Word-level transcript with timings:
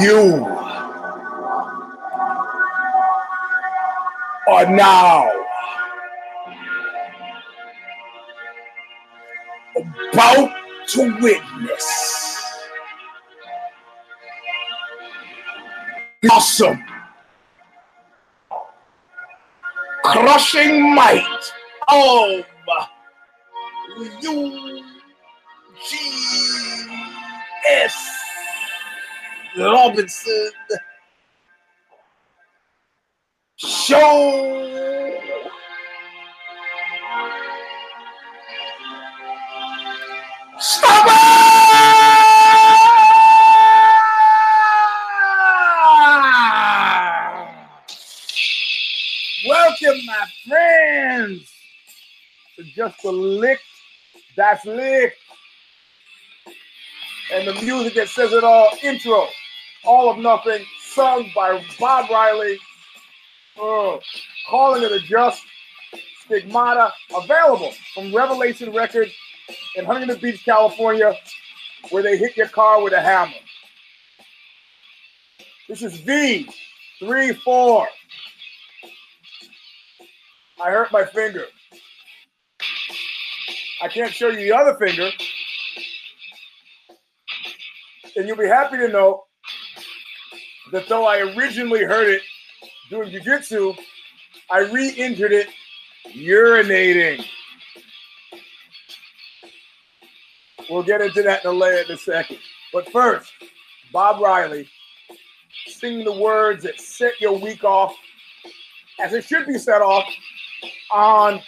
You 0.00 0.44
are 4.48 4.66
now 4.70 5.30
about 9.76 10.50
to 10.88 11.18
witness 11.20 12.36
awesome, 16.30 16.84
crushing 20.04 20.94
might 20.94 21.52
of 21.88 22.44
Eugene 24.20 24.84
S. 27.70 28.15
Robinson 29.56 30.50
Show. 33.56 34.72
Stop 40.58 41.06
it! 41.08 41.12
Welcome, 49.48 50.06
my 50.06 50.26
friends, 50.46 51.50
to 52.56 52.64
just 52.64 53.04
a 53.04 53.10
lick. 53.10 53.60
That's 54.36 54.64
lick. 54.66 55.14
And 57.32 57.48
the 57.48 57.54
music 57.62 57.94
that 57.94 58.08
says 58.08 58.32
it 58.32 58.44
all 58.44 58.70
intro. 58.82 59.28
All 59.84 60.10
of 60.10 60.18
Nothing, 60.18 60.64
sung 60.80 61.30
by 61.34 61.62
Bob 61.78 62.10
Riley. 62.10 62.58
Oh, 63.58 64.00
calling 64.48 64.82
it 64.82 64.92
a 64.92 65.00
just 65.00 65.42
stigmata, 66.24 66.92
available 67.14 67.72
from 67.94 68.14
Revelation 68.14 68.72
Records 68.72 69.12
in 69.76 69.84
Huntington 69.84 70.18
Beach, 70.18 70.44
California, 70.44 71.14
where 71.90 72.02
they 72.02 72.16
hit 72.16 72.36
your 72.36 72.48
car 72.48 72.82
with 72.82 72.92
a 72.92 73.00
hammer. 73.00 73.32
This 75.68 75.82
is 75.82 75.98
V34. 76.00 77.86
I 80.62 80.70
hurt 80.70 80.90
my 80.92 81.04
finger. 81.04 81.44
I 83.82 83.88
can't 83.88 84.12
show 84.12 84.28
you 84.28 84.36
the 84.36 84.52
other 84.52 84.74
finger. 84.74 85.10
And 88.16 88.26
you'll 88.26 88.38
be 88.38 88.46
happy 88.46 88.78
to 88.78 88.88
know 88.88 89.25
that 90.72 90.88
though 90.88 91.06
I 91.06 91.18
originally 91.18 91.84
heard 91.84 92.08
it 92.08 92.22
doing 92.90 93.10
jujitsu, 93.10 93.76
I 94.50 94.60
re 94.60 94.90
injured 94.90 95.32
it 95.32 95.48
urinating. 96.08 97.24
We'll 100.68 100.82
get 100.82 101.00
into 101.00 101.22
that 101.22 101.44
in 101.44 101.50
a 101.50 101.52
layer 101.52 101.82
in 101.82 101.90
a 101.92 101.96
second. 101.96 102.38
But 102.72 102.90
first, 102.90 103.30
Bob 103.92 104.20
Riley 104.20 104.68
sing 105.68 106.04
the 106.04 106.12
words 106.12 106.64
that 106.64 106.80
set 106.80 107.20
your 107.20 107.38
week 107.38 107.64
off 107.64 107.94
as 109.00 109.12
it 109.12 109.24
should 109.24 109.46
be 109.46 109.58
set 109.58 109.82
off 109.82 110.08
on 110.92 111.40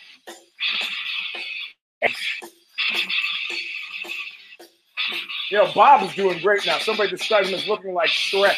you 5.50 5.58
know, 5.58 5.72
Bob 5.74 6.02
is 6.02 6.14
doing 6.14 6.38
great 6.40 6.64
now. 6.66 6.78
Somebody 6.78 7.10
described 7.10 7.48
him 7.48 7.54
as 7.54 7.66
looking 7.66 7.94
like 7.94 8.10
Shrek. 8.10 8.56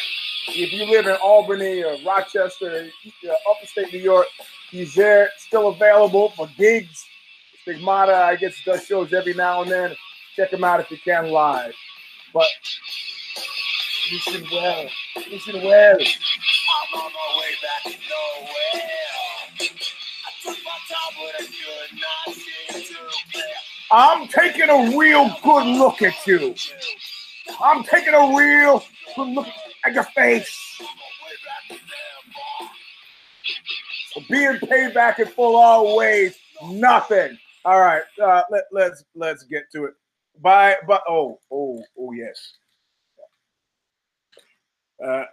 If 0.53 0.73
you 0.73 0.85
live 0.85 1.07
in 1.07 1.15
Albany 1.23 1.81
or 1.81 1.95
Rochester, 2.05 2.89
uh, 3.29 3.33
upstate 3.49 3.93
New 3.93 3.99
York, 3.99 4.27
he's 4.69 4.93
there, 4.95 5.29
still 5.37 5.69
available 5.69 6.31
for 6.31 6.47
gigs. 6.57 7.05
Stigmata, 7.61 8.13
I 8.13 8.35
guess, 8.35 8.55
does 8.65 8.85
shows 8.85 9.13
every 9.13 9.33
now 9.33 9.61
and 9.61 9.71
then. 9.71 9.95
Check 10.35 10.51
him 10.51 10.63
out 10.63 10.81
if 10.81 10.91
you 10.91 10.97
can 10.97 11.31
live. 11.31 11.73
But 12.33 12.47
listen 14.11 14.45
well, 14.51 14.89
listen 15.31 15.63
well. 15.63 15.97
I'm 15.99 16.99
on 16.99 17.11
my 17.13 17.39
way 17.39 17.51
back 17.61 17.83
to 17.93 17.97
nowhere. 18.09 18.91
I 19.61 20.31
took 20.43 20.57
my 20.65 20.77
time, 20.89 21.15
but 21.17 21.35
I 21.39 21.45
could 21.45 21.99
not 21.99 22.35
see 22.35 22.93
too 22.93 23.07
clear. 23.31 23.45
I'm 23.91 24.27
taking 24.27 24.69
a 24.69 24.97
real 24.97 25.33
good 25.43 25.77
look 25.77 26.01
at 26.01 26.27
you. 26.27 26.55
I'm 27.61 27.83
taking 27.83 28.13
a 28.13 28.35
real 28.37 28.83
good 29.15 29.27
look 29.29 29.47
at 29.85 29.93
your 29.93 30.03
face. 30.03 30.81
Being 34.29 34.57
paid 34.59 34.93
back 34.93 35.19
in 35.19 35.27
full 35.27 35.55
all 35.55 35.97
ways, 35.97 36.37
nothing. 36.65 37.37
All 37.63 37.79
right, 37.79 38.03
uh, 38.21 38.43
let, 38.49 38.63
let's 38.71 39.03
let's 39.15 39.43
get 39.43 39.71
to 39.71 39.85
it. 39.85 39.93
Bye, 40.41 40.75
but 40.87 41.03
oh 41.07 41.39
oh 41.51 41.81
oh 41.97 42.11
yes. 42.11 42.53
Uh, 45.03 45.23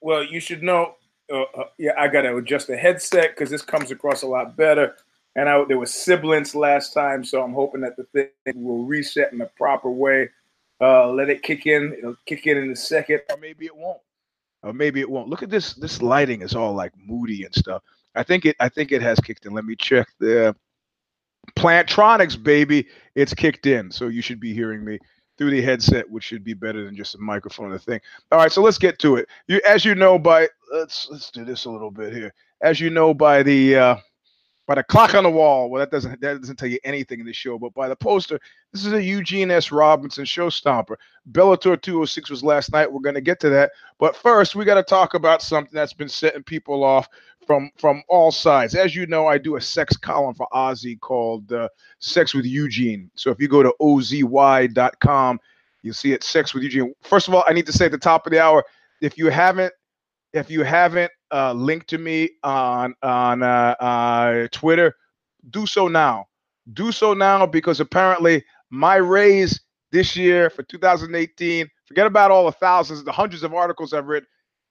well, 0.00 0.24
you 0.24 0.40
should 0.40 0.62
know. 0.62 0.94
Uh, 1.32 1.42
uh, 1.56 1.64
yeah, 1.78 1.92
I 1.98 2.08
gotta 2.08 2.36
adjust 2.36 2.66
the 2.66 2.76
headset 2.76 3.30
because 3.30 3.50
this 3.50 3.62
comes 3.62 3.90
across 3.90 4.22
a 4.22 4.26
lot 4.26 4.56
better. 4.56 4.96
And 5.36 5.48
I, 5.48 5.62
there 5.64 5.78
was 5.78 5.94
sibilance 5.94 6.54
last 6.54 6.92
time, 6.92 7.24
so 7.24 7.42
I'm 7.42 7.52
hoping 7.52 7.80
that 7.82 7.96
the 7.96 8.04
thing 8.12 8.64
will 8.64 8.84
reset 8.84 9.32
in 9.32 9.38
the 9.38 9.50
proper 9.56 9.90
way. 9.90 10.28
Uh, 10.80 11.10
let 11.10 11.28
it 11.28 11.42
kick 11.42 11.66
in. 11.66 11.94
It'll 11.98 12.16
kick 12.26 12.46
in 12.46 12.56
in 12.58 12.70
a 12.70 12.76
second, 12.76 13.20
or 13.30 13.36
maybe 13.36 13.66
it 13.66 13.76
won't. 13.76 14.00
or 14.62 14.72
maybe 14.72 15.00
it 15.00 15.10
won't. 15.10 15.28
Look 15.28 15.42
at 15.42 15.50
this. 15.50 15.74
This 15.74 16.00
lighting 16.02 16.42
is 16.42 16.54
all 16.54 16.74
like 16.74 16.92
moody 16.96 17.44
and 17.44 17.54
stuff. 17.54 17.82
I 18.14 18.22
think 18.22 18.46
it. 18.46 18.56
I 18.60 18.68
think 18.68 18.92
it 18.92 19.02
has 19.02 19.20
kicked 19.20 19.46
in. 19.46 19.52
Let 19.52 19.64
me 19.64 19.76
check 19.76 20.08
the 20.18 20.56
Plantronics, 21.56 22.42
baby. 22.42 22.86
It's 23.14 23.34
kicked 23.34 23.66
in, 23.66 23.90
so 23.90 24.08
you 24.08 24.22
should 24.22 24.40
be 24.40 24.54
hearing 24.54 24.84
me 24.84 24.98
through 25.38 25.50
the 25.50 25.62
headset, 25.62 26.08
which 26.10 26.24
should 26.24 26.44
be 26.44 26.54
better 26.54 26.84
than 26.84 26.94
just 26.94 27.14
a 27.14 27.18
microphone 27.18 27.70
the 27.70 27.78
thing. 27.78 28.00
All 28.30 28.38
right, 28.38 28.52
so 28.52 28.62
let's 28.62 28.78
get 28.78 28.98
to 29.00 29.16
it. 29.16 29.28
You, 29.48 29.60
as 29.66 29.84
you 29.84 29.94
know, 29.94 30.18
by 30.18 30.48
let's 30.72 31.08
let's 31.10 31.30
do 31.30 31.44
this 31.44 31.64
a 31.64 31.70
little 31.70 31.90
bit 31.90 32.12
here. 32.12 32.32
As 32.62 32.78
you 32.80 32.90
know, 32.90 33.14
by 33.14 33.42
the 33.42 33.76
uh, 33.76 33.96
by 34.70 34.76
the 34.76 34.84
clock 34.84 35.16
on 35.16 35.24
the 35.24 35.30
wall. 35.30 35.68
Well, 35.68 35.80
that 35.80 35.90
doesn't 35.90 36.20
that 36.20 36.40
doesn't 36.40 36.54
tell 36.54 36.68
you 36.68 36.78
anything 36.84 37.18
in 37.18 37.26
the 37.26 37.32
show, 37.32 37.58
but 37.58 37.74
by 37.74 37.88
the 37.88 37.96
poster, 37.96 38.38
this 38.72 38.86
is 38.86 38.92
a 38.92 39.02
Eugene 39.02 39.50
S. 39.50 39.72
Robinson 39.72 40.24
show 40.24 40.48
stomper. 40.48 40.94
Bellator 41.32 41.82
206 41.82 42.30
was 42.30 42.44
last 42.44 42.70
night. 42.70 42.92
We're 42.92 43.00
going 43.00 43.16
to 43.16 43.20
get 43.20 43.40
to 43.40 43.48
that, 43.48 43.72
but 43.98 44.14
first 44.14 44.54
we 44.54 44.64
got 44.64 44.76
to 44.76 44.84
talk 44.84 45.14
about 45.14 45.42
something 45.42 45.74
that's 45.74 45.92
been 45.92 46.08
setting 46.08 46.44
people 46.44 46.84
off 46.84 47.08
from 47.48 47.72
from 47.78 48.04
all 48.08 48.30
sides. 48.30 48.76
As 48.76 48.94
you 48.94 49.08
know, 49.08 49.26
I 49.26 49.38
do 49.38 49.56
a 49.56 49.60
sex 49.60 49.96
column 49.96 50.34
for 50.34 50.46
OZY 50.52 51.00
called 51.00 51.52
uh, 51.52 51.68
"Sex 51.98 52.32
with 52.32 52.46
Eugene." 52.46 53.10
So 53.16 53.32
if 53.32 53.40
you 53.40 53.48
go 53.48 53.64
to 53.64 53.74
ozy.com, 53.80 55.40
you'll 55.82 55.94
see 55.94 56.12
it. 56.12 56.22
Sex 56.22 56.54
with 56.54 56.62
Eugene. 56.62 56.94
First 57.02 57.26
of 57.26 57.34
all, 57.34 57.42
I 57.48 57.54
need 57.54 57.66
to 57.66 57.72
say 57.72 57.86
at 57.86 57.90
the 57.90 57.98
top 57.98 58.24
of 58.24 58.30
the 58.30 58.40
hour, 58.40 58.64
if 59.00 59.18
you 59.18 59.30
haven't 59.30 59.72
if 60.32 60.50
you 60.50 60.62
haven't 60.62 61.10
uh, 61.32 61.52
linked 61.52 61.88
to 61.90 61.98
me 61.98 62.30
on 62.42 62.94
on 63.02 63.42
uh, 63.42 63.74
uh, 63.80 64.48
Twitter, 64.52 64.94
do 65.50 65.66
so 65.66 65.88
now. 65.88 66.26
Do 66.74 66.92
so 66.92 67.14
now 67.14 67.46
because 67.46 67.80
apparently 67.80 68.44
my 68.70 68.96
raise 68.96 69.60
this 69.92 70.16
year 70.16 70.50
for 70.50 70.62
2018. 70.62 71.68
Forget 71.86 72.06
about 72.06 72.30
all 72.30 72.46
the 72.46 72.52
thousands, 72.52 73.02
the 73.04 73.12
hundreds 73.12 73.42
of 73.42 73.54
articles 73.54 73.92
I've 73.92 74.06
written. 74.06 74.28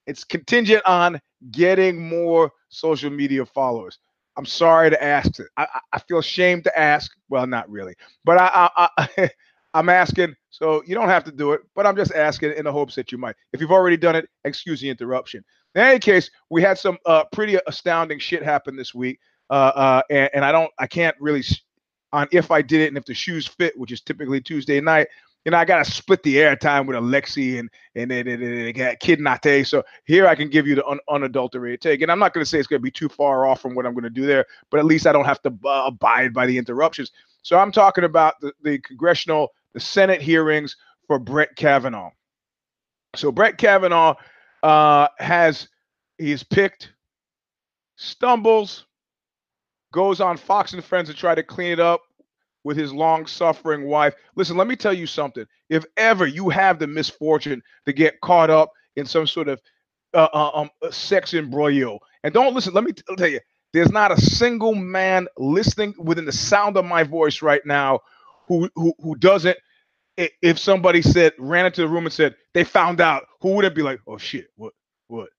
It's 0.07 0.23
contingent 0.23 0.83
on 0.85 1.19
getting 1.51 1.99
more 2.09 2.51
social 2.69 3.09
media 3.09 3.45
followers. 3.45 3.99
I'm 4.37 4.45
sorry 4.45 4.89
to 4.89 5.03
ask 5.03 5.39
it. 5.39 5.47
I, 5.57 5.67
I- 5.93 5.99
feel 5.99 6.19
ashamed 6.19 6.63
to 6.65 6.79
ask. 6.79 7.11
Well, 7.29 7.45
not 7.47 7.69
really, 7.69 7.95
but 8.23 8.37
I, 8.39 8.69
I, 8.77 8.89
I 8.97 9.29
I'm 9.73 9.89
asking. 9.89 10.35
So 10.49 10.81
you 10.87 10.95
don't 10.95 11.09
have 11.09 11.23
to 11.25 11.31
do 11.31 11.51
it, 11.53 11.61
but 11.75 11.85
I'm 11.85 11.95
just 11.95 12.13
asking 12.13 12.53
in 12.53 12.65
the 12.65 12.71
hopes 12.71 12.95
that 12.95 13.11
you 13.11 13.17
might. 13.17 13.35
If 13.53 13.61
you've 13.61 13.71
already 13.71 13.97
done 13.97 14.15
it, 14.15 14.27
excuse 14.43 14.81
the 14.81 14.89
interruption. 14.89 15.43
In 15.75 15.81
any 15.81 15.99
case, 15.99 16.31
we 16.49 16.61
had 16.61 16.77
some 16.77 16.97
uh, 17.05 17.25
pretty 17.31 17.57
astounding 17.67 18.19
shit 18.19 18.43
happen 18.43 18.75
this 18.75 18.93
week, 18.93 19.19
uh, 19.49 19.71
uh, 19.75 20.01
and, 20.09 20.29
and 20.33 20.45
I 20.45 20.51
don't, 20.51 20.71
I 20.79 20.87
can't 20.87 21.15
really 21.19 21.43
on 22.11 22.27
if 22.31 22.51
I 22.51 22.61
did 22.61 22.81
it 22.81 22.87
and 22.87 22.97
if 22.97 23.05
the 23.05 23.13
shoes 23.13 23.47
fit, 23.47 23.77
which 23.77 23.91
is 23.91 24.01
typically 24.01 24.41
Tuesday 24.41 24.81
night. 24.81 25.07
You 25.45 25.51
know, 25.51 25.57
I 25.57 25.65
gotta 25.65 25.89
split 25.89 26.21
the 26.23 26.35
airtime 26.37 26.85
with 26.85 26.97
Alexi 26.97 27.59
and 27.59 27.69
and 27.95 28.11
and, 28.11 28.27
and, 28.27 28.77
and, 28.77 28.99
Kid 28.99 29.19
Nate. 29.21 29.65
So 29.65 29.83
here 30.05 30.27
I 30.27 30.35
can 30.35 30.49
give 30.49 30.67
you 30.67 30.75
the 30.75 30.85
un, 30.85 30.99
unadulterated 31.09 31.81
take, 31.81 32.01
and 32.01 32.11
I'm 32.11 32.19
not 32.19 32.33
gonna 32.33 32.45
say 32.45 32.59
it's 32.59 32.67
gonna 32.67 32.79
be 32.79 32.91
too 32.91 33.09
far 33.09 33.45
off 33.45 33.61
from 33.61 33.73
what 33.73 33.85
I'm 33.85 33.93
gonna 33.93 34.09
do 34.09 34.25
there, 34.25 34.45
but 34.69 34.79
at 34.79 34.85
least 34.85 35.07
I 35.07 35.13
don't 35.13 35.25
have 35.25 35.41
to 35.43 35.53
uh, 35.65 35.83
abide 35.85 36.33
by 36.33 36.45
the 36.45 36.57
interruptions. 36.57 37.11
So 37.41 37.57
I'm 37.57 37.71
talking 37.71 38.03
about 38.03 38.39
the, 38.41 38.51
the 38.63 38.79
congressional, 38.79 39.53
the 39.73 39.79
Senate 39.79 40.21
hearings 40.21 40.75
for 41.07 41.19
Brett 41.19 41.55
Kavanaugh. 41.55 42.11
So 43.15 43.31
Brett 43.31 43.57
Kavanaugh 43.57 44.15
uh, 44.63 45.07
has 45.17 45.67
he's 46.17 46.43
picked, 46.43 46.91
stumbles, 47.95 48.85
goes 49.93 50.21
on 50.21 50.37
Fox 50.37 50.73
and 50.73 50.83
Friends 50.83 51.09
to 51.09 51.15
try 51.15 51.35
to 51.35 51.43
clean 51.43 51.71
it 51.71 51.79
up 51.79 52.01
with 52.63 52.77
his 52.77 52.93
long-suffering 52.93 53.85
wife. 53.85 54.13
Listen, 54.35 54.57
let 54.57 54.67
me 54.67 54.75
tell 54.75 54.93
you 54.93 55.07
something. 55.07 55.45
If 55.69 55.85
ever 55.97 56.27
you 56.27 56.49
have 56.49 56.77
the 56.77 56.87
misfortune 56.87 57.61
to 57.85 57.93
get 57.93 58.19
caught 58.21 58.49
up 58.49 58.71
in 58.95 59.05
some 59.05 59.25
sort 59.27 59.47
of 59.47 59.61
uh, 60.13 60.27
uh, 60.33 60.51
um, 60.53 60.69
sex 60.91 61.33
embroglio. 61.33 61.99
And 62.23 62.33
don't 62.33 62.53
listen. 62.53 62.73
Let 62.73 62.83
me 62.83 62.91
t- 62.91 63.03
tell 63.17 63.27
you, 63.27 63.39
there's 63.73 63.91
not 63.91 64.11
a 64.11 64.19
single 64.19 64.75
man 64.75 65.27
listening 65.37 65.93
within 65.97 66.25
the 66.25 66.31
sound 66.31 66.77
of 66.77 66.85
my 66.85 67.03
voice 67.03 67.41
right 67.41 67.61
now 67.65 67.99
who 68.47 68.69
who 68.75 68.93
who 68.99 69.15
doesn't. 69.15 69.57
If 70.41 70.59
somebody 70.59 71.01
said 71.01 71.33
ran 71.37 71.65
into 71.65 71.81
the 71.81 71.87
room 71.87 72.05
and 72.05 72.13
said 72.13 72.35
they 72.53 72.63
found 72.63 72.99
out, 72.99 73.25
who 73.41 73.55
would 73.55 73.65
it 73.65 73.75
be 73.75 73.81
like, 73.83 73.99
"Oh 74.07 74.17
shit, 74.17 74.47
what 74.55 74.73
what? 75.07 75.29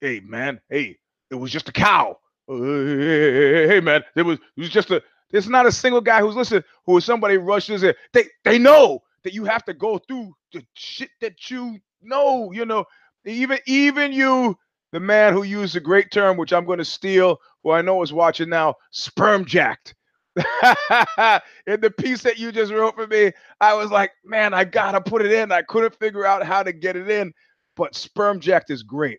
Hey 0.00 0.20
man, 0.20 0.60
hey, 0.70 0.98
it 1.30 1.34
was 1.34 1.50
just 1.50 1.68
a 1.68 1.72
cow. 1.72 2.18
Uh, 2.48 2.54
hey, 2.54 3.68
hey, 3.68 3.80
man, 3.80 4.02
there 4.14 4.24
was 4.24 4.38
it 4.56 4.60
was 4.60 4.70
just 4.70 4.90
a. 4.90 5.02
There's 5.30 5.48
not 5.48 5.66
a 5.66 5.72
single 5.72 6.00
guy 6.00 6.20
who's 6.20 6.36
listening 6.36 6.64
who 6.86 6.96
is 6.96 7.04
somebody 7.04 7.38
rushes 7.38 7.82
in. 7.82 7.94
They 8.12 8.24
they 8.44 8.58
know 8.58 9.00
that 9.24 9.34
you 9.34 9.44
have 9.44 9.64
to 9.64 9.74
go 9.74 9.98
through 9.98 10.34
the 10.52 10.64
shit 10.74 11.10
that 11.20 11.50
you 11.50 11.78
know. 12.02 12.52
You 12.52 12.66
know, 12.66 12.84
even 13.24 13.58
even 13.66 14.12
you, 14.12 14.56
the 14.92 15.00
man 15.00 15.32
who 15.32 15.42
used 15.42 15.76
a 15.76 15.80
great 15.80 16.10
term, 16.10 16.36
which 16.36 16.52
I'm 16.52 16.64
going 16.64 16.78
to 16.78 16.84
steal, 16.84 17.38
who 17.62 17.70
I 17.72 17.82
know 17.82 18.02
is 18.02 18.12
watching 18.12 18.48
now, 18.48 18.74
sperm 18.90 19.44
jacked. 19.44 19.94
in 21.66 21.80
the 21.80 21.92
piece 21.98 22.22
that 22.22 22.38
you 22.38 22.52
just 22.52 22.72
wrote 22.72 22.94
for 22.94 23.06
me, 23.06 23.32
I 23.60 23.74
was 23.74 23.90
like, 23.90 24.12
man, 24.24 24.54
I 24.54 24.64
gotta 24.64 25.00
put 25.00 25.24
it 25.24 25.32
in. 25.32 25.52
I 25.52 25.62
couldn't 25.62 25.98
figure 25.98 26.24
out 26.24 26.44
how 26.44 26.62
to 26.62 26.72
get 26.72 26.96
it 26.96 27.10
in, 27.10 27.32
but 27.76 27.94
sperm 27.94 28.40
jacked 28.40 28.70
is 28.70 28.82
great. 28.82 29.18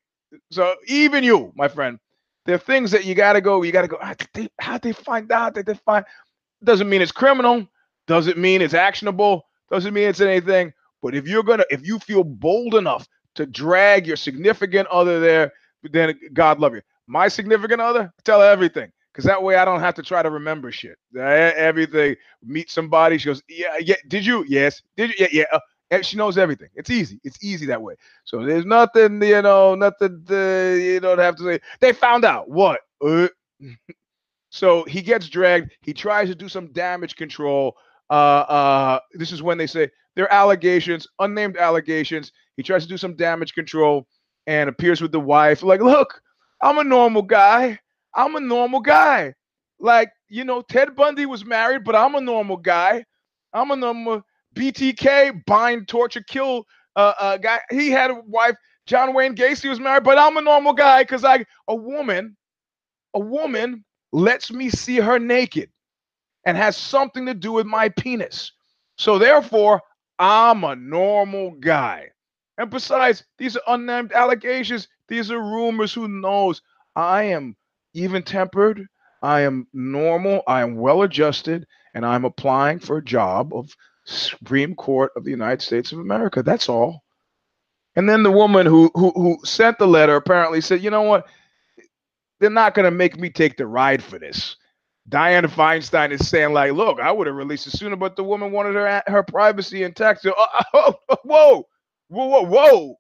So 0.52 0.76
even 0.88 1.24
you, 1.24 1.52
my 1.56 1.68
friend, 1.68 2.00
there 2.46 2.56
are 2.56 2.60
things 2.60 2.92
that 2.92 3.06
you 3.06 3.16
gotta 3.16 3.42
go. 3.42 3.62
You 3.64 3.72
gotta 3.72 3.88
go. 3.88 3.98
How 4.02 4.16
they, 4.34 4.48
how'd 4.60 4.82
they 4.82 4.94
find 4.94 5.32
out? 5.32 5.56
Did 5.56 5.66
they 5.66 5.76
find? 5.76 6.06
Doesn't 6.64 6.90
mean 6.90 7.02
it's 7.02 7.12
criminal. 7.12 7.68
Doesn't 8.08 8.38
mean 8.38 8.62
it's 8.62 8.74
actionable. 8.74 9.46
Doesn't 9.70 9.94
mean 9.94 10.08
it's 10.08 10.22
anything. 10.22 10.74
But 11.02 11.16
if 11.16 11.28
you're 11.28 11.44
gonna, 11.44 11.66
if 11.70 11.86
you 11.86 12.00
feel 12.00 12.24
bold 12.24 12.76
enough 12.76 13.08
to 13.36 13.46
drag 13.46 14.08
your 14.08 14.16
significant 14.16 14.88
other 14.88 15.20
there, 15.20 15.52
then 15.84 16.18
God 16.34 16.60
love 16.60 16.76
you. 16.76 16.82
My 17.08 17.28
significant 17.28 17.82
other, 17.82 18.14
tell 18.24 18.40
her 18.40 18.50
everything. 18.50 18.92
Because 19.12 19.26
that 19.26 19.44
way 19.44 19.56
I 19.56 19.66
don't 19.66 19.82
have 19.82 19.96
to 19.96 20.04
try 20.04 20.24
to 20.24 20.30
remember 20.30 20.72
shit. 20.72 20.98
Everything. 21.18 22.16
Meet 22.44 22.70
somebody. 22.72 23.18
She 23.18 23.28
goes, 23.28 23.44
Yeah, 23.50 23.78
yeah. 23.80 23.96
Did 24.08 24.26
you? 24.26 24.46
Yes. 24.48 24.82
Did 24.96 25.10
you? 25.10 25.16
Yeah, 25.20 25.28
yeah. 25.32 25.46
Uh, 25.52 25.60
and 25.92 26.06
she 26.06 26.16
knows 26.16 26.38
everything. 26.38 26.70
It's 26.74 26.90
easy. 26.90 27.20
It's 27.24 27.44
easy 27.44 27.66
that 27.66 27.82
way. 27.82 27.96
So 28.24 28.46
there's 28.46 28.66
nothing, 28.66 29.22
you 29.22 29.42
know, 29.42 29.76
nothing 29.76 30.24
to, 30.28 30.80
you 30.82 31.02
don't 31.02 31.20
have 31.20 31.36
to 31.36 31.44
say. 31.44 31.60
They 31.82 31.92
found 31.92 32.24
out. 32.24 32.50
What? 32.50 32.80
Uh, 33.06 33.28
so 34.50 34.86
he 34.86 35.02
gets 35.02 35.28
dragged. 35.28 35.72
He 35.82 35.94
tries 35.94 36.30
to 36.30 36.36
do 36.36 36.48
some 36.48 36.72
damage 36.72 37.18
control. 37.18 37.76
Uh, 38.10 38.14
uh, 38.48 39.00
this 39.14 39.34
is 39.34 39.44
when 39.44 39.58
they 39.58 39.68
say 39.68 39.90
they're 40.16 40.32
allegations, 40.34 41.08
unnamed 41.20 41.58
allegations. 41.58 42.32
He 42.56 42.64
tries 42.64 42.84
to 42.84 42.90
do 42.90 42.98
some 42.98 43.16
damage 43.16 43.54
control 43.54 44.08
and 44.48 44.70
appears 44.70 45.02
with 45.02 45.12
the 45.12 45.20
wife. 45.20 45.62
Like, 45.62 45.82
look, 45.82 46.22
I'm 46.62 46.78
a 46.78 46.84
normal 46.86 47.22
guy. 47.22 47.80
I'm 48.16 48.36
a 48.36 48.40
normal 48.40 48.80
guy. 48.82 49.34
Like, 49.80 50.12
you 50.30 50.44
know, 50.44 50.62
Ted 50.62 50.96
Bundy 50.96 51.26
was 51.26 51.46
married, 51.46 51.84
but 51.84 51.96
I'm 51.96 52.16
a 52.16 52.22
normal 52.22 52.58
guy. 52.58 53.04
I'm 53.54 53.72
a 53.72 53.76
normal 53.76 54.24
BTK, 54.56 55.46
bind, 55.46 55.88
torture, 55.88 56.24
kill 56.28 56.66
uh, 56.96 57.14
uh, 57.20 57.38
guy. 57.38 57.60
He 57.70 57.90
had 57.90 58.12
a 58.12 58.22
wife. 58.26 58.56
John 58.86 59.14
Wayne 59.14 59.36
Gacy 59.36 59.70
was 59.70 59.80
married, 59.80 60.04
but 60.04 60.18
I'm 60.18 60.38
a 60.38 60.42
normal 60.42 60.74
guy 60.74 61.04
because 61.04 61.24
I 61.24 61.46
a 61.68 61.76
woman, 61.76 62.36
a 63.14 63.20
woman 63.20 63.84
lets 64.12 64.52
me 64.52 64.70
see 64.70 64.98
her 64.98 65.20
naked 65.20 65.70
and 66.46 66.58
has 66.58 66.76
something 66.76 67.26
to 67.26 67.34
do 67.34 67.52
with 67.52 67.66
my 67.66 67.90
penis. 67.90 68.52
So 68.98 69.18
therefore, 69.18 69.82
I'm 70.20 70.64
a 70.64 70.76
normal 70.76 71.52
guy. 71.52 72.10
And 72.58 72.70
besides, 72.70 73.24
these 73.38 73.56
are 73.56 73.64
unnamed 73.68 74.12
allegations. 74.12 74.88
These 75.08 75.32
are 75.32 75.40
rumors. 75.40 75.94
Who 75.94 76.08
knows? 76.08 76.62
I 76.96 77.24
am 77.24 77.56
even 77.94 78.24
tempered. 78.24 78.86
I 79.22 79.42
am 79.42 79.68
normal. 79.74 80.44
I 80.48 80.62
am 80.62 80.76
well 80.76 81.04
adjusted, 81.04 81.66
and 81.94 82.06
I'm 82.06 82.26
applying 82.26 82.80
for 82.80 82.98
a 82.98 83.04
job 83.04 83.54
of 83.54 83.76
Supreme 84.06 84.76
Court 84.76 85.12
of 85.16 85.24
the 85.24 85.32
United 85.32 85.62
States 85.62 85.92
of 85.92 86.00
America. 86.00 86.44
That's 86.44 86.70
all. 86.70 87.04
And 87.96 88.10
then 88.10 88.24
the 88.24 88.32
woman 88.32 88.66
who 88.66 88.90
who, 88.96 89.12
who 89.12 89.38
sent 89.44 89.78
the 89.78 89.88
letter 89.88 90.16
apparently 90.16 90.62
said, 90.62 90.82
"You 90.82 90.90
know 90.90 91.04
what? 91.04 91.28
They're 92.40 92.50
not 92.50 92.74
going 92.74 92.86
to 92.86 92.92
make 92.92 93.20
me 93.20 93.30
take 93.30 93.58
the 93.58 93.68
ride 93.68 94.04
for 94.04 94.18
this." 94.20 94.56
Diana 95.10 95.48
Feinstein 95.48 96.12
is 96.12 96.30
saying, 96.30 96.54
like, 96.54 96.74
look, 96.74 97.00
I 97.00 97.12
would 97.12 97.28
have 97.28 97.36
released 97.36 97.68
it 97.68 97.72
sooner, 97.72 97.96
but 97.96 98.16
the 98.16 98.24
woman 98.24 98.52
wanted 98.52 98.76
her 98.76 99.04
her 99.08 99.24
privacy 99.24 99.84
intact. 99.84 100.22
So, 100.22 100.34
oh, 100.74 100.96
whoa, 101.24 101.68
whoa, 102.08 102.28
whoa, 102.28 102.44
whoa. 102.46 102.96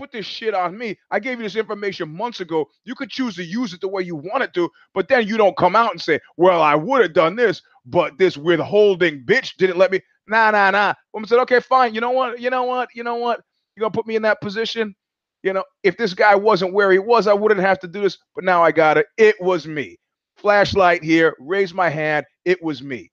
Put 0.00 0.12
this 0.12 0.24
shit 0.24 0.54
on 0.54 0.78
me. 0.78 0.96
I 1.10 1.20
gave 1.20 1.36
you 1.36 1.42
this 1.42 1.56
information 1.56 2.08
months 2.16 2.40
ago. 2.40 2.64
You 2.84 2.94
could 2.94 3.10
choose 3.10 3.36
to 3.36 3.44
use 3.44 3.74
it 3.74 3.82
the 3.82 3.88
way 3.88 4.02
you 4.02 4.16
wanted 4.16 4.54
to, 4.54 4.70
but 4.94 5.08
then 5.08 5.26
you 5.26 5.36
don't 5.36 5.58
come 5.58 5.76
out 5.76 5.90
and 5.90 6.00
say, 6.00 6.18
well, 6.38 6.62
I 6.62 6.74
would 6.74 7.02
have 7.02 7.12
done 7.12 7.36
this, 7.36 7.60
but 7.84 8.16
this 8.16 8.38
withholding 8.38 9.26
bitch 9.26 9.56
didn't 9.58 9.76
let 9.76 9.92
me. 9.92 10.00
Nah, 10.26 10.52
nah, 10.52 10.70
nah. 10.70 10.94
Woman 11.12 11.28
said, 11.28 11.40
okay, 11.40 11.60
fine. 11.60 11.94
You 11.94 12.00
know 12.00 12.12
what? 12.12 12.40
You 12.40 12.48
know 12.48 12.62
what? 12.62 12.88
You 12.94 13.04
know 13.04 13.16
what? 13.16 13.42
You're 13.76 13.82
going 13.82 13.92
to 13.92 13.96
put 13.98 14.06
me 14.06 14.16
in 14.16 14.22
that 14.22 14.40
position? 14.40 14.94
You 15.42 15.52
know, 15.52 15.64
if 15.82 15.98
this 15.98 16.14
guy 16.14 16.34
wasn't 16.34 16.72
where 16.72 16.90
he 16.90 16.98
was, 16.98 17.26
I 17.26 17.34
wouldn't 17.34 17.60
have 17.60 17.78
to 17.80 17.86
do 17.86 18.00
this, 18.00 18.16
but 18.34 18.42
now 18.42 18.62
I 18.62 18.72
got 18.72 18.96
it. 18.96 19.04
It 19.18 19.36
was 19.38 19.66
me 19.66 19.98
flashlight 20.36 21.04
here, 21.04 21.36
raise 21.38 21.74
my 21.74 21.90
hand. 21.90 22.24
It 22.46 22.62
was 22.62 22.82
me. 22.82 23.10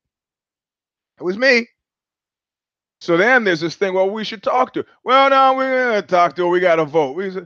It 1.19 1.23
was 1.23 1.37
me. 1.37 1.67
So 2.99 3.15
then 3.15 3.43
there's 3.43 3.59
this 3.61 3.75
thing, 3.75 3.93
well, 3.93 4.09
we 4.09 4.23
should 4.23 4.41
talk 4.41 4.73
to. 4.73 4.85
Well, 5.03 5.29
no, 5.29 5.53
we're 5.55 5.91
going 5.91 6.01
to 6.01 6.07
talk 6.07 6.35
to 6.35 6.43
her. 6.43 6.49
We 6.49 6.59
got 6.59 6.77
to 6.77 6.85
vote. 6.85 7.15
We 7.15 7.31
said, 7.31 7.45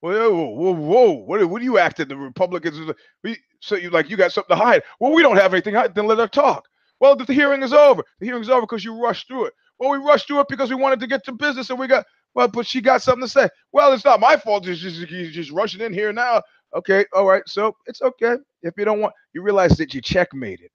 whoa, 0.00 0.30
whoa, 0.30 0.74
whoa. 0.74 1.12
What, 1.12 1.44
what 1.48 1.58
do 1.58 1.64
you 1.64 1.78
acting? 1.78 2.08
The 2.08 2.16
Republicans, 2.16 2.94
we, 3.22 3.36
so 3.60 3.76
you 3.76 3.90
like, 3.90 4.08
you 4.08 4.16
got 4.16 4.32
something 4.32 4.56
to 4.56 4.62
hide. 4.62 4.82
Well, 4.98 5.12
we 5.12 5.22
don't 5.22 5.36
have 5.36 5.52
anything. 5.52 5.74
Then 5.74 6.06
let 6.06 6.18
her 6.18 6.28
talk. 6.28 6.66
Well, 6.98 7.14
the, 7.14 7.30
hearing 7.32 7.62
is 7.62 7.74
over. 7.74 8.02
The 8.20 8.26
hearing's 8.26 8.48
over 8.48 8.62
because 8.62 8.84
you 8.84 8.98
rushed 8.98 9.28
through 9.28 9.46
it. 9.46 9.54
Well, 9.78 9.90
we 9.90 9.98
rushed 9.98 10.28
through 10.28 10.40
it 10.40 10.48
because 10.48 10.70
we 10.70 10.76
wanted 10.76 11.00
to 11.00 11.06
get 11.06 11.24
to 11.26 11.32
business 11.32 11.68
and 11.68 11.78
we 11.78 11.86
got, 11.86 12.06
well, 12.34 12.48
but 12.48 12.66
she 12.66 12.80
got 12.80 13.02
something 13.02 13.26
to 13.26 13.28
say. 13.28 13.48
Well, 13.72 13.92
it's 13.92 14.04
not 14.04 14.20
my 14.20 14.36
fault. 14.36 14.64
She's 14.64 14.80
just, 14.80 15.08
she's 15.08 15.34
just 15.34 15.50
rushing 15.50 15.82
in 15.82 15.92
here 15.92 16.12
now. 16.12 16.42
Okay, 16.74 17.04
all 17.14 17.26
right. 17.26 17.42
So 17.46 17.76
it's 17.86 18.00
okay. 18.00 18.36
If 18.62 18.74
you 18.78 18.86
don't 18.86 19.00
want, 19.00 19.14
you 19.34 19.42
realize 19.42 19.76
that 19.76 19.92
you 19.92 20.00
checkmated. 20.00 20.70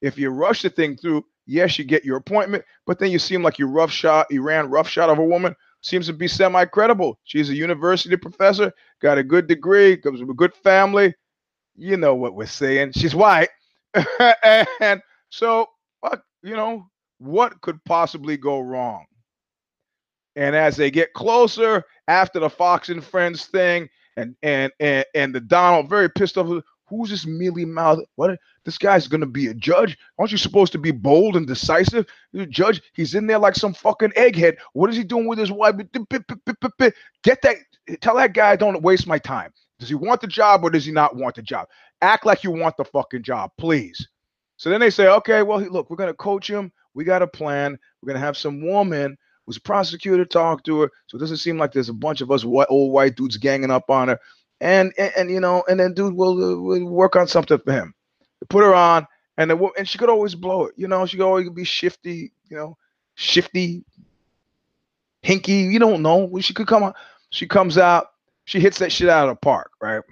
If 0.00 0.16
you 0.16 0.30
rush 0.30 0.62
the 0.62 0.70
thing 0.70 0.96
through, 0.96 1.24
yes, 1.48 1.78
you 1.78 1.84
get 1.84 2.04
your 2.04 2.16
appointment, 2.16 2.64
but 2.86 2.98
then 3.00 3.10
you 3.10 3.18
seem 3.18 3.42
like 3.42 3.58
you 3.58 3.66
rough 3.66 3.90
shot, 3.90 4.26
you 4.30 4.42
ran 4.42 4.70
rough 4.70 4.88
shot 4.88 5.10
of 5.10 5.18
a 5.18 5.24
woman. 5.24 5.56
Seems 5.80 6.06
to 6.06 6.12
be 6.12 6.28
semi 6.28 6.64
credible. 6.66 7.18
She's 7.24 7.50
a 7.50 7.54
university 7.54 8.16
professor, 8.16 8.72
got 9.00 9.18
a 9.18 9.22
good 9.24 9.46
degree, 9.48 9.96
comes 9.96 10.20
from 10.20 10.30
a 10.30 10.34
good 10.34 10.54
family. 10.54 11.14
You 11.76 11.96
know 11.96 12.14
what 12.14 12.34
we're 12.34 12.46
saying. 12.46 12.92
She's 12.92 13.14
white. 13.14 13.48
and 14.80 15.00
so, 15.30 15.66
you 16.42 16.56
know, 16.56 16.84
what 17.18 17.60
could 17.60 17.82
possibly 17.84 18.36
go 18.36 18.60
wrong? 18.60 19.06
And 20.36 20.54
as 20.54 20.76
they 20.76 20.90
get 20.90 21.14
closer 21.14 21.84
after 22.08 22.40
the 22.40 22.50
Fox 22.50 22.88
and 22.88 23.02
Friends 23.02 23.46
thing, 23.46 23.88
and 24.18 24.34
and 24.42 24.72
and 24.80 25.04
and 25.14 25.34
the 25.34 25.40
Donald 25.40 25.88
very 25.88 26.10
pissed 26.10 26.36
off. 26.36 26.62
Who's 26.88 27.10
this 27.10 27.26
mealy 27.26 27.64
mouth? 27.64 28.00
What? 28.16 28.38
This 28.68 28.76
guy's 28.76 29.08
gonna 29.08 29.24
be 29.24 29.46
a 29.46 29.54
judge? 29.54 29.96
Aren't 30.18 30.30
you 30.30 30.36
supposed 30.36 30.72
to 30.72 30.78
be 30.78 30.90
bold 30.90 31.36
and 31.36 31.46
decisive? 31.46 32.04
The 32.34 32.44
judge, 32.44 32.82
he's 32.92 33.14
in 33.14 33.26
there 33.26 33.38
like 33.38 33.54
some 33.54 33.72
fucking 33.72 34.10
egghead. 34.10 34.58
What 34.74 34.90
is 34.90 34.96
he 34.98 35.04
doing 35.04 35.26
with 35.26 35.38
his 35.38 35.50
wife? 35.50 35.76
Get 35.78 37.40
that. 37.40 37.56
Tell 38.02 38.16
that 38.16 38.34
guy, 38.34 38.56
don't 38.56 38.82
waste 38.82 39.06
my 39.06 39.16
time. 39.16 39.54
Does 39.78 39.88
he 39.88 39.94
want 39.94 40.20
the 40.20 40.26
job 40.26 40.64
or 40.64 40.68
does 40.68 40.84
he 40.84 40.92
not 40.92 41.16
want 41.16 41.36
the 41.36 41.40
job? 41.40 41.66
Act 42.02 42.26
like 42.26 42.44
you 42.44 42.50
want 42.50 42.76
the 42.76 42.84
fucking 42.84 43.22
job, 43.22 43.52
please. 43.56 44.06
So 44.58 44.68
then 44.68 44.80
they 44.80 44.90
say, 44.90 45.08
okay, 45.08 45.42
well, 45.42 45.60
look, 45.60 45.88
we're 45.88 45.96
gonna 45.96 46.12
coach 46.12 46.50
him. 46.50 46.70
We 46.92 47.04
got 47.04 47.22
a 47.22 47.26
plan. 47.26 47.78
We're 48.02 48.08
gonna 48.08 48.22
have 48.22 48.36
some 48.36 48.60
woman 48.60 49.16
who's 49.46 49.56
a 49.56 49.62
prosecutor 49.62 50.26
talk 50.26 50.62
to 50.64 50.82
her, 50.82 50.90
so 51.06 51.16
it 51.16 51.20
doesn't 51.20 51.38
seem 51.38 51.56
like 51.56 51.72
there's 51.72 51.88
a 51.88 51.94
bunch 51.94 52.20
of 52.20 52.30
us 52.30 52.44
white, 52.44 52.66
old 52.68 52.92
white 52.92 53.16
dudes 53.16 53.38
ganging 53.38 53.70
up 53.70 53.88
on 53.88 54.08
her. 54.08 54.18
And 54.60 54.92
and, 54.98 55.12
and 55.16 55.30
you 55.30 55.40
know, 55.40 55.64
and 55.70 55.80
then 55.80 55.94
dude 55.94 56.12
will 56.12 56.32
uh, 56.32 56.60
will 56.60 56.84
work 56.84 57.16
on 57.16 57.28
something 57.28 57.58
for 57.64 57.72
him. 57.72 57.94
Put 58.48 58.64
her 58.64 58.74
on, 58.74 59.06
and 59.36 59.50
the, 59.50 59.70
and 59.76 59.88
she 59.88 59.98
could 59.98 60.08
always 60.08 60.34
blow 60.34 60.64
it. 60.66 60.74
You 60.76 60.88
know, 60.88 61.04
she 61.06 61.16
could 61.16 61.26
always 61.26 61.50
be 61.50 61.64
shifty. 61.64 62.32
You 62.48 62.56
know, 62.56 62.76
shifty, 63.14 63.84
hinky. 65.24 65.70
You 65.70 65.78
don't 65.78 66.02
know. 66.02 66.30
She 66.40 66.54
could 66.54 66.66
come 66.66 66.82
on. 66.82 66.94
She 67.30 67.46
comes 67.46 67.76
out. 67.78 68.06
She 68.44 68.60
hits 68.60 68.78
that 68.78 68.92
shit 68.92 69.08
out 69.08 69.28
of 69.28 69.36
the 69.36 69.40
park, 69.40 69.70
right? 69.82 70.02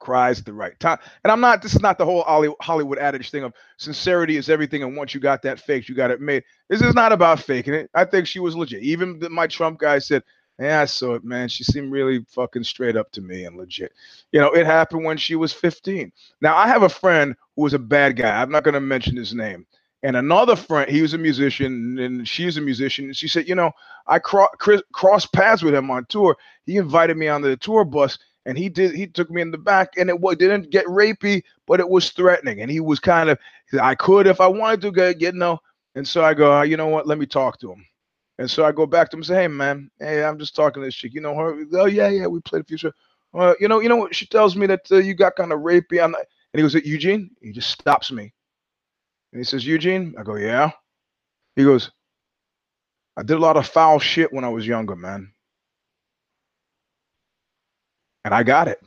Cries 0.00 0.40
at 0.40 0.44
the 0.44 0.52
right 0.52 0.78
time. 0.80 0.98
And 1.22 1.30
I'm 1.30 1.40
not. 1.40 1.62
This 1.62 1.74
is 1.74 1.80
not 1.80 1.96
the 1.96 2.04
whole 2.04 2.24
Hollywood 2.60 2.98
adage 2.98 3.30
thing 3.30 3.44
of 3.44 3.54
sincerity 3.76 4.36
is 4.36 4.50
everything, 4.50 4.82
and 4.82 4.96
once 4.96 5.14
you 5.14 5.20
got 5.20 5.40
that 5.42 5.60
faked, 5.60 5.88
you 5.88 5.94
got 5.94 6.10
it 6.10 6.20
made. 6.20 6.42
This 6.68 6.82
is 6.82 6.94
not 6.94 7.12
about 7.12 7.40
faking 7.40 7.74
it. 7.74 7.90
I 7.94 8.04
think 8.04 8.26
she 8.26 8.40
was 8.40 8.56
legit. 8.56 8.82
Even 8.82 9.20
my 9.30 9.46
Trump 9.46 9.78
guy 9.78 9.98
said, 9.98 10.22
"Yeah, 10.60 10.82
I 10.82 10.86
saw 10.86 11.14
it, 11.14 11.24
man. 11.24 11.48
She 11.48 11.64
seemed 11.64 11.92
really 11.92 12.24
fucking 12.30 12.64
straight 12.64 12.96
up 12.96 13.12
to 13.12 13.22
me 13.22 13.44
and 13.46 13.56
legit." 13.58 13.92
You 14.32 14.40
know, 14.40 14.52
it 14.52 14.66
happened 14.66 15.04
when 15.04 15.18
she 15.18 15.36
was 15.36 15.52
15. 15.52 16.12
Now 16.42 16.56
I 16.56 16.68
have 16.68 16.82
a 16.84 16.88
friend 16.88 17.34
who 17.56 17.62
was 17.62 17.74
a 17.74 17.78
bad 17.78 18.16
guy. 18.16 18.40
I'm 18.42 18.50
not 18.50 18.64
going 18.64 18.74
to 18.74 18.80
mention 18.80 19.16
his 19.16 19.34
name, 19.34 19.66
And 20.02 20.16
another 20.16 20.56
friend, 20.56 20.90
he 20.90 21.02
was 21.02 21.14
a 21.14 21.18
musician, 21.18 21.98
and 21.98 22.28
she's 22.28 22.56
a 22.58 22.60
musician. 22.62 23.06
And 23.06 23.16
she 23.16 23.28
said, 23.28 23.48
you 23.48 23.54
know, 23.56 23.72
I 24.06 24.18
cro- 24.20 24.48
cr- 24.60 24.84
crossed 24.92 25.32
paths 25.32 25.62
with 25.62 25.74
him 25.74 25.90
on 25.90 26.06
tour. 26.06 26.36
He 26.66 26.76
invited 26.78 27.16
me 27.16 27.28
on 27.28 27.42
the 27.42 27.56
tour 27.56 27.84
bus, 27.84 28.18
and 28.46 28.58
he 28.58 28.68
did. 28.68 28.94
He 28.94 29.06
took 29.08 29.30
me 29.30 29.42
in 29.42 29.50
the 29.52 29.58
back, 29.58 29.94
and 29.98 30.10
it 30.10 30.20
was, 30.20 30.36
didn't 30.38 30.70
get 30.70 30.86
rapey, 30.86 31.42
but 31.66 31.80
it 31.80 31.88
was 31.88 32.10
threatening. 32.10 32.60
And 32.62 32.70
he 32.70 32.80
was 32.80 33.00
kind 33.00 33.30
of, 33.30 33.38
I 33.80 33.94
could 33.96 34.26
if 34.28 34.40
I 34.40 34.48
wanted 34.48 34.82
to 34.82 34.92
get, 34.92 35.18
get 35.18 35.34
no. 35.34 35.60
And 35.96 36.06
so 36.06 36.24
I 36.24 36.34
go, 36.34 36.58
uh, 36.58 36.62
you 36.62 36.76
know 36.76 36.88
what? 36.88 37.08
Let 37.08 37.18
me 37.18 37.26
talk 37.26 37.60
to 37.60 37.72
him. 37.72 37.86
And 38.38 38.50
so 38.50 38.64
I 38.64 38.72
go 38.72 38.86
back 38.86 39.10
to 39.10 39.16
him 39.16 39.20
and 39.20 39.26
say, 39.26 39.42
hey 39.42 39.48
man, 39.48 39.90
hey, 40.00 40.24
I'm 40.24 40.38
just 40.38 40.56
talking 40.56 40.82
to 40.82 40.86
this 40.86 40.94
chick. 40.94 41.14
You 41.14 41.20
know 41.20 41.36
her? 41.36 41.64
Oh 41.74 41.86
yeah, 41.86 42.08
yeah. 42.08 42.26
We 42.26 42.40
played 42.40 42.62
a 42.62 42.64
few 42.64 42.76
shows. 42.76 42.92
Uh, 43.32 43.54
you 43.60 43.68
know, 43.68 43.80
you 43.80 43.88
know 43.88 43.96
what? 43.96 44.14
She 44.14 44.26
tells 44.26 44.56
me 44.56 44.66
that 44.66 44.90
uh, 44.90 44.96
you 44.96 45.14
got 45.14 45.36
kind 45.36 45.52
of 45.52 45.60
rapey. 45.60 46.02
I'm 46.02 46.12
not, 46.12 46.20
and 46.52 46.58
he 46.58 46.62
goes, 46.62 46.74
Eugene. 46.74 47.30
He 47.40 47.52
just 47.52 47.70
stops 47.70 48.12
me, 48.12 48.32
and 49.32 49.40
he 49.40 49.44
says, 49.44 49.66
Eugene. 49.66 50.14
I 50.18 50.22
go, 50.22 50.36
yeah. 50.36 50.70
He 51.56 51.64
goes, 51.64 51.90
I 53.16 53.22
did 53.22 53.36
a 53.36 53.40
lot 53.40 53.56
of 53.56 53.66
foul 53.66 53.98
shit 53.98 54.32
when 54.32 54.44
I 54.44 54.48
was 54.48 54.66
younger, 54.66 54.96
man, 54.96 55.32
and 58.24 58.34
I 58.34 58.42
got 58.44 58.68
it. 58.68 58.80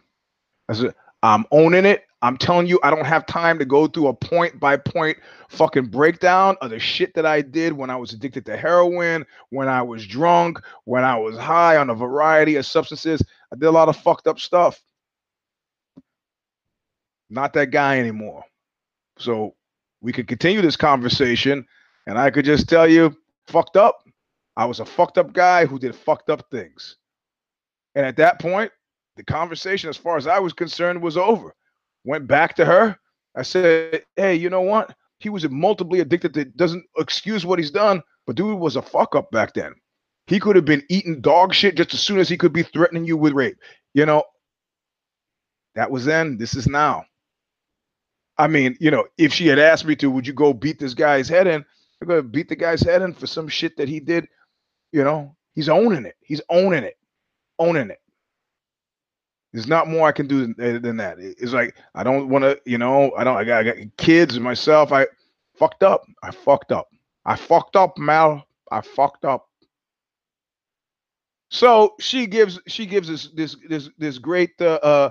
I 0.69 0.73
said, 0.73 0.95
I'm 1.23 1.45
owning 1.51 1.85
it. 1.85 2.06
I'm 2.21 2.37
telling 2.37 2.65
you, 2.65 2.79
I 2.81 2.89
don't 2.89 3.05
have 3.05 3.27
time 3.27 3.59
to 3.59 3.65
go 3.65 3.85
through 3.87 4.07
a 4.07 4.13
point 4.13 4.59
by 4.59 4.77
point 4.77 5.17
fucking 5.49 5.87
breakdown 5.87 6.57
of 6.61 6.71
the 6.71 6.79
shit 6.79 7.13
that 7.13 7.27
I 7.27 7.41
did 7.41 7.73
when 7.73 7.91
I 7.91 7.95
was 7.95 8.11
addicted 8.11 8.45
to 8.47 8.57
heroin, 8.57 9.25
when 9.49 9.67
I 9.67 9.83
was 9.83 10.07
drunk, 10.07 10.59
when 10.85 11.03
I 11.03 11.15
was 11.17 11.37
high 11.37 11.77
on 11.77 11.91
a 11.91 11.95
variety 11.95 12.55
of 12.55 12.65
substances. 12.65 13.21
I 13.53 13.55
did 13.55 13.65
a 13.65 13.71
lot 13.71 13.87
of 13.87 13.97
fucked 13.97 14.25
up 14.25 14.39
stuff. 14.39 14.81
Not 17.29 17.53
that 17.53 17.69
guy 17.69 17.99
anymore. 17.99 18.43
So 19.19 19.53
we 20.01 20.11
could 20.11 20.27
continue 20.27 20.61
this 20.61 20.77
conversation, 20.77 21.65
and 22.07 22.17
I 22.17 22.31
could 22.31 22.45
just 22.45 22.67
tell 22.67 22.87
you, 22.87 23.15
fucked 23.45 23.77
up. 23.77 24.03
I 24.55 24.65
was 24.65 24.79
a 24.79 24.85
fucked 24.85 25.19
up 25.19 25.33
guy 25.33 25.67
who 25.67 25.77
did 25.77 25.95
fucked 25.95 26.31
up 26.31 26.49
things. 26.49 26.97
And 27.93 28.05
at 28.05 28.17
that 28.17 28.39
point, 28.39 28.71
the 29.17 29.23
conversation, 29.23 29.89
as 29.89 29.97
far 29.97 30.17
as 30.17 30.25
I 30.25 30.39
was 30.39 30.53
concerned, 30.53 31.01
was 31.01 31.17
over. 31.17 31.53
Went 32.07 32.25
back 32.25 32.55
to 32.55 32.63
her. 32.63 32.97
I 33.35 33.41
said, 33.41 34.03
Hey, 34.15 34.35
you 34.35 34.49
know 34.49 34.61
what? 34.61 34.95
He 35.19 35.27
was 35.27 35.47
multiply 35.49 35.97
addicted 35.97 36.33
to 36.35 36.45
doesn't 36.45 36.85
excuse 36.97 37.45
what 37.45 37.59
he's 37.59 37.69
done, 37.69 38.01
but 38.25 38.37
dude 38.37 38.57
was 38.57 38.77
a 38.77 38.81
fuck 38.81 39.13
up 39.13 39.29
back 39.29 39.53
then. 39.53 39.73
He 40.25 40.39
could 40.39 40.55
have 40.55 40.63
been 40.63 40.83
eating 40.89 41.19
dog 41.19 41.53
shit 41.53 41.75
just 41.75 41.93
as 41.93 41.99
soon 41.99 42.19
as 42.19 42.29
he 42.29 42.37
could 42.37 42.53
be 42.53 42.63
threatening 42.63 43.03
you 43.03 43.17
with 43.17 43.33
rape. 43.33 43.57
You 43.93 44.05
know, 44.05 44.23
that 45.75 45.91
was 45.91 46.05
then. 46.05 46.37
This 46.37 46.55
is 46.55 46.65
now. 46.65 47.03
I 48.37 48.47
mean, 48.47 48.77
you 48.79 48.89
know, 48.89 49.03
if 49.17 49.33
she 49.33 49.47
had 49.47 49.59
asked 49.59 49.83
me 49.83 49.97
to, 49.97 50.09
would 50.09 50.25
you 50.27 50.33
go 50.33 50.53
beat 50.53 50.79
this 50.79 50.93
guy's 50.93 51.27
head 51.27 51.47
in? 51.47 51.65
I'm 52.01 52.07
gonna 52.07 52.23
beat 52.23 52.47
the 52.47 52.55
guy's 52.55 52.81
head 52.81 53.01
in 53.01 53.13
for 53.13 53.27
some 53.27 53.49
shit 53.49 53.75
that 53.75 53.89
he 53.89 53.99
did. 53.99 54.29
You 54.93 55.03
know, 55.03 55.35
he's 55.55 55.67
owning 55.67 56.05
it. 56.05 56.15
He's 56.21 56.41
owning 56.49 56.85
it, 56.85 56.95
owning 57.59 57.89
it. 57.89 57.99
There's 59.57 59.67
not 59.67 59.87
more 59.87 60.07
I 60.07 60.11
can 60.11 60.27
do 60.27 60.53
than, 60.53 60.83
than 60.83 60.97
that. 60.97 61.17
It's 61.17 61.51
like 61.51 61.73
I 61.95 62.03
don't 62.03 62.29
want 62.29 62.43
to, 62.43 62.61
you 62.63 62.77
know, 62.77 63.11
I 63.17 63.23
don't. 63.23 63.35
I 63.37 63.43
got, 63.43 63.61
I 63.61 63.63
got 63.63 63.97
kids 63.97 64.35
and 64.35 64.43
myself. 64.43 64.91
I 64.91 65.07
fucked 65.57 65.81
up. 65.81 66.03
I 66.21 66.29
fucked 66.29 66.71
up. 66.71 66.89
I 67.25 67.35
fucked 67.35 67.75
up, 67.75 67.97
Mal. 67.97 68.45
I 68.71 68.81
fucked 68.81 69.25
up. 69.25 69.47
So 71.49 71.95
she 71.99 72.27
gives 72.27 72.59
she 72.67 72.85
gives 72.85 73.09
us 73.09 73.29
this 73.33 73.55
this 73.67 73.89
this 73.97 74.19
great 74.19 74.51
uh, 74.61 74.77
uh, 74.83 75.09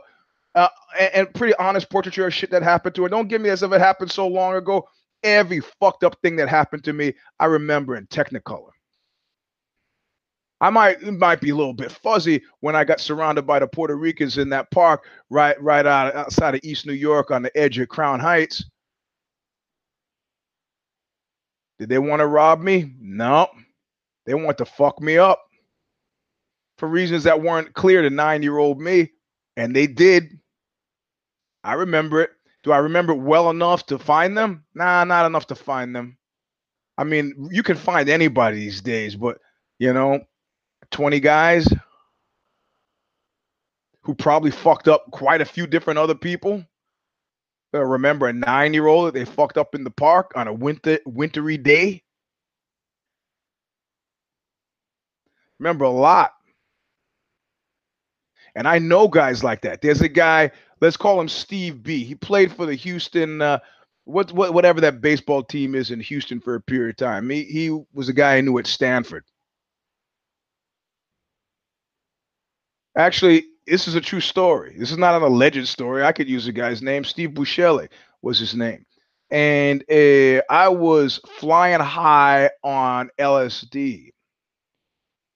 uh 0.54 0.68
and, 0.96 1.14
and 1.14 1.34
pretty 1.34 1.56
honest 1.56 1.90
portraiture 1.90 2.28
of 2.28 2.32
shit 2.32 2.52
that 2.52 2.62
happened 2.62 2.94
to 2.94 3.02
her. 3.02 3.08
Don't 3.08 3.26
give 3.26 3.40
me 3.40 3.48
as 3.48 3.64
if 3.64 3.72
it 3.72 3.80
happened 3.80 4.12
so 4.12 4.28
long 4.28 4.54
ago. 4.54 4.88
Every 5.24 5.58
fucked 5.58 6.04
up 6.04 6.16
thing 6.22 6.36
that 6.36 6.48
happened 6.48 6.84
to 6.84 6.92
me, 6.92 7.14
I 7.40 7.46
remember 7.46 7.96
in 7.96 8.06
Technicolor. 8.06 8.75
I 10.60 10.70
might 10.70 11.02
it 11.02 11.12
might 11.12 11.40
be 11.40 11.50
a 11.50 11.54
little 11.54 11.74
bit 11.74 11.92
fuzzy 11.92 12.42
when 12.60 12.74
I 12.74 12.84
got 12.84 13.00
surrounded 13.00 13.46
by 13.46 13.58
the 13.58 13.66
Puerto 13.66 13.94
Ricans 13.94 14.38
in 14.38 14.48
that 14.50 14.70
park 14.70 15.04
right 15.28 15.60
right 15.60 15.84
out, 15.84 16.14
outside 16.14 16.54
of 16.54 16.60
East 16.64 16.86
New 16.86 16.94
York 16.94 17.30
on 17.30 17.42
the 17.42 17.56
edge 17.56 17.78
of 17.78 17.88
Crown 17.88 18.20
Heights. 18.20 18.64
Did 21.78 21.90
they 21.90 21.98
want 21.98 22.20
to 22.20 22.26
rob 22.26 22.62
me? 22.62 22.94
No. 22.98 23.48
They 24.24 24.34
want 24.34 24.58
to 24.58 24.64
fuck 24.64 25.00
me 25.00 25.18
up 25.18 25.42
for 26.78 26.88
reasons 26.88 27.24
that 27.24 27.42
weren't 27.42 27.74
clear 27.74 28.02
to 28.02 28.10
nine-year-old 28.10 28.80
me, 28.80 29.12
and 29.56 29.76
they 29.76 29.86
did. 29.86 30.38
I 31.64 31.74
remember 31.74 32.22
it. 32.22 32.30
Do 32.62 32.72
I 32.72 32.78
remember 32.78 33.12
it 33.12 33.20
well 33.20 33.50
enough 33.50 33.86
to 33.86 33.98
find 33.98 34.36
them? 34.36 34.64
Nah, 34.74 35.04
not 35.04 35.26
enough 35.26 35.46
to 35.48 35.54
find 35.54 35.94
them. 35.94 36.16
I 36.98 37.04
mean, 37.04 37.48
you 37.50 37.62
can 37.62 37.76
find 37.76 38.08
anybody 38.08 38.56
these 38.58 38.80
days, 38.80 39.14
but 39.14 39.38
you 39.78 39.92
know, 39.92 40.20
20 40.90 41.20
guys 41.20 41.68
who 44.02 44.14
probably 44.14 44.50
fucked 44.50 44.88
up 44.88 45.10
quite 45.10 45.40
a 45.40 45.44
few 45.44 45.66
different 45.66 45.98
other 45.98 46.14
people. 46.14 46.64
Uh, 47.74 47.84
remember 47.84 48.28
a 48.28 48.32
nine 48.32 48.72
year 48.72 48.86
old 48.86 49.08
that 49.08 49.14
they 49.14 49.24
fucked 49.24 49.58
up 49.58 49.74
in 49.74 49.84
the 49.84 49.90
park 49.90 50.32
on 50.36 50.46
a 50.46 50.52
winter 50.52 50.98
wintry 51.04 51.56
day? 51.56 52.02
Remember 55.58 55.84
a 55.84 55.90
lot. 55.90 56.32
And 58.54 58.66
I 58.66 58.78
know 58.78 59.08
guys 59.08 59.44
like 59.44 59.62
that. 59.62 59.82
There's 59.82 60.00
a 60.00 60.08
guy, 60.08 60.50
let's 60.80 60.96
call 60.96 61.20
him 61.20 61.28
Steve 61.28 61.82
B. 61.82 62.04
He 62.04 62.14
played 62.14 62.52
for 62.52 62.64
the 62.64 62.74
Houston, 62.74 63.42
uh, 63.42 63.58
what, 64.04 64.32
what, 64.32 64.54
whatever 64.54 64.80
that 64.82 65.00
baseball 65.00 65.42
team 65.42 65.74
is 65.74 65.90
in 65.90 66.00
Houston 66.00 66.40
for 66.40 66.54
a 66.54 66.60
period 66.60 66.90
of 66.90 66.96
time. 66.96 67.28
He, 67.28 67.42
he 67.44 67.82
was 67.92 68.08
a 68.08 68.14
guy 68.14 68.36
I 68.36 68.40
knew 68.40 68.56
at 68.58 68.66
Stanford. 68.66 69.24
Actually, 72.96 73.44
this 73.66 73.88
is 73.88 73.94
a 73.94 74.00
true 74.00 74.20
story. 74.20 74.74
This 74.78 74.90
is 74.90 74.98
not 74.98 75.14
an 75.14 75.22
alleged 75.22 75.68
story. 75.68 76.04
I 76.04 76.12
could 76.12 76.28
use 76.28 76.46
a 76.46 76.52
guy's 76.52 76.82
name. 76.82 77.04
Steve 77.04 77.30
Buechele 77.30 77.88
was 78.22 78.38
his 78.38 78.54
name. 78.54 78.84
And 79.30 79.82
uh, 79.90 80.42
I 80.48 80.68
was 80.68 81.20
flying 81.38 81.80
high 81.80 82.50
on 82.62 83.10
LSD. 83.18 84.10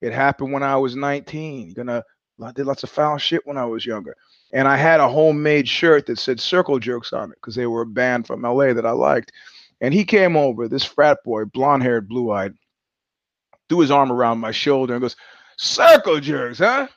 It 0.01 0.13
happened 0.13 0.53
when 0.53 0.63
I 0.63 0.77
was 0.77 0.97
19. 0.97 1.75
Gonna 1.75 2.03
I 2.43 2.53
did 2.53 2.67
lots 2.67 2.83
of 2.83 2.91
foul 2.91 3.19
shit 3.19 3.47
when 3.47 3.59
I 3.59 3.67
was 3.67 3.85
younger. 3.85 4.17
And 4.53 4.67
I 4.67 4.77
had 4.77 5.01
a 5.01 5.09
homemade 5.09 5.69
shirt 5.69 6.07
that 6.07 6.19
said 6.19 6.41
Circle 6.41 6.79
Jerks 6.79 7.13
on 7.13 7.31
it 7.31 7.37
because 7.37 7.55
they 7.55 7.67
were 7.67 7.83
a 7.83 7.87
band 7.87 8.27
from 8.27 8.43
LA 8.43 8.73
that 8.73 8.87
I 8.87 8.93
liked. 8.93 9.33
And 9.81 9.95
he 9.95 10.05
came 10.05 10.37
over, 10.37 10.69
this 10.69 10.85
frat 10.85 11.19
boy, 11.25 11.45
blonde 11.47 11.83
haired, 11.83 12.09
blue 12.09 12.31
eyed, 12.31 12.55
threw 13.69 13.81
his 13.81 13.91
arm 13.91 14.11
around 14.11 14.39
my 14.39 14.51
shoulder 14.51 14.95
and 14.95 15.01
goes, 15.01 15.17
Circle 15.57 16.21
Jerks, 16.21 16.59
huh? 16.59 16.89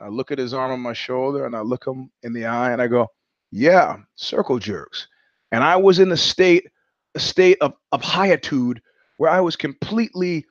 I 0.00 0.08
look 0.08 0.30
at 0.30 0.38
his 0.38 0.54
arm 0.54 0.72
on 0.72 0.80
my 0.80 0.92
shoulder 0.92 1.46
and 1.46 1.54
I 1.54 1.60
look 1.60 1.86
him 1.86 2.10
in 2.22 2.32
the 2.32 2.46
eye 2.46 2.72
and 2.72 2.80
I 2.80 2.86
go, 2.86 3.08
Yeah, 3.50 3.98
circle 4.16 4.58
jerks. 4.58 5.06
And 5.52 5.62
I 5.62 5.76
was 5.76 5.98
in 5.98 6.12
a 6.12 6.16
state, 6.16 6.68
a 7.14 7.20
state 7.20 7.58
of, 7.60 7.74
of 7.92 8.02
higitude 8.02 8.80
where 9.18 9.30
I 9.30 9.40
was 9.40 9.56
completely, 9.56 10.46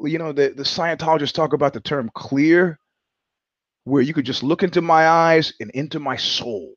you 0.00 0.18
know, 0.18 0.32
the, 0.32 0.52
the 0.54 0.64
Scientologists 0.64 1.32
talk 1.32 1.52
about 1.52 1.72
the 1.72 1.80
term 1.80 2.10
clear, 2.14 2.78
where 3.84 4.02
you 4.02 4.12
could 4.12 4.26
just 4.26 4.42
look 4.42 4.62
into 4.62 4.82
my 4.82 5.08
eyes 5.08 5.52
and 5.60 5.70
into 5.70 5.98
my 5.98 6.16
soul. 6.16 6.74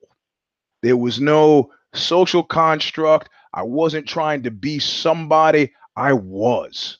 There 0.81 0.97
was 0.97 1.19
no 1.19 1.71
social 1.93 2.43
construct. 2.43 3.29
I 3.53 3.63
wasn't 3.63 4.07
trying 4.07 4.43
to 4.43 4.51
be 4.51 4.79
somebody. 4.79 5.73
I 5.95 6.13
was. 6.13 6.99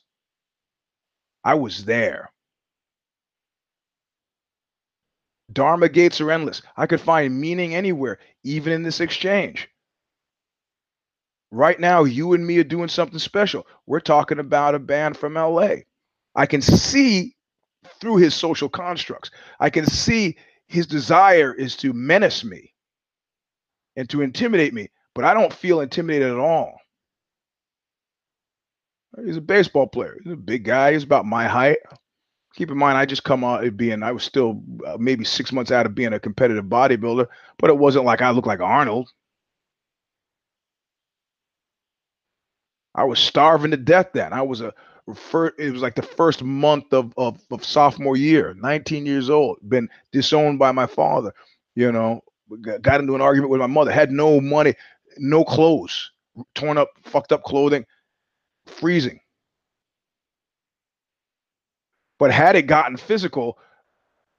I 1.44 1.54
was 1.54 1.84
there. 1.84 2.32
Dharma 5.52 5.88
gates 5.88 6.20
are 6.20 6.30
endless. 6.30 6.62
I 6.76 6.86
could 6.86 7.00
find 7.00 7.40
meaning 7.40 7.74
anywhere, 7.74 8.18
even 8.42 8.72
in 8.72 8.82
this 8.82 9.00
exchange. 9.00 9.68
Right 11.52 11.78
now, 11.78 12.04
you 12.04 12.32
and 12.32 12.44
me 12.44 12.58
are 12.58 12.64
doing 12.64 12.88
something 12.88 13.18
special. 13.18 13.66
We're 13.86 14.00
talking 14.00 14.40
about 14.40 14.74
a 14.74 14.80
band 14.80 15.16
from 15.16 15.34
LA. 15.34 15.76
I 16.34 16.46
can 16.46 16.60
see 16.60 17.36
through 18.00 18.16
his 18.16 18.34
social 18.34 18.68
constructs. 18.68 19.30
I 19.60 19.70
can 19.70 19.86
see 19.86 20.36
his 20.66 20.86
desire 20.86 21.54
is 21.54 21.76
to 21.76 21.92
menace 21.92 22.44
me 22.44 22.74
and 23.94 24.08
to 24.10 24.22
intimidate 24.22 24.74
me, 24.74 24.90
but 25.14 25.24
I 25.24 25.32
don't 25.32 25.52
feel 25.52 25.80
intimidated 25.80 26.30
at 26.30 26.38
all. 26.38 26.78
He's 29.24 29.38
a 29.38 29.40
baseball 29.40 29.86
player. 29.86 30.18
He's 30.22 30.32
a 30.32 30.36
big 30.36 30.64
guy. 30.64 30.92
He's 30.92 31.04
about 31.04 31.24
my 31.24 31.46
height. 31.46 31.78
Keep 32.56 32.72
in 32.72 32.78
mind, 32.78 32.98
I 32.98 33.06
just 33.06 33.24
come 33.24 33.44
out 33.44 33.64
of 33.64 33.76
being, 33.78 34.02
I 34.02 34.12
was 34.12 34.24
still 34.24 34.62
uh, 34.86 34.98
maybe 34.98 35.24
six 35.24 35.52
months 35.52 35.72
out 35.72 35.86
of 35.86 35.94
being 35.94 36.14
a 36.14 36.20
competitive 36.20 36.66
bodybuilder, 36.66 37.28
but 37.58 37.70
it 37.70 37.78
wasn't 37.78 38.06
like 38.06 38.22
I 38.22 38.30
looked 38.30 38.48
like 38.48 38.60
Arnold. 38.60 39.10
I 42.94 43.04
was 43.04 43.20
starving 43.20 43.72
to 43.72 43.78
death 43.78 44.08
then. 44.14 44.32
I 44.34 44.42
was 44.42 44.62
a, 44.62 44.74
it 45.58 45.72
was 45.72 45.82
like 45.82 45.96
the 45.96 46.02
first 46.02 46.42
month 46.42 46.92
of, 46.92 47.12
of, 47.18 47.40
of 47.50 47.64
sophomore 47.64 48.16
year, 48.18 48.54
19 48.58 49.06
years 49.06 49.30
old, 49.30 49.58
been 49.68 49.88
disowned 50.12 50.58
by 50.58 50.72
my 50.72 50.86
father, 50.86 51.32
you 51.76 51.92
know, 51.92 52.22
got 52.82 53.00
into 53.00 53.14
an 53.14 53.22
argument 53.22 53.50
with 53.50 53.60
my 53.60 53.66
mother, 53.68 53.92
had 53.92 54.12
no 54.12 54.40
money, 54.40 54.74
no 55.18 55.44
clothes. 55.44 56.10
torn 56.54 56.78
up, 56.78 56.90
fucked 57.04 57.32
up 57.32 57.44
clothing, 57.44 57.84
freezing. 58.66 59.20
But 62.18 62.32
had 62.32 62.56
it 62.56 62.62
gotten 62.62 62.96
physical, 62.96 63.58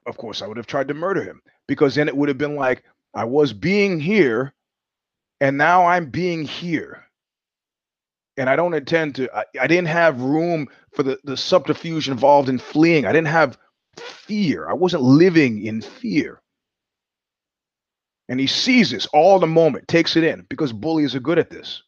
of 0.05 0.17
course, 0.17 0.41
I 0.41 0.48
would 0.48 0.57
have 0.57 0.67
tried 0.67 0.88
to 0.88 0.93
murder 0.93 1.24
him 1.24 1.41
because 1.67 1.96
then 1.96 2.07
it 2.07 2.15
would 2.15 2.29
have 2.29 2.38
been 2.38 2.55
like 2.55 2.84
I 3.13 3.25
was 3.25 3.53
being 3.53 4.00
here 4.00 4.53
and 5.39 5.57
now 5.57 5.86
I'm 5.86 6.10
being 6.10 6.43
here. 6.43 7.03
And 8.38 8.50
I 8.50 8.55
don't 8.55 8.74
intend 8.74 9.15
to, 9.15 9.36
I, 9.36 9.46
I 9.62 9.67
didn't 9.67 9.88
have 9.88 10.22
room 10.22 10.67
for 10.93 11.03
the, 11.03 11.19
the 11.24 11.38
subterfuge 11.38 12.07
involved 12.10 12.50
in 12.50 12.60
fleeing. 12.60 13.05
I 13.05 13.12
didn't 13.12 13.27
have 13.27 13.57
fear. 13.98 14.69
I 14.69 14.74
wasn't 14.74 15.03
living 15.03 15.65
in 15.65 15.81
fear. 15.81 16.41
And 18.29 18.39
he 18.39 18.48
sees 18.48 18.91
this 18.91 19.07
all 19.07 19.39
the 19.39 19.48
moment, 19.48 19.88
takes 19.88 20.15
it 20.15 20.24
in 20.24 20.46
because 20.50 20.74
bullies 20.74 21.15
are 21.15 21.19
good 21.19 21.39
at 21.39 21.50
this. 21.50 21.81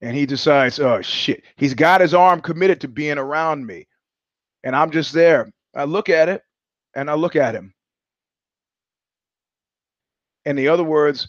And 0.00 0.16
he 0.16 0.26
decides, 0.26 0.80
oh 0.80 1.02
shit, 1.02 1.44
he's 1.56 1.74
got 1.74 2.00
his 2.00 2.14
arm 2.14 2.40
committed 2.40 2.80
to 2.80 2.88
being 2.88 3.18
around 3.18 3.66
me. 3.66 3.86
And 4.62 4.76
I'm 4.76 4.90
just 4.90 5.12
there. 5.12 5.50
I 5.74 5.84
look 5.84 6.08
at 6.08 6.28
it 6.28 6.42
and 6.94 7.10
I 7.10 7.14
look 7.14 7.36
at 7.36 7.54
him. 7.54 7.74
In 10.44 10.56
the 10.56 10.68
other 10.68 10.84
words, 10.84 11.28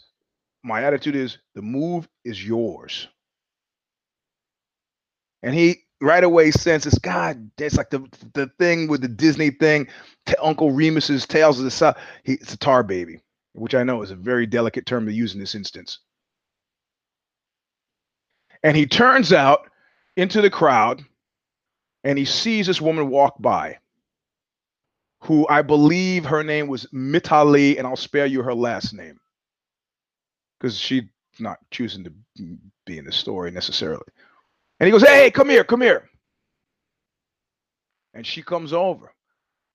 my 0.62 0.84
attitude 0.84 1.16
is 1.16 1.38
the 1.54 1.62
move 1.62 2.08
is 2.24 2.44
yours. 2.44 3.08
And 5.42 5.54
he 5.54 5.82
right 6.00 6.24
away 6.24 6.50
senses, 6.50 6.98
God, 6.98 7.50
that's 7.56 7.76
like 7.76 7.90
the 7.90 8.06
the 8.34 8.50
thing 8.58 8.88
with 8.88 9.00
the 9.00 9.08
Disney 9.08 9.50
thing, 9.50 9.88
Uncle 10.40 10.72
Remus's 10.72 11.26
Tales 11.26 11.58
of 11.58 11.64
the 11.64 11.70
South. 11.70 11.96
He, 12.24 12.34
it's 12.34 12.54
a 12.54 12.58
tar 12.58 12.82
baby, 12.82 13.20
which 13.52 13.74
I 13.74 13.82
know 13.82 14.02
is 14.02 14.10
a 14.10 14.16
very 14.16 14.46
delicate 14.46 14.86
term 14.86 15.06
to 15.06 15.12
use 15.12 15.34
in 15.34 15.40
this 15.40 15.54
instance. 15.54 15.98
And 18.62 18.76
he 18.76 18.86
turns 18.86 19.32
out 19.32 19.68
into 20.16 20.40
the 20.40 20.50
crowd 20.50 21.04
and 22.04 22.18
he 22.18 22.24
sees 22.24 22.66
this 22.66 22.80
woman 22.80 23.08
walk 23.08 23.34
by 23.40 23.78
who 25.22 25.46
I 25.48 25.62
believe 25.62 26.24
her 26.24 26.42
name 26.42 26.66
was 26.66 26.86
Mitali, 26.92 27.78
and 27.78 27.86
I'll 27.86 27.96
spare 27.96 28.26
you 28.26 28.42
her 28.42 28.54
last 28.54 28.92
name 28.92 29.20
because 30.58 30.76
she's 30.76 31.04
not 31.38 31.58
choosing 31.70 32.04
to 32.04 32.12
be 32.86 32.98
in 32.98 33.04
the 33.04 33.12
story 33.12 33.50
necessarily. 33.52 34.04
And 34.80 34.86
he 34.86 34.90
goes, 34.90 35.02
Hey, 35.02 35.30
come 35.30 35.48
here, 35.48 35.62
come 35.64 35.80
here. 35.80 36.08
And 38.14 38.26
she 38.26 38.42
comes 38.42 38.72
over. 38.72 39.12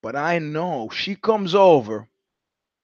But 0.04 0.16
I 0.16 0.40
know 0.40 0.90
she 0.90 1.16
comes 1.16 1.56
over 1.56 2.08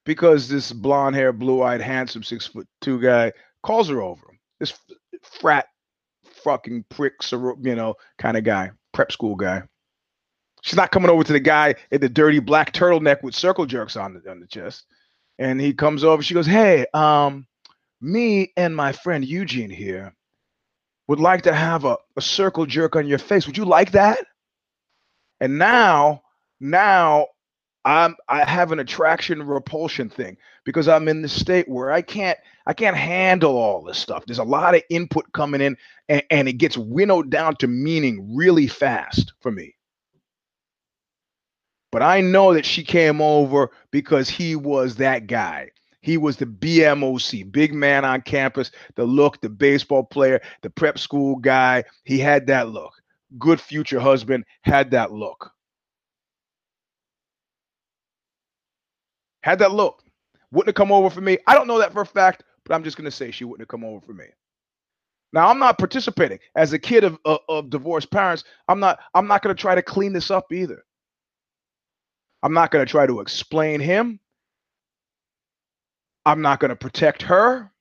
because 0.05 0.47
this 0.47 0.71
blonde 0.71 1.15
hair, 1.15 1.33
blue 1.33 1.61
eyed, 1.61 1.81
handsome, 1.81 2.23
six 2.23 2.47
foot 2.47 2.67
two 2.81 2.99
guy 2.99 3.33
calls 3.61 3.89
her 3.89 4.01
over. 4.01 4.25
This 4.59 4.73
frat 5.21 5.67
fucking 6.43 6.85
prick, 6.89 7.13
you 7.31 7.75
know, 7.75 7.95
kind 8.17 8.37
of 8.37 8.43
guy, 8.43 8.71
prep 8.93 9.11
school 9.11 9.35
guy. 9.35 9.63
She's 10.61 10.77
not 10.77 10.91
coming 10.91 11.09
over 11.09 11.23
to 11.23 11.33
the 11.33 11.39
guy 11.39 11.75
in 11.91 11.99
the 11.99 12.07
dirty 12.07 12.39
black 12.39 12.71
turtleneck 12.71 13.21
with 13.21 13.35
circle 13.35 13.65
jerks 13.65 13.97
on 13.97 14.13
the 14.13 14.31
on 14.31 14.39
the 14.39 14.47
chest. 14.47 14.85
And 15.39 15.59
he 15.59 15.73
comes 15.73 16.03
over. 16.03 16.23
She 16.23 16.33
goes, 16.33 16.45
"Hey, 16.45 16.85
um, 16.93 17.45
me 17.99 18.53
and 18.55 18.75
my 18.75 18.93
friend 18.93 19.25
Eugene 19.25 19.69
here 19.69 20.15
would 21.07 21.19
like 21.19 21.41
to 21.41 21.53
have 21.53 21.83
a, 21.83 21.97
a 22.15 22.21
circle 22.21 22.65
jerk 22.65 22.95
on 22.95 23.07
your 23.07 23.17
face. 23.17 23.45
Would 23.45 23.57
you 23.57 23.65
like 23.65 23.91
that?" 23.91 24.19
And 25.41 25.57
now, 25.57 26.21
now 26.61 27.27
I'm 27.85 28.15
I 28.29 28.43
have 28.45 28.71
an 28.71 28.79
attraction 28.79 29.43
repulsion 29.43 30.09
thing 30.09 30.37
because 30.63 30.87
I'm 30.87 31.07
in 31.07 31.21
the 31.21 31.29
state 31.29 31.67
where 31.67 31.91
I 31.91 32.01
can't 32.01 32.37
I 32.65 32.73
can't 32.73 32.95
handle 32.95 33.57
all 33.57 33.83
this 33.83 33.97
stuff. 33.97 34.25
There's 34.25 34.39
a 34.39 34.43
lot 34.43 34.75
of 34.75 34.83
input 34.89 35.31
coming 35.33 35.61
in 35.61 35.77
and, 36.07 36.23
and 36.29 36.47
it 36.47 36.53
gets 36.53 36.77
winnowed 36.77 37.29
down 37.29 37.57
to 37.57 37.67
meaning 37.67 38.35
really 38.35 38.67
fast 38.67 39.33
for 39.41 39.51
me. 39.51 39.75
But 41.91 42.01
I 42.01 42.21
know 42.21 42.53
that 42.53 42.65
she 42.65 42.83
came 42.83 43.21
over 43.21 43.69
because 43.91 44.29
he 44.29 44.55
was 44.55 44.95
that 44.95 45.27
guy. 45.27 45.69
He 46.01 46.17
was 46.17 46.37
the 46.37 46.45
BMOC, 46.45 47.51
big 47.51 47.73
man 47.73 48.03
on 48.03 48.21
campus, 48.21 48.71
the 48.95 49.05
look, 49.05 49.39
the 49.41 49.49
baseball 49.49 50.03
player, 50.03 50.41
the 50.61 50.69
prep 50.69 50.97
school 50.97 51.37
guy. 51.37 51.83
He 52.03 52.19
had 52.19 52.47
that 52.47 52.69
look. 52.69 52.93
Good 53.37 53.61
future 53.61 53.99
husband 53.99 54.43
had 54.63 54.91
that 54.91 55.11
look. 55.11 55.51
Had 59.43 59.59
that 59.59 59.71
look. 59.73 60.03
Wouldn't 60.51 60.69
have 60.69 60.75
come 60.75 60.91
over 60.91 61.09
for 61.09 61.21
me. 61.21 61.37
I 61.47 61.55
don't 61.55 61.67
know 61.67 61.79
that 61.79 61.93
for 61.93 62.01
a 62.01 62.05
fact, 62.05 62.43
but 62.65 62.73
I'm 62.73 62.83
just 62.83 62.97
going 62.97 63.05
to 63.05 63.11
say 63.11 63.31
she 63.31 63.43
wouldn't 63.45 63.61
have 63.61 63.67
come 63.67 63.83
over 63.83 64.01
for 64.05 64.13
me. 64.13 64.25
Now 65.33 65.49
I'm 65.49 65.59
not 65.59 65.79
participating 65.79 66.39
as 66.55 66.73
a 66.73 66.79
kid 66.79 67.03
of, 67.03 67.17
of, 67.25 67.39
of 67.49 67.69
divorced 67.69 68.11
parents. 68.11 68.43
I'm 68.67 68.79
not. 68.79 68.99
I'm 69.15 69.27
not 69.27 69.41
going 69.41 69.55
to 69.55 69.59
try 69.59 69.75
to 69.75 69.81
clean 69.81 70.13
this 70.13 70.29
up 70.31 70.53
either. 70.53 70.83
I'm 72.43 72.53
not 72.53 72.71
going 72.71 72.85
to 72.85 72.89
try 72.89 73.07
to 73.07 73.19
explain 73.19 73.79
him. 73.79 74.19
I'm 76.25 76.41
not 76.41 76.59
going 76.59 76.69
to 76.69 76.75
protect 76.75 77.23
her. 77.23 77.71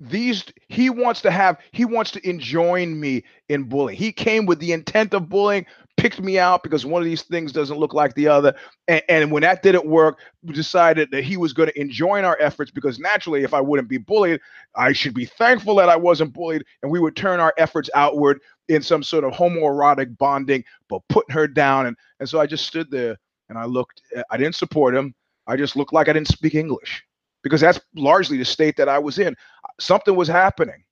These 0.00 0.44
he 0.68 0.88
wants 0.88 1.20
to 1.22 1.30
have 1.30 1.58
he 1.72 1.84
wants 1.84 2.10
to 2.12 2.28
enjoin 2.28 2.98
me 2.98 3.24
in 3.50 3.64
bullying. 3.64 3.98
He 3.98 4.12
came 4.12 4.46
with 4.46 4.58
the 4.58 4.72
intent 4.72 5.12
of 5.12 5.28
bullying, 5.28 5.66
picked 6.00 6.20
me 6.20 6.38
out 6.38 6.62
because 6.62 6.86
one 6.86 7.02
of 7.02 7.04
these 7.04 7.22
things 7.22 7.52
doesn't 7.52 7.76
look 7.76 7.92
like 7.92 8.14
the 8.14 8.26
other. 8.26 8.54
And, 8.88 9.02
and 9.10 9.30
when 9.30 9.42
that 9.42 9.62
didn't 9.62 9.84
work, 9.84 10.18
we 10.42 10.54
decided 10.54 11.10
that 11.10 11.24
he 11.24 11.36
was 11.36 11.52
going 11.52 11.68
to 11.68 11.78
enjoin 11.78 12.24
our 12.24 12.38
efforts 12.40 12.70
because 12.70 12.98
naturally, 12.98 13.44
if 13.44 13.52
I 13.52 13.60
wouldn't 13.60 13.88
be 13.88 13.98
bullied, 13.98 14.40
I 14.74 14.94
should 14.94 15.12
be 15.12 15.26
thankful 15.26 15.74
that 15.74 15.90
I 15.90 15.96
wasn't 15.96 16.32
bullied, 16.32 16.64
and 16.82 16.90
we 16.90 17.00
would 17.00 17.16
turn 17.16 17.38
our 17.38 17.52
efforts 17.58 17.90
outward 17.94 18.40
in 18.68 18.80
some 18.80 19.02
sort 19.02 19.24
of 19.24 19.32
homoerotic 19.32 20.16
bonding, 20.16 20.64
but 20.88 21.02
putting 21.10 21.34
her 21.34 21.46
down. 21.46 21.86
And, 21.86 21.96
and 22.18 22.26
so 22.28 22.40
I 22.40 22.46
just 22.46 22.66
stood 22.66 22.90
there 22.90 23.18
and 23.50 23.58
I 23.58 23.66
looked, 23.66 24.00
I 24.30 24.38
didn't 24.38 24.54
support 24.54 24.94
him. 24.94 25.14
I 25.46 25.56
just 25.56 25.76
looked 25.76 25.92
like 25.92 26.08
I 26.08 26.14
didn't 26.14 26.28
speak 26.28 26.54
English 26.54 27.04
because 27.42 27.60
that's 27.60 27.80
largely 27.94 28.38
the 28.38 28.44
state 28.46 28.76
that 28.78 28.88
I 28.88 28.98
was 28.98 29.18
in. 29.18 29.36
Something 29.78 30.16
was 30.16 30.28
happening. 30.28 30.82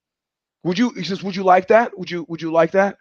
Would 0.64 0.78
you, 0.78 0.90
he 0.90 1.04
says, 1.04 1.22
would 1.22 1.36
you 1.36 1.44
like 1.44 1.68
that? 1.68 1.96
Would 1.98 2.10
you, 2.10 2.26
would 2.28 2.42
you 2.42 2.52
like 2.52 2.72
that? 2.72 2.98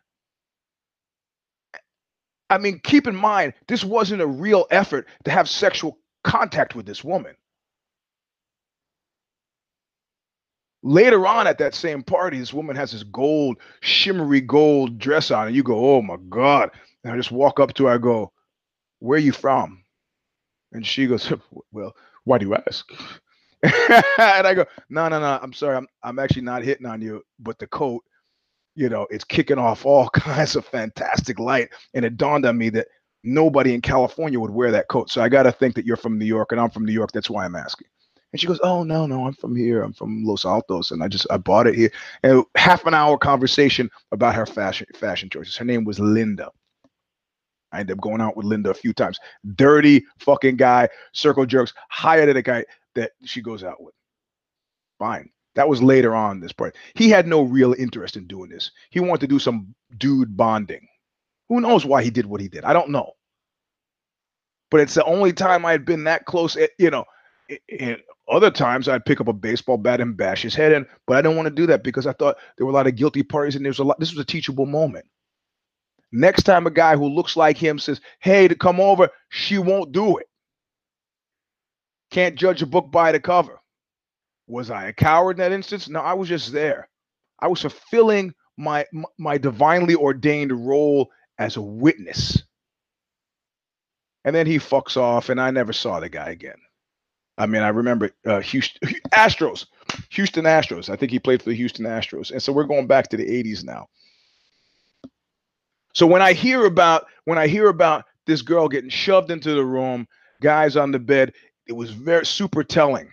I 2.49 2.57
mean, 2.57 2.79
keep 2.83 3.07
in 3.07 3.15
mind, 3.15 3.53
this 3.67 3.83
wasn't 3.83 4.21
a 4.21 4.27
real 4.27 4.65
effort 4.71 5.07
to 5.25 5.31
have 5.31 5.49
sexual 5.49 5.99
contact 6.23 6.75
with 6.75 6.85
this 6.85 7.03
woman. 7.03 7.35
Later 10.83 11.27
on 11.27 11.47
at 11.47 11.57
that 11.57 11.75
same 11.75 12.03
party, 12.03 12.39
this 12.39 12.53
woman 12.53 12.75
has 12.75 12.91
this 12.91 13.03
gold, 13.03 13.57
shimmery 13.81 14.41
gold 14.41 14.99
dress 14.99 15.31
on, 15.31 15.47
and 15.47 15.55
you 15.55 15.63
go, 15.63 15.97
Oh 15.97 16.01
my 16.01 16.17
God. 16.29 16.71
And 17.03 17.13
I 17.13 17.17
just 17.17 17.31
walk 17.31 17.59
up 17.59 17.73
to 17.75 17.85
her, 17.85 17.93
I 17.93 17.97
go, 17.97 18.31
Where 18.99 19.17
are 19.17 19.21
you 19.21 19.33
from? 19.33 19.83
And 20.71 20.85
she 20.85 21.07
goes, 21.07 21.31
Well, 21.71 21.95
why 22.23 22.37
do 22.37 22.45
you 22.47 22.55
ask? 22.55 22.89
and 23.63 24.47
I 24.47 24.53
go, 24.53 24.65
No, 24.89 25.09
no, 25.09 25.19
no, 25.19 25.39
I'm 25.41 25.53
sorry. 25.53 25.75
I'm 25.75 25.87
I'm 26.03 26.19
actually 26.19 26.43
not 26.43 26.63
hitting 26.63 26.85
on 26.85 27.01
you, 27.01 27.23
but 27.39 27.59
the 27.59 27.67
coat, 27.67 28.03
you 28.77 28.89
know, 28.89 29.07
it's 29.09 29.23
kicking 29.23 29.57
off 29.57 29.85
all 29.85 30.07
kinds 30.13 30.55
of 30.55 30.65
fantastic 30.65 31.39
light. 31.39 31.69
And 31.93 32.05
it 32.05 32.15
dawned 32.15 32.45
on 32.45 32.57
me 32.57 32.69
that 32.69 32.87
nobody 33.23 33.73
in 33.73 33.81
California 33.81 34.39
would 34.39 34.51
wear 34.51 34.71
that 34.71 34.87
coat. 34.87 35.09
So 35.09 35.21
I 35.21 35.29
gotta 35.29 35.51
think 35.51 35.75
that 35.75 35.85
you're 35.85 35.97
from 35.97 36.17
New 36.17 36.25
York 36.25 36.51
and 36.51 36.61
I'm 36.61 36.69
from 36.69 36.85
New 36.85 36.93
York. 36.93 37.11
That's 37.11 37.29
why 37.29 37.43
I'm 37.43 37.55
asking. 37.55 37.87
And 38.31 38.39
she 38.39 38.45
goes, 38.47 38.59
"Oh 38.61 38.83
no, 38.83 39.07
no, 39.07 39.25
I'm 39.25 39.33
from 39.33 39.55
here. 39.55 39.81
I'm 39.81 39.93
from 39.93 40.23
Los 40.23 40.45
Altos, 40.45 40.91
and 40.91 41.01
I 41.01 41.07
just 41.07 41.25
I 41.31 41.37
bought 41.37 41.65
it 41.65 41.75
here." 41.75 41.91
And 42.23 42.43
half 42.55 42.85
an 42.85 42.93
hour 42.93 43.17
conversation 43.17 43.89
about 44.11 44.35
her 44.35 44.45
fashion 44.45 44.85
fashion 44.95 45.29
choices. 45.29 45.55
Her 45.55 45.65
name 45.65 45.85
was 45.85 45.99
Linda. 45.99 46.51
I 47.71 47.79
ended 47.79 47.97
up 47.97 48.01
going 48.01 48.21
out 48.21 48.37
with 48.37 48.45
Linda 48.45 48.69
a 48.69 48.73
few 48.75 48.93
times. 48.93 49.17
Dirty 49.55 50.05
fucking 50.19 50.57
guy, 50.57 50.89
circle 51.13 51.45
jerks, 51.45 51.73
higher 51.89 52.25
than 52.25 52.35
the 52.35 52.41
guy 52.41 52.65
that 52.95 53.11
she 53.23 53.41
goes 53.41 53.63
out 53.63 53.81
with. 53.81 53.93
Fine. 54.99 55.29
That 55.57 55.67
was 55.67 55.81
later 55.81 56.13
on 56.13 56.39
this 56.39 56.53
part. 56.53 56.75
He 56.93 57.09
had 57.09 57.27
no 57.27 57.41
real 57.41 57.73
interest 57.73 58.15
in 58.15 58.27
doing 58.27 58.51
this. 58.51 58.69
He 58.91 58.99
wanted 58.99 59.21
to 59.21 59.27
do 59.27 59.39
some 59.39 59.73
dude 59.97 60.37
bonding. 60.37 60.87
Who 61.49 61.61
knows 61.61 61.83
why 61.83 62.03
he 62.03 62.11
did 62.11 62.27
what 62.27 62.41
he 62.41 62.47
did? 62.47 62.63
I 62.63 62.73
don't 62.73 62.91
know. 62.91 63.13
But 64.69 64.81
it's 64.81 64.93
the 64.93 65.03
only 65.03 65.33
time 65.33 65.65
I 65.65 65.71
had 65.71 65.83
been 65.83 66.03
that 66.03 66.25
close, 66.25 66.55
eh, 66.57 66.67
you 66.77 66.91
know, 66.91 67.05
and 67.79 67.97
other 68.29 68.51
times 68.51 68.87
I'd 68.87 69.05
pick 69.05 69.19
up 69.19 69.29
a 69.29 69.33
baseball 69.33 69.77
bat 69.77 69.99
and 69.99 70.15
bash 70.15 70.43
his 70.43 70.53
head 70.53 70.73
in, 70.73 70.85
but 71.07 71.17
I 71.17 71.23
didn't 71.23 71.37
want 71.37 71.47
to 71.47 71.55
do 71.55 71.65
that 71.67 71.83
because 71.83 72.05
I 72.05 72.13
thought 72.13 72.37
there 72.57 72.67
were 72.67 72.71
a 72.71 72.75
lot 72.75 72.85
of 72.85 72.95
guilty 72.95 73.23
parties 73.23 73.55
and 73.55 73.65
there 73.65 73.71
was 73.71 73.79
a 73.79 73.83
lot. 73.83 73.99
This 73.99 74.11
was 74.11 74.21
a 74.21 74.25
teachable 74.25 74.67
moment. 74.67 75.07
Next 76.11 76.43
time 76.43 76.67
a 76.67 76.71
guy 76.71 76.95
who 76.95 77.07
looks 77.07 77.35
like 77.35 77.57
him 77.57 77.79
says, 77.79 77.99
"Hey, 78.19 78.47
to 78.47 78.53
come 78.53 78.79
over," 78.79 79.09
she 79.29 79.57
won't 79.57 79.91
do 79.91 80.17
it. 80.17 80.27
Can't 82.11 82.35
judge 82.35 82.61
a 82.61 82.67
book 82.67 82.91
by 82.91 83.11
the 83.11 83.19
cover. 83.19 83.59
Was 84.47 84.71
I 84.71 84.87
a 84.87 84.93
coward 84.93 85.37
in 85.37 85.43
that 85.43 85.51
instance? 85.51 85.89
No, 85.89 85.99
I 85.99 86.13
was 86.13 86.29
just 86.29 86.51
there. 86.51 86.89
I 87.39 87.47
was 87.47 87.61
fulfilling 87.61 88.33
my 88.57 88.85
my 89.17 89.37
divinely 89.37 89.95
ordained 89.95 90.67
role 90.67 91.11
as 91.37 91.57
a 91.57 91.61
witness. 91.61 92.41
And 94.25 94.35
then 94.35 94.47
he 94.47 94.57
fucks 94.57 94.97
off, 94.97 95.29
and 95.29 95.39
I 95.39 95.51
never 95.51 95.71
saw 95.71 95.99
the 95.99 96.09
guy 96.09 96.31
again. 96.31 96.57
I 97.37 97.45
mean, 97.45 97.61
I 97.61 97.69
remember 97.69 98.11
uh, 98.25 98.39
Houston 98.41 98.89
Astros, 99.13 99.67
Houston 100.09 100.45
Astros. 100.45 100.89
I 100.89 100.95
think 100.95 101.11
he 101.11 101.19
played 101.19 101.41
for 101.41 101.49
the 101.49 101.55
Houston 101.55 101.85
Astros, 101.85 102.31
and 102.31 102.41
so 102.41 102.51
we're 102.51 102.63
going 102.63 102.87
back 102.87 103.09
to 103.09 103.17
the 103.17 103.25
'80s 103.25 103.63
now. 103.63 103.87
So 105.93 106.07
when 106.07 106.21
I 106.21 106.33
hear 106.33 106.65
about 106.65 107.05
when 107.25 107.37
I 107.37 107.47
hear 107.47 107.69
about 107.69 108.05
this 108.25 108.41
girl 108.41 108.67
getting 108.67 108.89
shoved 108.89 109.31
into 109.31 109.53
the 109.53 109.63
room, 109.63 110.07
guys 110.41 110.75
on 110.75 110.91
the 110.91 110.99
bed, 110.99 111.33
it 111.67 111.73
was 111.73 111.91
very 111.91 112.25
super 112.25 112.63
telling. 112.63 113.09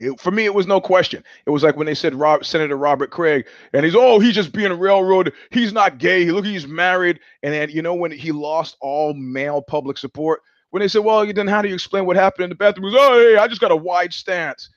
It, 0.00 0.20
for 0.20 0.30
me, 0.30 0.44
it 0.44 0.54
was 0.54 0.66
no 0.66 0.80
question. 0.80 1.24
It 1.44 1.50
was 1.50 1.62
like 1.62 1.76
when 1.76 1.86
they 1.86 1.94
said 1.94 2.14
Rob, 2.14 2.44
Senator 2.44 2.76
Robert 2.76 3.10
Craig, 3.10 3.46
and 3.72 3.84
he's 3.84 3.96
oh 3.96 4.20
he's 4.20 4.34
just 4.34 4.52
being 4.52 4.70
a 4.70 4.76
railroad. 4.76 5.32
He's 5.50 5.72
not 5.72 5.98
gay. 5.98 6.30
Look, 6.30 6.44
he's 6.44 6.68
married. 6.68 7.18
And 7.42 7.52
then 7.52 7.70
you 7.70 7.82
know 7.82 7.94
when 7.94 8.12
he 8.12 8.30
lost 8.30 8.76
all 8.80 9.12
male 9.14 9.60
public 9.60 9.98
support, 9.98 10.40
when 10.70 10.80
they 10.80 10.88
said, 10.88 11.04
well, 11.04 11.30
then 11.32 11.48
how 11.48 11.62
do 11.62 11.68
you 11.68 11.74
explain 11.74 12.04
what 12.04 12.16
happened 12.16 12.44
in 12.44 12.50
the 12.50 12.56
bathroom? 12.56 12.84
Was, 12.84 12.94
oh, 12.96 13.18
hey, 13.18 13.36
I 13.36 13.48
just 13.48 13.60
got 13.60 13.70
a 13.70 13.76
wide 13.76 14.12
stance. 14.12 14.70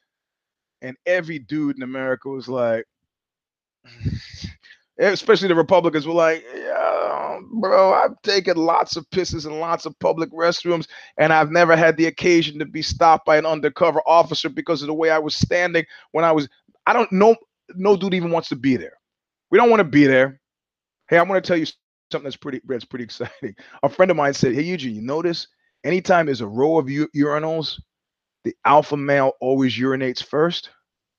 And 0.82 0.98
every 1.06 1.40
dude 1.40 1.76
in 1.78 1.84
America 1.84 2.30
was 2.30 2.48
like, 2.48 2.86
especially 4.98 5.48
the 5.48 5.56
Republicans 5.56 6.08
were 6.08 6.14
like, 6.14 6.44
yeah, 6.56 6.91
bro, 7.54 7.94
I've 7.94 8.22
taken 8.24 8.58
lots 8.58 8.96
of 8.96 9.10
pisses 9.10 9.46
in 9.46 9.60
lots 9.60 9.86
of 9.86 9.98
public 10.00 10.32
restrooms, 10.32 10.88
and 11.18 11.34
I've 11.34 11.52
never 11.52 11.76
had 11.76 11.98
the 11.98 12.08
occasion 12.08 12.60
to 12.60 12.66
be 12.66 12.82
stopped 12.82 13.26
by 13.26 13.38
an 13.38 13.46
undercover 13.46 14.02
officer 14.08 14.50
because 14.50 14.82
of 14.82 14.88
the 14.88 14.94
way 14.94 15.10
I 15.10 15.20
was 15.20 15.36
standing 15.36 15.86
when 16.12 16.26
I 16.26 16.32
was. 16.32 16.48
I 16.88 16.94
don't 16.94 17.12
know. 17.12 17.36
No 17.76 17.96
dude 17.96 18.14
even 18.14 18.32
wants 18.32 18.50
to 18.50 18.56
be 18.56 18.78
there. 18.78 18.94
We 19.50 19.58
don't 19.58 19.70
want 19.70 19.80
to 19.82 19.86
be 19.86 20.06
there. 20.06 20.40
Hey, 21.10 21.18
I 21.18 21.24
want 21.24 21.44
to 21.44 21.48
tell 21.48 21.58
you 21.58 21.66
something 22.12 22.24
that's 22.24 22.36
pretty 22.36 22.62
that's 22.66 22.86
pretty 22.86 23.06
exciting. 23.06 23.56
A 23.84 23.90
friend 23.90 24.12
of 24.12 24.18
mine 24.18 24.34
said, 24.34 24.54
"Hey, 24.54 24.64
Eugene, 24.64 24.96
you 24.96 25.02
notice 25.02 25.48
anytime 25.84 26.26
there's 26.26 26.42
a 26.42 26.48
row 26.48 26.78
of 26.78 26.90
u- 26.90 27.10
urinals, 27.16 27.80
the 28.44 28.56
alpha 28.66 28.98
male 28.98 29.34
always 29.40 29.78
urinates 29.78 30.24
first. 30.24 30.70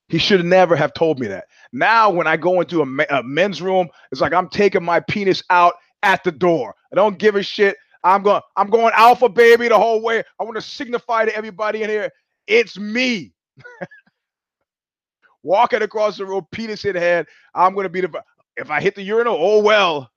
He 0.08 0.18
should 0.18 0.44
never 0.44 0.76
have 0.76 0.92
told 0.92 1.18
me 1.20 1.26
that. 1.28 1.46
Now, 1.72 2.10
when 2.10 2.26
I 2.26 2.36
go 2.36 2.60
into 2.60 2.82
a, 2.82 3.18
a 3.18 3.22
men's 3.22 3.62
room, 3.62 3.88
it's 4.10 4.20
like 4.20 4.34
I'm 4.34 4.48
taking 4.48 4.84
my 4.84 5.00
penis 5.00 5.42
out 5.48 5.74
at 6.02 6.24
the 6.24 6.32
door. 6.32 6.74
I 6.92 6.96
don't 6.96 7.18
give 7.18 7.36
a 7.36 7.42
shit. 7.42 7.76
I'm 8.04 8.22
going. 8.22 8.42
I'm 8.56 8.68
going 8.68 8.92
alpha 8.96 9.28
baby 9.28 9.68
the 9.68 9.78
whole 9.78 10.02
way. 10.02 10.22
I 10.40 10.44
want 10.44 10.56
to 10.56 10.62
signify 10.62 11.24
to 11.24 11.36
everybody 11.36 11.82
in 11.82 11.90
here, 11.90 12.10
it's 12.46 12.78
me. 12.78 13.32
Walking 15.42 15.82
across 15.82 16.18
the 16.18 16.26
road, 16.26 16.44
penis 16.52 16.84
in 16.84 16.96
head. 16.96 17.26
I'm 17.54 17.74
going 17.74 17.84
to 17.84 17.90
be 17.90 18.00
the. 18.00 18.10
If 18.56 18.70
I 18.70 18.80
hit 18.80 18.94
the 18.94 19.02
urinal, 19.02 19.36
oh 19.38 19.60
well. 19.62 20.10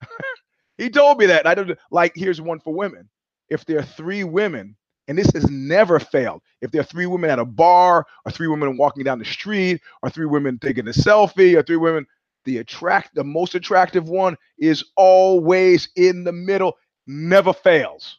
he 0.78 0.90
told 0.90 1.18
me 1.18 1.26
that. 1.26 1.46
I 1.46 1.54
don't 1.54 1.76
like. 1.90 2.12
Here's 2.14 2.40
one 2.40 2.60
for 2.60 2.74
women 2.74 3.08
if 3.50 3.64
there 3.64 3.78
are 3.80 3.84
three 3.84 4.24
women, 4.24 4.76
and 5.08 5.18
this 5.18 5.30
has 5.32 5.50
never 5.50 5.98
failed, 5.98 6.40
if 6.60 6.70
there 6.70 6.80
are 6.80 6.84
three 6.84 7.06
women 7.06 7.30
at 7.30 7.38
a 7.40 7.44
bar, 7.44 8.06
or 8.24 8.32
three 8.32 8.46
women 8.46 8.76
walking 8.76 9.04
down 9.04 9.18
the 9.18 9.24
street, 9.24 9.80
or 10.02 10.10
three 10.10 10.26
women 10.26 10.58
taking 10.58 10.86
a 10.86 10.92
selfie, 10.92 11.56
or 11.56 11.62
three 11.62 11.76
women, 11.76 12.06
the 12.44 12.58
attract 12.58 13.14
the 13.14 13.24
most 13.24 13.54
attractive 13.54 14.08
one 14.08 14.36
is 14.58 14.84
always 14.96 15.88
in 15.96 16.24
the 16.24 16.32
middle, 16.32 16.76
never 17.06 17.52
fails. 17.52 18.18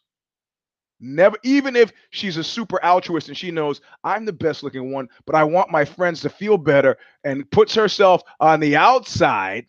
Never, 1.04 1.36
even 1.44 1.76
if 1.76 1.92
she's 2.12 2.38
a 2.38 2.44
super 2.44 2.84
altruist 2.84 3.28
and 3.28 3.38
she 3.38 3.50
knows 3.50 3.82
I'm 4.04 4.24
the 4.24 4.34
best 4.34 4.62
looking 4.62 4.92
one, 4.92 5.10
but 5.26 5.34
I 5.34 5.44
want 5.44 5.72
my 5.72 5.84
friends 5.84 6.22
to 6.22 6.30
feel 6.30 6.58
better 6.58 6.98
and 7.24 7.50
puts 7.50 7.74
herself 7.74 8.22
on 8.40 8.60
the 8.60 8.76
outside 8.76 9.66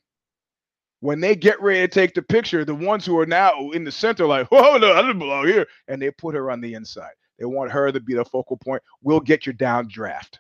when 1.01 1.21
they 1.21 1.35
get 1.35 1.61
ready 1.61 1.81
to 1.81 1.88
take 1.88 2.15
the 2.15 2.23
picture, 2.23 2.65
the 2.65 2.75
ones 2.75 3.05
who 3.05 3.19
are 3.19 3.27
now 3.27 3.71
in 3.71 3.83
the 3.83 3.91
center, 3.91 4.27
like, 4.27 4.47
oh 4.53 4.77
no, 4.77 4.93
I 4.93 5.01
didn't 5.01 5.19
belong 5.19 5.49
here, 5.49 5.67
and 5.88 6.01
they 6.01 6.11
put 6.12 6.35
her 6.35 6.51
on 6.51 6.61
the 6.61 6.75
inside. 6.75 7.11
They 7.38 7.47
want 7.47 7.73
her 7.73 7.91
to 7.91 7.99
be 7.99 8.15
the 8.15 8.25
focal 8.25 8.57
point. 8.59 8.83
We'll 9.03 9.19
get 9.19 9.45
your 9.45 9.55
down 9.55 9.88
draft. 9.88 10.38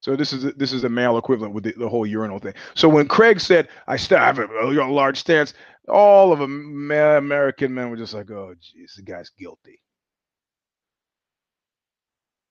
So 0.00 0.16
this 0.16 0.32
is 0.32 0.54
this 0.54 0.72
is 0.72 0.84
a 0.84 0.88
male 0.88 1.18
equivalent 1.18 1.54
with 1.54 1.64
the, 1.64 1.72
the 1.72 1.88
whole 1.88 2.06
urinal 2.06 2.38
thing. 2.38 2.54
So 2.74 2.88
when 2.88 3.08
Craig 3.08 3.40
said, 3.40 3.68
"I 3.86 3.96
still 3.96 4.18
have 4.18 4.38
a, 4.38 4.46
a 4.46 4.90
large 4.90 5.18
stance," 5.18 5.54
all 5.88 6.32
of 6.32 6.40
American 6.40 7.74
men 7.74 7.90
were 7.90 7.96
just 7.96 8.14
like, 8.14 8.30
"Oh, 8.30 8.54
geez, 8.60 8.94
the 8.96 9.02
guy's 9.02 9.30
guilty." 9.30 9.80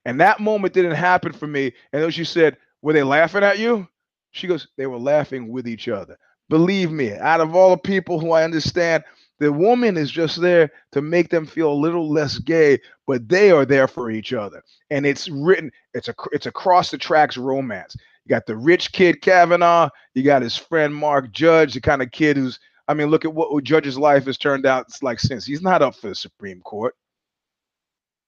And 0.04 0.20
that 0.20 0.40
moment 0.40 0.74
didn't 0.74 0.92
happen 0.92 1.32
for 1.32 1.46
me. 1.46 1.72
And 1.92 2.02
then 2.02 2.10
she 2.10 2.24
said, 2.24 2.56
"Were 2.82 2.92
they 2.92 3.02
laughing 3.02 3.42
at 3.42 3.58
you?" 3.58 3.88
She 4.32 4.46
goes, 4.46 4.68
they 4.76 4.86
were 4.86 4.98
laughing 4.98 5.48
with 5.48 5.66
each 5.66 5.88
other. 5.88 6.16
Believe 6.48 6.90
me, 6.90 7.14
out 7.14 7.40
of 7.40 7.54
all 7.54 7.70
the 7.70 7.78
people 7.78 8.20
who 8.20 8.32
I 8.32 8.44
understand, 8.44 9.04
the 9.40 9.52
woman 9.52 9.96
is 9.96 10.10
just 10.10 10.40
there 10.40 10.70
to 10.92 11.00
make 11.00 11.30
them 11.30 11.46
feel 11.46 11.72
a 11.72 11.74
little 11.74 12.08
less 12.08 12.38
gay, 12.38 12.78
but 13.06 13.28
they 13.28 13.50
are 13.50 13.64
there 13.64 13.88
for 13.88 14.10
each 14.10 14.32
other. 14.32 14.62
And 14.90 15.04
it's 15.06 15.28
written, 15.28 15.72
it's 15.94 16.08
a 16.08 16.14
it's 16.30 16.46
across 16.46 16.90
the 16.90 16.98
tracks 16.98 17.36
romance. 17.36 17.96
You 18.24 18.28
got 18.28 18.46
the 18.46 18.56
rich 18.56 18.92
kid 18.92 19.22
Kavanaugh, 19.22 19.88
you 20.14 20.22
got 20.22 20.42
his 20.42 20.56
friend 20.56 20.94
Mark 20.94 21.32
Judge, 21.32 21.74
the 21.74 21.80
kind 21.80 22.02
of 22.02 22.12
kid 22.12 22.36
who's 22.36 22.60
I 22.86 22.94
mean, 22.94 23.08
look 23.08 23.24
at 23.24 23.32
what 23.32 23.64
Judge's 23.64 23.96
life 23.96 24.26
has 24.26 24.36
turned 24.36 24.66
out 24.66 24.86
like 25.00 25.20
since. 25.20 25.46
He's 25.46 25.62
not 25.62 25.80
up 25.80 25.94
for 25.94 26.08
the 26.08 26.14
Supreme 26.14 26.60
Court. 26.60 26.94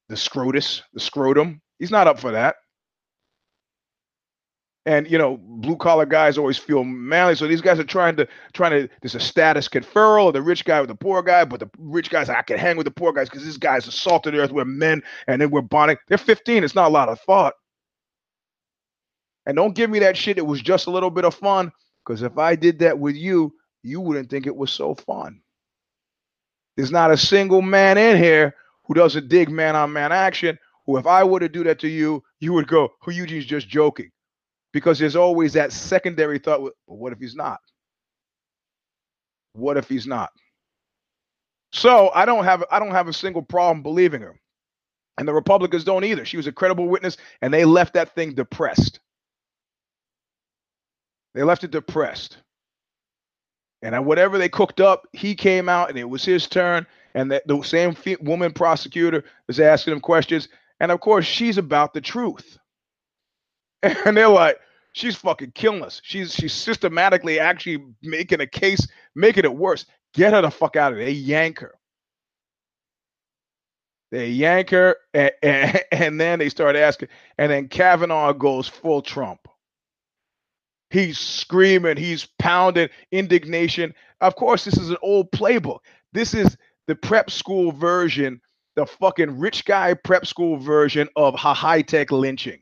The 0.09 0.15
scrotus, 0.15 0.83
the 0.93 1.01
scrotum, 1.01 1.61
he's 1.79 1.91
not 1.91 2.07
up 2.07 2.19
for 2.19 2.31
that. 2.31 2.57
And 4.85 5.09
you 5.09 5.17
know, 5.17 5.37
blue 5.37 5.77
collar 5.77 6.07
guys 6.07 6.37
always 6.37 6.59
feel 6.59 6.83
manly. 6.83 7.37
So 7.37 7.47
these 7.47 7.61
guys 7.61 7.79
are 7.79 7.85
trying 7.85 8.17
to 8.17 8.27
trying 8.53 8.73
to 8.73 8.89
there's 9.01 9.15
a 9.15 9.21
status 9.21 9.69
conferral, 9.69 10.29
of 10.29 10.33
the 10.35 10.43
rich 10.43 10.65
guy 10.65 10.81
with 10.81 10.89
the 10.89 10.97
poor 10.97 11.23
guy, 11.23 11.45
but 11.45 11.61
the 11.61 11.71
rich 11.79 12.11
guys 12.11 12.29
I 12.29 12.43
can 12.43 12.59
hang 12.59 12.77
with 12.77 12.87
the 12.87 12.91
poor 12.91 13.13
guys 13.13 13.29
because 13.29 13.45
this 13.45 13.57
guy's 13.57 13.87
assaulted 13.87 14.35
the 14.35 14.41
earth. 14.41 14.51
We're 14.51 14.65
men 14.65 15.03
and 15.29 15.41
then 15.41 15.51
we're 15.51 15.61
bonding. 15.61 15.99
They're 16.09 16.19
15. 16.19 16.65
It's 16.65 16.75
not 16.75 16.89
a 16.89 16.93
lot 16.93 17.09
of 17.09 17.21
thought. 17.21 17.55
And 19.47 19.57
don't 19.57 19.75
give 19.75 19.91
me 19.91 20.01
that 20.01 20.17
shit. 20.17 20.39
It 20.39 20.47
was 20.47 20.61
just 20.61 20.87
a 20.87 20.91
little 20.91 21.11
bit 21.11 21.25
of 21.25 21.35
fun. 21.35 21.73
Because 22.05 22.23
if 22.23 22.37
I 22.39 22.57
did 22.57 22.81
that 22.81 22.99
with 22.99 23.15
you, 23.15 23.55
you 23.83 24.01
wouldn't 24.01 24.31
think 24.31 24.47
it 24.47 24.57
was 24.57 24.73
so 24.73 24.95
fun. 24.95 25.41
There's 26.77 26.91
not 26.91 27.11
a 27.11 27.17
single 27.17 27.63
man 27.63 27.99
in 27.99 28.17
here 28.17 28.55
who 28.85 28.95
doesn't 28.95 29.29
dig 29.29 29.49
man 29.49 29.77
on 29.77 29.93
man 29.93 30.11
action. 30.13 30.59
Who, 30.87 30.97
if 30.97 31.07
I 31.07 31.23
were 31.23 31.41
to 31.41 31.49
do 31.49 31.63
that 31.65 31.79
to 31.81 31.89
you, 31.89 32.25
you 32.41 32.53
would 32.55 32.67
go, 32.67 32.93
"Who 33.03 33.13
Eugene's 33.13 33.45
just 33.45 33.69
joking." 33.69 34.11
Because 34.73 34.99
there's 34.99 35.17
always 35.17 35.53
that 35.53 35.73
secondary 35.73 36.39
thought 36.39 36.63
well, 36.63 36.73
what 36.87 37.13
if 37.13 37.19
he's 37.19 37.37
not? 37.37 37.61
What 39.53 39.77
if 39.77 39.89
he's 39.89 40.07
not? 40.07 40.31
So 41.73 42.11
i 42.15 42.25
don't 42.25 42.45
have 42.45 42.65
i 42.71 42.79
don't 42.79 42.91
have 42.91 43.09
a 43.09 43.13
single 43.13 43.43
problem 43.43 43.83
believing 43.83 44.23
her. 44.23 44.39
And 45.19 45.29
the 45.29 45.35
republicans 45.35 45.85
don't 45.85 46.05
either. 46.05 46.25
She 46.25 46.39
was 46.39 46.47
a 46.47 46.53
credible 46.53 46.89
witness 46.89 47.17
and 47.43 47.53
they 47.53 47.65
left 47.65 47.95
that 47.95 48.15
thing 48.15 48.35
depressed. 48.35 49.01
They 51.35 51.43
left 51.43 51.65
it 51.65 51.71
depressed. 51.71 52.39
And 53.83 54.07
whatever 54.07 54.39
they 54.39 54.49
cooked 54.49 54.81
up 54.81 55.07
he 55.13 55.35
came 55.35 55.69
out 55.69 55.91
and 55.91 55.99
it 55.99 56.09
was 56.09 56.25
his 56.25 56.47
turn 56.47 56.87
and 57.15 57.31
the, 57.31 57.43
the 57.47 57.63
same 57.63 57.95
woman 58.23 58.53
prosecutor 58.53 59.25
was 59.47 59.61
asking 59.61 59.93
him 59.93 60.01
questions. 60.01 60.49
And 60.81 60.91
of 60.91 61.01
course 61.01 61.27
she's 61.27 61.59
about 61.59 61.93
the 61.93 62.01
truth 62.01 62.59
and 64.07 64.17
they're 64.17 64.29
like, 64.29 64.59
she's 64.93 65.17
fucking 65.17 65.53
killing 65.53 65.83
us. 65.83 66.01
She's 66.05 66.35
she's 66.35 66.53
systematically 66.53 67.39
actually 67.39 67.85
making 68.03 68.41
a 68.41 68.47
case, 68.47 68.87
making 69.15 69.45
it 69.45 69.55
worse. 69.55 69.87
Get 70.15 70.33
her 70.33 70.43
the 70.43 70.51
fuck 70.51 70.77
out 70.77 70.93
of 70.93 70.99
there. 70.99 71.07
They 71.07 71.13
yank 71.13 71.61
her. 71.61 71.75
They 74.11 74.29
yank 74.29 74.71
her, 74.71 74.97
and, 75.15 75.33
and, 75.43 75.81
and 75.93 76.21
then 76.21 76.39
they 76.39 76.51
start 76.51 76.77
asking, 76.77 77.09
and 77.39 77.51
then 77.51 77.69
Kavanaugh 77.69 78.35
goes 78.35 78.69
full 78.69 79.03
Trump. 79.03 79.41
He's 80.91 81.19
screaming, 81.19 81.97
he's 81.97 82.29
pounding 82.39 82.91
indignation. 83.11 83.95
Of 84.21 84.37
course, 84.37 84.67
this 84.67 84.77
is 84.77 84.91
an 84.91 84.99
old 85.01 85.33
playbook. 85.33 85.79
This 86.13 86.35
is 86.35 86.55
the 86.87 86.95
prep 86.95 87.31
school 87.31 87.73
version, 87.73 88.43
the 88.77 88.85
fucking 88.85 89.39
rich 89.39 89.65
guy 89.65 89.95
prep 89.95 90.27
school 90.27 90.59
version 90.59 91.09
of 91.17 91.35
high 91.35 91.81
tech 91.81 92.13
lynching. 92.13 92.62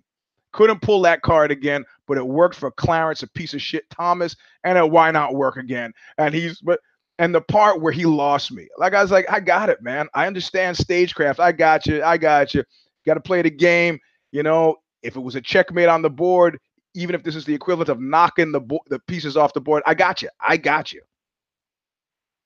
Couldn't 0.52 0.82
pull 0.82 1.02
that 1.02 1.22
card 1.22 1.50
again, 1.50 1.84
but 2.06 2.18
it 2.18 2.26
worked 2.26 2.56
for 2.56 2.70
Clarence, 2.72 3.22
a 3.22 3.28
piece 3.28 3.54
of 3.54 3.62
shit 3.62 3.88
Thomas, 3.90 4.36
and 4.64 4.76
it, 4.76 4.90
why 4.90 5.10
not 5.10 5.34
work 5.34 5.56
again? 5.56 5.92
And 6.18 6.34
he's 6.34 6.60
but 6.60 6.80
and 7.18 7.34
the 7.34 7.40
part 7.40 7.80
where 7.80 7.92
he 7.92 8.06
lost 8.06 8.50
me, 8.50 8.68
like 8.78 8.94
I 8.94 9.02
was 9.02 9.10
like, 9.10 9.30
I 9.30 9.40
got 9.40 9.68
it, 9.68 9.82
man. 9.82 10.08
I 10.14 10.26
understand 10.26 10.76
stagecraft. 10.76 11.38
I 11.38 11.52
got 11.52 11.86
you. 11.86 12.02
I 12.02 12.16
got 12.16 12.54
you. 12.54 12.64
Got 13.06 13.14
to 13.14 13.20
play 13.20 13.42
the 13.42 13.50
game. 13.50 13.98
You 14.32 14.42
know, 14.42 14.76
if 15.02 15.16
it 15.16 15.20
was 15.20 15.34
a 15.34 15.40
checkmate 15.40 15.88
on 15.88 16.02
the 16.02 16.10
board, 16.10 16.58
even 16.94 17.14
if 17.14 17.22
this 17.22 17.36
is 17.36 17.44
the 17.44 17.54
equivalent 17.54 17.88
of 17.88 18.00
knocking 18.00 18.52
the 18.52 18.60
bo- 18.60 18.80
the 18.88 18.98
pieces 19.00 19.36
off 19.36 19.52
the 19.52 19.60
board, 19.60 19.82
I 19.86 19.94
got 19.94 20.22
you. 20.22 20.28
I 20.40 20.56
got 20.56 20.92
you. 20.92 21.02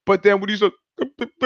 But 0.06 0.22
then 0.22 0.40
when 0.40 0.50
he's 0.50 0.62
like, 0.62 0.72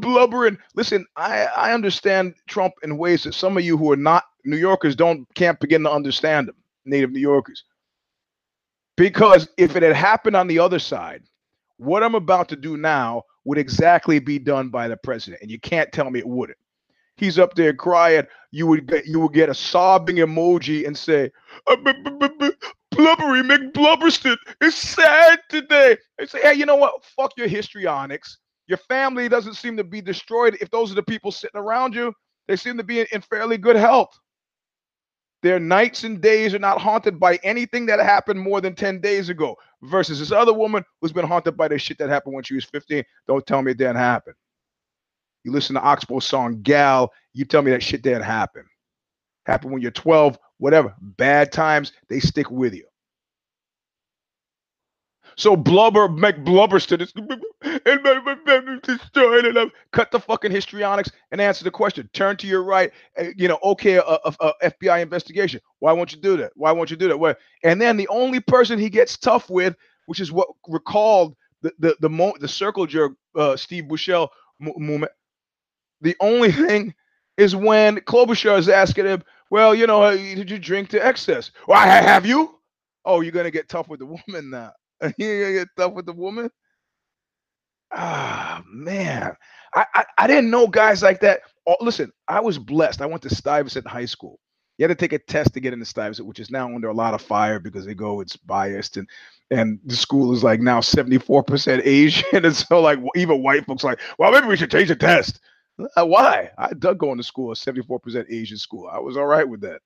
blubbering. 0.00 0.58
Listen, 0.74 1.06
I, 1.16 1.44
I 1.44 1.72
understand 1.72 2.34
Trump 2.48 2.74
in 2.82 2.98
ways 2.98 3.24
that 3.24 3.34
some 3.34 3.56
of 3.56 3.64
you 3.64 3.78
who 3.78 3.90
are 3.92 3.96
not 3.96 4.24
New 4.44 4.56
Yorkers 4.56 4.96
don't 4.96 5.26
can't 5.34 5.58
begin 5.60 5.82
to 5.84 5.90
understand 5.90 6.48
them, 6.48 6.56
native 6.84 7.10
New 7.10 7.20
Yorkers. 7.20 7.64
Because 8.96 9.48
if 9.56 9.76
it 9.76 9.82
had 9.82 9.94
happened 9.94 10.36
on 10.36 10.46
the 10.46 10.58
other 10.58 10.78
side, 10.78 11.22
what 11.78 12.02
I'm 12.02 12.14
about 12.14 12.48
to 12.50 12.56
do 12.56 12.76
now 12.76 13.22
would 13.44 13.58
exactly 13.58 14.18
be 14.18 14.38
done 14.38 14.68
by 14.68 14.88
the 14.88 14.96
president, 14.96 15.42
and 15.42 15.50
you 15.50 15.58
can't 15.58 15.90
tell 15.92 16.10
me 16.10 16.18
it 16.18 16.28
wouldn't. 16.28 16.58
He's 17.16 17.38
up 17.38 17.54
there 17.54 17.74
crying. 17.74 18.26
You 18.50 18.66
would 18.66 18.86
get 18.86 19.06
you 19.06 19.20
would 19.20 19.32
get 19.32 19.48
a 19.48 19.54
sobbing 19.54 20.16
emoji 20.16 20.86
and 20.86 20.96
say, 20.96 21.30
"Uh, 21.66 21.76
"Blubbery 21.76 23.42
McBlubberston 23.42 24.36
is 24.60 24.74
sad 24.74 25.40
today." 25.48 25.96
They 26.18 26.26
say, 26.26 26.40
"Hey, 26.40 26.54
you 26.54 26.66
know 26.66 26.76
what? 26.76 27.04
Fuck 27.04 27.32
your 27.36 27.48
histrionics. 27.48 28.38
Your 28.66 28.78
family 28.78 29.28
doesn't 29.28 29.54
seem 29.54 29.76
to 29.76 29.84
be 29.84 30.00
destroyed. 30.00 30.56
If 30.60 30.70
those 30.70 30.92
are 30.92 30.94
the 30.94 31.02
people 31.02 31.32
sitting 31.32 31.60
around 31.60 31.94
you, 31.94 32.14
they 32.48 32.56
seem 32.56 32.76
to 32.76 32.84
be 32.84 33.00
in 33.12 33.20
fairly 33.20 33.58
good 33.58 33.76
health. 33.76 34.18
Their 35.42 35.58
nights 35.58 36.04
and 36.04 36.20
days 36.20 36.54
are 36.54 36.58
not 36.58 36.80
haunted 36.80 37.18
by 37.18 37.38
anything 37.42 37.86
that 37.86 37.98
happened 37.98 38.40
more 38.40 38.60
than 38.60 38.74
10 38.74 39.00
days 39.00 39.30
ago. 39.30 39.56
Versus 39.82 40.18
this 40.18 40.32
other 40.32 40.52
woman 40.52 40.84
who's 41.00 41.12
been 41.12 41.26
haunted 41.26 41.56
by 41.56 41.68
the 41.68 41.78
shit 41.78 41.96
that 41.98 42.10
happened 42.10 42.34
when 42.34 42.44
she 42.44 42.54
was 42.54 42.64
15. 42.64 43.02
Don't 43.26 43.46
tell 43.46 43.62
me 43.62 43.70
it 43.70 43.78
didn't 43.78 43.96
happen. 43.96 44.34
You 45.44 45.52
listen 45.52 45.74
to 45.74 45.80
Oxbow's 45.80 46.26
song 46.26 46.60
Gal, 46.62 47.10
you 47.32 47.46
tell 47.46 47.62
me 47.62 47.70
that 47.70 47.82
shit 47.82 48.02
didn't 48.02 48.22
happen. 48.22 48.64
Happened 49.46 49.72
when 49.72 49.80
you're 49.80 49.90
12, 49.90 50.38
whatever. 50.58 50.94
Bad 51.00 51.50
times, 51.50 51.92
they 52.08 52.20
stick 52.20 52.50
with 52.50 52.74
you. 52.74 52.84
So 55.40 55.56
blubber 55.56 56.08
McBlubberston 56.08 57.02
is 57.02 57.14
and 57.16 58.04
my, 58.04 58.36
family's 58.46 58.82
destroyed 58.82 59.46
and 59.46 59.58
I've 59.58 59.72
cut 59.92 60.12
the 60.12 60.20
fucking 60.20 60.52
histrionics 60.52 61.10
and 61.32 61.40
answer 61.40 61.64
the 61.64 61.72
question. 61.72 62.10
Turn 62.14 62.36
to 62.38 62.48
your 62.48 62.64
right, 62.64 62.92
uh, 63.18 63.26
you 63.36 63.48
know, 63.48 63.58
okay, 63.64 63.94
a, 63.96 64.02
a, 64.02 64.34
a 64.40 64.72
FBI 64.72 65.02
investigation. 65.02 65.60
Why 65.80 65.92
won't 65.92 66.14
you 66.14 66.20
do 66.22 66.38
that? 66.38 66.52
Why 66.56 66.72
won't 66.72 66.92
you 66.92 66.98
do 66.98 67.08
that? 67.08 67.18
Well, 67.18 67.36
and 67.64 67.82
then 67.82 67.98
the 67.98 68.08
only 68.08 68.40
person 68.40 68.78
he 68.78 68.90
gets 68.90 69.18
tough 69.18 69.50
with, 69.50 69.76
which 70.06 70.20
is 70.20 70.32
what 70.32 70.48
recalled 70.68 71.36
the 71.62 71.72
the 71.80 71.96
the, 72.00 72.10
mo- 72.10 72.36
the 72.40 72.48
circle 72.48 72.86
jerk 72.86 73.14
uh, 73.36 73.56
Steve 73.56 73.86
Buechele 73.86 74.28
mo- 74.60 74.74
moment. 74.78 75.12
The 76.02 76.16
only 76.20 76.52
thing 76.68 76.94
is 77.38 77.56
when 77.56 77.98
Klobuchar 78.02 78.58
is 78.58 78.70
asking 78.70 79.06
him, 79.06 79.24
"Well, 79.50 79.74
you 79.74 79.88
know, 79.88 80.16
did 80.16 80.50
you 80.50 80.58
drink 80.60 80.90
to 80.90 81.04
excess? 81.04 81.50
Well, 81.68 81.80
have 81.80 82.26
you? 82.26 82.56
Oh, 83.06 83.22
you're 83.22 83.32
gonna 83.32 83.50
get 83.50 83.68
tough 83.70 83.88
with 83.88 84.00
the 84.00 84.06
woman 84.06 84.50
now." 84.50 84.72
you 85.18 85.40
gonna 85.40 85.52
get 85.52 85.68
tough 85.76 85.92
with 85.94 86.06
the 86.06 86.12
woman? 86.12 86.50
Ah 87.92 88.62
man, 88.72 89.34
I, 89.74 89.84
I 89.94 90.04
I 90.18 90.26
didn't 90.28 90.50
know 90.50 90.68
guys 90.68 91.02
like 91.02 91.20
that. 91.20 91.40
Oh, 91.66 91.76
listen, 91.80 92.12
I 92.28 92.40
was 92.40 92.58
blessed. 92.58 93.02
I 93.02 93.06
went 93.06 93.22
to 93.22 93.34
Stuyvesant 93.34 93.86
High 93.86 94.04
School. 94.06 94.38
You 94.78 94.84
had 94.84 94.88
to 94.88 94.94
take 94.94 95.12
a 95.12 95.18
test 95.18 95.54
to 95.54 95.60
get 95.60 95.72
into 95.72 95.84
Stuyvesant, 95.84 96.26
which 96.26 96.38
is 96.38 96.50
now 96.50 96.66
under 96.74 96.88
a 96.88 96.94
lot 96.94 97.14
of 97.14 97.20
fire 97.20 97.58
because 97.60 97.84
they 97.84 97.94
go 97.94 98.20
it's 98.20 98.36
biased 98.36 98.96
and 98.96 99.08
and 99.50 99.80
the 99.84 99.96
school 99.96 100.32
is 100.32 100.44
like 100.44 100.60
now 100.60 100.80
74% 100.80 101.82
Asian. 101.84 102.24
And 102.44 102.54
so 102.56 102.80
like 102.80 102.98
even 103.16 103.42
white 103.42 103.66
folks 103.66 103.84
like, 103.84 104.00
well, 104.18 104.30
maybe 104.30 104.46
we 104.46 104.56
should 104.56 104.70
change 104.70 104.88
the 104.88 104.96
test. 104.96 105.40
Uh, 105.96 106.06
Why? 106.06 106.50
I 106.58 106.72
dug 106.74 106.98
going 106.98 107.18
to 107.18 107.24
school, 107.24 107.50
a 107.52 107.56
74% 107.56 108.26
Asian 108.30 108.58
school. 108.58 108.88
I 108.90 108.98
was 108.98 109.16
all 109.16 109.26
right 109.26 109.48
with 109.48 109.62
that. 109.62 109.80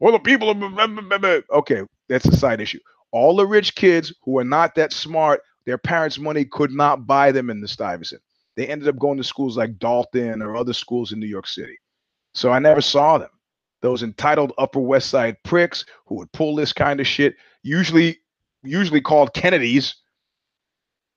Well, 0.00 0.12
the 0.12 0.20
people 0.20 0.50
are 0.50 1.58
okay, 1.58 1.82
that's 2.08 2.26
a 2.26 2.36
side 2.36 2.60
issue. 2.60 2.80
All 3.12 3.36
the 3.36 3.46
rich 3.46 3.74
kids 3.74 4.12
who 4.22 4.38
are 4.38 4.44
not 4.44 4.74
that 4.74 4.92
smart, 4.92 5.40
their 5.66 5.78
parents' 5.78 6.18
money 6.18 6.44
could 6.44 6.70
not 6.70 7.06
buy 7.06 7.32
them 7.32 7.50
in 7.50 7.60
the 7.60 7.68
Stuyvesant. 7.68 8.22
They 8.56 8.66
ended 8.66 8.88
up 8.88 8.98
going 8.98 9.18
to 9.18 9.24
schools 9.24 9.56
like 9.56 9.78
Dalton 9.78 10.42
or 10.42 10.56
other 10.56 10.72
schools 10.72 11.12
in 11.12 11.20
New 11.20 11.26
York 11.26 11.46
City. 11.46 11.78
So 12.34 12.50
I 12.50 12.58
never 12.58 12.80
saw 12.80 13.18
them. 13.18 13.30
Those 13.80 14.02
entitled 14.02 14.52
Upper 14.58 14.80
West 14.80 15.10
Side 15.10 15.36
pricks 15.44 15.84
who 16.06 16.16
would 16.16 16.32
pull 16.32 16.56
this 16.56 16.72
kind 16.72 17.00
of 17.00 17.06
shit, 17.06 17.36
usually 17.62 18.18
usually 18.64 19.00
called 19.00 19.34
Kennedys, 19.34 19.94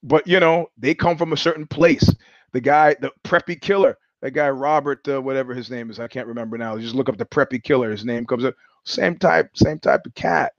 but 0.04 0.26
you 0.28 0.40
know, 0.40 0.68
they 0.78 0.94
come 0.94 1.18
from 1.18 1.34
a 1.34 1.38
certain 1.38 1.68
place. 1.68 2.14
The 2.54 2.62
guy, 2.62 2.96
the 3.00 3.12
preppy 3.24 3.60
killer, 3.60 3.98
that 4.22 4.32
guy 4.32 4.50
Robert, 4.50 5.08
uh, 5.08 5.22
whatever 5.22 5.54
his 5.54 5.70
name 5.72 5.90
is, 5.90 6.00
I 6.00 6.08
can't 6.08 6.28
remember 6.28 6.58
now. 6.58 6.78
Just 6.78 6.96
look 6.96 7.10
up 7.10 7.18
the 7.18 7.26
preppy 7.26 7.64
killer. 7.64 7.92
His 7.92 8.06
name 8.06 8.26
comes 8.26 8.46
up. 8.46 8.56
Same 8.84 9.18
type, 9.18 9.50
same 9.56 9.80
type 9.80 10.06
of 10.06 10.14
cat. 10.16 10.54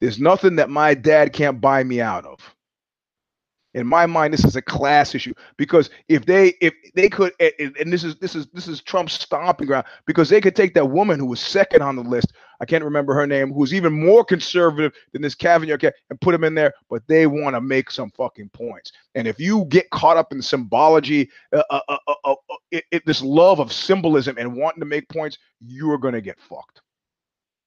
There's 0.00 0.18
nothing 0.18 0.56
that 0.56 0.70
my 0.70 0.94
dad 0.94 1.32
can't 1.32 1.60
buy 1.60 1.82
me 1.84 2.00
out 2.00 2.24
of. 2.24 2.38
In 3.74 3.86
my 3.86 4.06
mind, 4.06 4.32
this 4.32 4.44
is 4.44 4.56
a 4.56 4.62
class 4.62 5.14
issue 5.14 5.34
because 5.58 5.90
if 6.08 6.24
they 6.24 6.54
if 6.60 6.74
they 6.94 7.08
could 7.08 7.32
and 7.38 7.92
this 7.92 8.02
is 8.02 8.16
this 8.16 8.34
is 8.34 8.46
this 8.48 8.66
is 8.66 8.80
Trump's 8.80 9.12
stomping 9.12 9.66
ground 9.66 9.84
because 10.06 10.30
they 10.30 10.40
could 10.40 10.56
take 10.56 10.72
that 10.74 10.86
woman 10.86 11.20
who 11.20 11.26
was 11.26 11.38
second 11.40 11.82
on 11.82 11.94
the 11.94 12.02
list. 12.02 12.32
I 12.60 12.64
can't 12.64 12.82
remember 12.82 13.14
her 13.14 13.26
name, 13.26 13.52
who 13.52 13.60
was 13.60 13.74
even 13.74 13.92
more 13.92 14.24
conservative 14.24 14.94
than 15.12 15.22
this 15.22 15.34
Kavanaugh 15.34 15.76
cat, 15.76 15.94
and 16.10 16.20
put 16.20 16.34
him 16.34 16.44
in 16.44 16.54
there. 16.54 16.72
But 16.88 17.06
they 17.06 17.26
want 17.26 17.54
to 17.54 17.60
make 17.60 17.90
some 17.90 18.10
fucking 18.12 18.48
points. 18.48 18.92
And 19.14 19.28
if 19.28 19.38
you 19.38 19.66
get 19.66 19.90
caught 19.90 20.16
up 20.16 20.32
in 20.32 20.42
symbology, 20.42 21.30
uh, 21.52 21.62
uh, 21.70 21.80
uh, 21.88 21.98
uh, 22.08 22.14
uh, 22.24 22.34
it, 22.72 22.84
it, 22.90 23.06
this 23.06 23.22
love 23.22 23.60
of 23.60 23.72
symbolism 23.72 24.38
and 24.38 24.56
wanting 24.56 24.80
to 24.80 24.86
make 24.86 25.08
points, 25.08 25.38
you 25.60 25.90
are 25.92 25.98
gonna 25.98 26.22
get 26.22 26.40
fucked. 26.40 26.80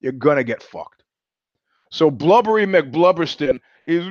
You're 0.02 0.14
gonna 0.14 0.44
get 0.44 0.64
fucked. 0.64 1.01
So 1.92 2.10
blubbery 2.10 2.66
McBlubberston 2.66 3.60
is 3.86 4.06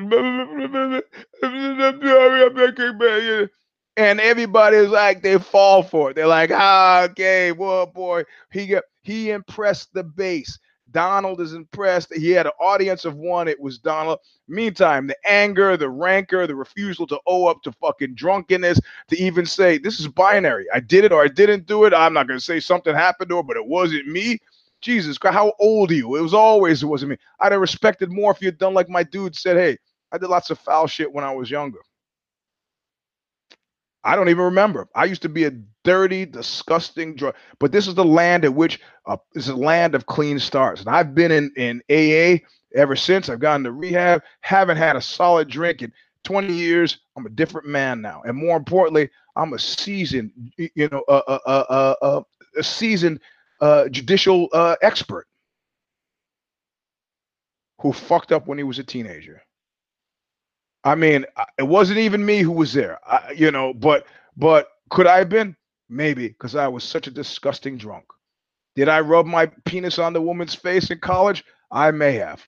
and 3.97 4.21
everybody's 4.21 4.89
like 4.89 5.23
they 5.23 5.39
fall 5.39 5.83
for 5.83 6.11
it. 6.11 6.15
They're 6.15 6.27
like, 6.27 6.51
ah, 6.53 7.03
okay, 7.05 7.53
well, 7.53 7.87
boy, 7.87 8.25
he 8.53 8.67
got 8.67 8.85
he 9.03 9.31
impressed 9.31 9.93
the 9.95 10.05
base. 10.05 10.59
Donald 10.93 11.41
is 11.41 11.55
impressed. 11.55 12.13
He 12.15 12.31
had 12.31 12.47
an 12.47 12.53
audience 12.61 13.05
of 13.05 13.17
one. 13.17 13.49
It 13.49 13.61
was 13.61 13.79
Donald. 13.79 14.19
Meantime, 14.49 15.07
the 15.07 15.17
anger, 15.25 15.77
the 15.77 15.89
rancor, 15.89 16.47
the 16.47 16.57
refusal 16.57 17.07
to 17.07 17.21
owe 17.27 17.47
up 17.47 17.63
to 17.63 17.73
fucking 17.73 18.15
drunkenness, 18.15 18.81
to 19.09 19.17
even 19.23 19.47
say 19.47 19.79
this 19.79 20.01
is 20.01 20.09
binary. 20.09 20.67
I 20.75 20.81
did 20.81 21.05
it 21.05 21.13
or 21.13 21.23
I 21.23 21.29
didn't 21.29 21.67
do 21.67 21.85
it. 21.85 21.95
I'm 21.95 22.13
not 22.13 22.27
gonna 22.27 22.41
say 22.41 22.61
something 22.61 22.95
happened 22.95 23.31
to 23.31 23.37
her, 23.37 23.43
but 23.43 23.57
it 23.57 23.67
wasn't 23.67 24.09
me. 24.09 24.39
Jesus 24.81 25.19
Christ, 25.19 25.35
how 25.35 25.53
old 25.61 25.91
are 25.91 25.95
you? 25.95 26.17
It 26.17 26.23
was 26.23 26.35
always 26.35 26.83
it 26.83 26.87
wasn't 26.87 27.11
me. 27.11 27.17
I'd 27.41 27.53
have 27.53 27.61
respected 27.61 28.11
more 28.11 28.33
if 28.33 28.41
you'd 28.41 28.59
done 28.59 28.75
like 28.75 28.89
my 28.89 29.03
dude 29.03 29.37
said, 29.37 29.57
hey, 29.57 29.79
I 30.13 30.19
did 30.19 30.29
lots 30.29 30.51
of 30.51 30.59
foul 30.59 30.87
shit 30.87 31.13
when 31.13 31.25
I 31.25 31.33
was 31.33 31.51
younger. 31.51 31.81
I 34.03 34.17
don't 34.17 34.31
even 34.31 34.45
remember. 34.45 34.89
I 34.95 35.05
used 35.05 35.23
to 35.23 35.29
be 35.29 35.45
a 35.45 35.53
dirty, 35.85 36.25
disgusting 36.25 37.15
drug. 37.17 37.35
But 37.59 37.73
this 37.73 37.87
is 37.87 37.95
the 37.95 38.05
land 38.05 38.45
at 38.45 38.55
which 38.55 38.81
uh, 39.07 39.19
is 39.35 39.49
a 39.49 39.55
land 39.57 39.95
of 39.95 40.07
clean 40.07 40.39
starts. 40.39 40.81
And 40.81 40.89
I've 40.91 41.15
been 41.15 41.31
in, 41.31 41.53
in 41.57 41.83
AA 41.91 42.43
ever 42.75 42.97
since. 42.97 43.29
I've 43.29 43.41
gone 43.41 43.63
to 43.65 43.73
rehab, 43.73 44.23
haven't 44.41 44.79
had 44.79 44.97
a 44.97 45.03
solid 45.03 45.49
drink 45.49 45.83
in 45.83 45.93
20 46.25 46.53
years. 46.53 46.99
I'm 47.17 47.27
a 47.27 47.31
different 47.31 47.67
man 47.67 48.01
now. 48.01 48.23
And 48.25 48.37
more 48.37 48.57
importantly, 48.57 49.11
I'm 49.37 49.53
a 49.53 49.59
seasoned, 49.59 50.33
you 50.57 50.89
know, 50.91 51.05
uh, 51.09 51.39
uh, 51.47 51.95
uh, 52.01 52.23
a 52.57 52.63
seasoned 52.63 53.21
uh, 53.61 53.89
judicial 53.89 54.49
uh, 54.53 54.77
expert 54.83 55.27
who 57.81 57.93
fucked 57.93 58.33
up 58.33 58.47
when 58.47 58.59
he 58.59 58.65
was 58.65 58.79
a 58.79 58.85
teenager. 58.85 59.43
I 60.85 60.95
mean, 60.95 61.27
it 61.59 61.67
wasn't 61.67 61.99
even 61.99 62.25
me 62.25 62.41
who 62.41 62.53
was 62.53 62.73
there, 62.73 62.99
I, 63.07 63.33
you 63.33 63.51
know. 63.51 63.75
But 63.75 64.07
but 64.37 64.69
could 64.91 65.07
I 65.07 65.19
have 65.19 65.29
been? 65.29 65.57
Maybe 65.89 66.29
because 66.29 66.55
I 66.55 66.69
was 66.69 66.85
such 66.85 67.07
a 67.07 67.11
disgusting 67.11 67.77
drunk. 67.77 68.05
Did 68.77 68.89
I 68.89 69.01
rub 69.01 69.27
my 69.27 69.47
penis 69.65 69.99
on 69.99 70.13
the 70.13 70.23
woman's 70.23 70.55
face 70.55 70.91
in 70.91 70.99
college? 71.01 71.45
I 71.71 71.91
may 71.91 72.13
have. 72.15 72.47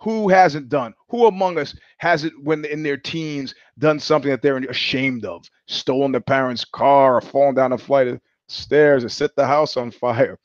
Who 0.00 0.28
hasn't 0.28 0.68
done? 0.68 0.94
Who 1.08 1.26
among 1.26 1.58
us 1.58 1.74
hasn't, 1.98 2.32
when 2.44 2.64
in 2.64 2.82
their 2.82 2.96
teens, 2.98 3.54
done 3.78 3.98
something 3.98 4.30
that 4.30 4.42
they're 4.42 4.58
ashamed 4.58 5.24
of? 5.24 5.44
Stolen 5.66 6.12
their 6.12 6.20
parents' 6.20 6.64
car 6.64 7.16
or 7.16 7.20
fallen 7.20 7.54
down 7.54 7.72
a 7.72 7.78
flight 7.78 8.20
stairs 8.48 9.04
or 9.04 9.08
set 9.08 9.34
the 9.36 9.46
house 9.46 9.76
on 9.76 9.90
fire? 9.90 10.38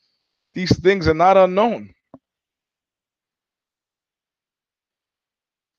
These 0.54 0.78
things 0.80 1.08
are 1.08 1.14
not 1.14 1.36
unknown. 1.36 1.94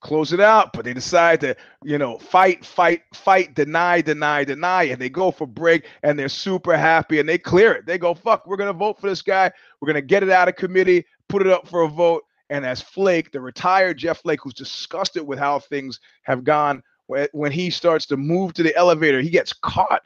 close 0.04 0.34
it 0.34 0.40
out, 0.40 0.74
but 0.74 0.86
they 0.86 0.94
decide 0.94 1.42
to, 1.42 1.56
you 1.84 1.98
know, 1.98 2.20
fight, 2.20 2.64
fight, 2.64 3.02
fight, 3.14 3.56
deny, 3.56 4.02
deny, 4.02 4.44
deny, 4.44 4.84
and 4.84 5.02
they 5.02 5.10
go 5.10 5.32
for 5.32 5.48
break 5.48 5.88
and 6.04 6.20
they're 6.20 6.30
super 6.30 6.78
happy 6.78 7.20
and 7.20 7.28
they 7.28 7.38
clear 7.38 7.74
it. 7.74 7.86
They 7.86 7.98
go, 7.98 8.14
fuck, 8.14 8.46
we're 8.46 8.58
gonna 8.58 8.74
vote 8.74 9.00
for 9.00 9.10
this 9.10 9.22
guy, 9.22 9.52
we're 9.82 9.88
gonna 9.88 10.02
get 10.02 10.22
it 10.22 10.30
out 10.30 10.50
of 10.50 10.56
committee, 10.56 11.06
put 11.30 11.42
it 11.42 11.48
up 11.48 11.68
for 11.68 11.84
a 11.84 11.88
vote. 11.88 12.24
And 12.50 12.66
as 12.66 12.82
Flake, 12.82 13.32
the 13.32 13.42
retired 13.42 13.98
Jeff 13.98 14.22
Flake, 14.22 14.42
who's 14.44 14.54
disgusted 14.54 15.26
with 15.26 15.40
how 15.40 15.60
things 15.60 16.00
have 16.24 16.44
gone, 16.44 16.84
when 17.08 17.52
he 17.52 17.70
starts 17.70 18.06
to 18.08 18.18
move 18.18 18.54
to 18.54 18.64
the 18.64 18.76
elevator, 18.76 19.22
he 19.22 19.30
gets 19.30 19.54
caught. 19.54 20.04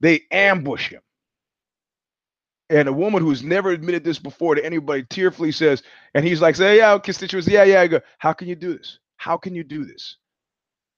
They 0.00 0.22
ambush 0.30 0.90
him. 0.90 1.00
And 2.70 2.88
a 2.88 2.92
woman 2.92 3.22
who's 3.22 3.42
never 3.42 3.70
admitted 3.70 4.04
this 4.04 4.18
before 4.18 4.54
to 4.54 4.64
anybody 4.64 5.02
tearfully 5.04 5.52
says, 5.52 5.82
and 6.14 6.24
he's 6.24 6.42
like, 6.42 6.54
say, 6.54 6.78
yeah, 6.78 6.98
constituents, 6.98 7.48
yeah, 7.48 7.64
yeah. 7.64 7.80
I 7.80 7.86
go, 7.86 8.00
how 8.18 8.32
can 8.32 8.46
you 8.46 8.54
do 8.54 8.76
this? 8.76 8.98
How 9.16 9.36
can 9.36 9.54
you 9.54 9.64
do 9.64 9.84
this? 9.84 10.16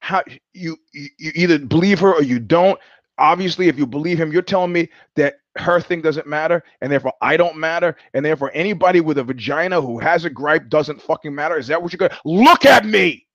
How 0.00 0.22
you 0.52 0.76
you 0.92 1.08
either 1.34 1.58
believe 1.58 2.00
her 2.00 2.12
or 2.14 2.22
you 2.22 2.40
don't. 2.40 2.78
Obviously, 3.18 3.68
if 3.68 3.78
you 3.78 3.86
believe 3.86 4.18
him, 4.18 4.32
you're 4.32 4.42
telling 4.42 4.72
me 4.72 4.88
that 5.14 5.36
her 5.58 5.80
thing 5.80 6.00
doesn't 6.00 6.26
matter, 6.26 6.64
and 6.80 6.90
therefore 6.90 7.12
I 7.20 7.36
don't 7.36 7.56
matter, 7.56 7.96
and 8.14 8.24
therefore 8.24 8.50
anybody 8.54 9.00
with 9.00 9.18
a 9.18 9.24
vagina 9.24 9.80
who 9.80 9.98
has 9.98 10.24
a 10.24 10.30
gripe 10.30 10.68
doesn't 10.70 11.02
fucking 11.02 11.34
matter. 11.34 11.58
Is 11.58 11.66
that 11.66 11.82
what 11.82 11.92
you're 11.92 12.08
gonna 12.08 12.18
look 12.24 12.64
at 12.64 12.86
me? 12.86 13.26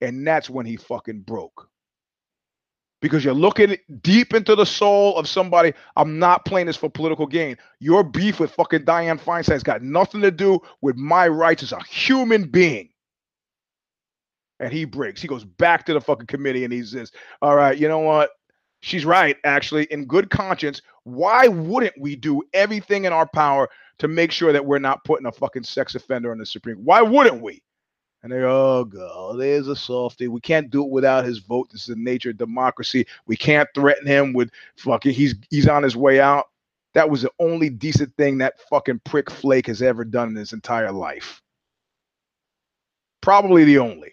And 0.00 0.26
that's 0.26 0.48
when 0.48 0.66
he 0.66 0.76
fucking 0.76 1.22
broke. 1.22 1.68
Because 3.02 3.24
you're 3.24 3.34
looking 3.34 3.76
deep 4.00 4.32
into 4.32 4.54
the 4.54 4.64
soul 4.64 5.18
of 5.18 5.28
somebody. 5.28 5.74
I'm 5.96 6.18
not 6.18 6.46
playing 6.46 6.68
this 6.68 6.76
for 6.76 6.88
political 6.88 7.26
gain. 7.26 7.58
Your 7.80 8.04
beef 8.04 8.40
with 8.40 8.52
fucking 8.52 8.84
Dianne 8.84 9.20
Feinstein's 9.20 9.64
got 9.64 9.82
nothing 9.82 10.22
to 10.22 10.30
do 10.30 10.60
with 10.80 10.96
my 10.96 11.28
rights 11.28 11.64
as 11.64 11.72
a 11.72 11.82
human 11.82 12.44
being. 12.44 12.88
And 14.60 14.72
he 14.72 14.84
breaks. 14.84 15.20
He 15.20 15.26
goes 15.26 15.44
back 15.44 15.84
to 15.86 15.92
the 15.92 16.00
fucking 16.00 16.28
committee 16.28 16.62
and 16.62 16.72
he 16.72 16.84
says, 16.84 17.10
All 17.42 17.56
right, 17.56 17.76
you 17.76 17.88
know 17.88 17.98
what? 17.98 18.30
She's 18.82 19.04
right, 19.04 19.36
actually, 19.44 19.84
in 19.86 20.06
good 20.06 20.30
conscience. 20.30 20.80
Why 21.04 21.48
wouldn't 21.48 22.00
we 22.00 22.16
do 22.16 22.42
everything 22.54 23.04
in 23.04 23.12
our 23.12 23.26
power 23.26 23.68
to 23.98 24.08
make 24.08 24.30
sure 24.30 24.52
that 24.52 24.64
we're 24.64 24.78
not 24.78 25.04
putting 25.04 25.26
a 25.26 25.32
fucking 25.32 25.64
sex 25.64 25.96
offender 25.96 26.30
on 26.30 26.38
the 26.38 26.46
Supreme? 26.46 26.78
Why 26.84 27.02
wouldn't 27.02 27.42
we? 27.42 27.62
And 28.22 28.30
they 28.30 28.38
go, 28.38 28.80
oh 28.80 28.84
god, 28.84 29.40
there's 29.40 29.66
a 29.66 29.74
softy. 29.74 30.28
We 30.28 30.40
can't 30.40 30.70
do 30.70 30.84
it 30.84 30.90
without 30.90 31.24
his 31.24 31.38
vote. 31.38 31.68
This 31.70 31.82
is 31.82 31.94
the 31.94 31.96
nature 31.96 32.30
of 32.30 32.36
democracy. 32.36 33.06
We 33.26 33.36
can't 33.36 33.68
threaten 33.74 34.06
him 34.06 34.32
with 34.32 34.50
fucking 34.76 35.12
he's 35.12 35.34
he's 35.50 35.66
on 35.66 35.82
his 35.82 35.96
way 35.96 36.20
out. 36.20 36.46
That 36.94 37.10
was 37.10 37.22
the 37.22 37.32
only 37.40 37.68
decent 37.70 38.14
thing 38.16 38.38
that 38.38 38.60
fucking 38.68 39.00
prick 39.04 39.30
Flake 39.30 39.66
has 39.66 39.82
ever 39.82 40.04
done 40.04 40.28
in 40.28 40.36
his 40.36 40.52
entire 40.52 40.92
life. 40.92 41.42
Probably 43.22 43.64
the 43.64 43.78
only. 43.78 44.12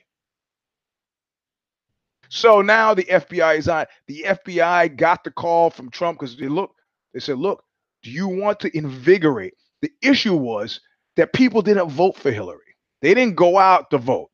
So 2.29 2.61
now 2.61 2.93
the 2.93 3.03
FBI 3.03 3.57
is 3.57 3.67
on. 3.67 3.85
The 4.07 4.23
FBI 4.27 4.95
got 4.95 5.23
the 5.23 5.31
call 5.31 5.69
from 5.69 5.89
Trump 5.89 6.19
because 6.19 6.37
they 6.37 6.47
look, 6.47 6.73
they 7.13 7.19
said, 7.19 7.39
look, 7.39 7.63
do 8.03 8.11
you 8.11 8.27
want 8.27 8.59
to 8.61 8.77
invigorate? 8.77 9.55
The 9.81 9.91
issue 10.01 10.35
was 10.35 10.79
that 11.15 11.33
people 11.33 11.61
didn't 11.61 11.89
vote 11.89 12.15
for 12.15 12.31
Hillary. 12.31 12.68
They 13.01 13.13
didn't 13.13 13.35
go 13.35 13.57
out 13.57 13.89
to 13.91 13.97
vote. 13.97 14.29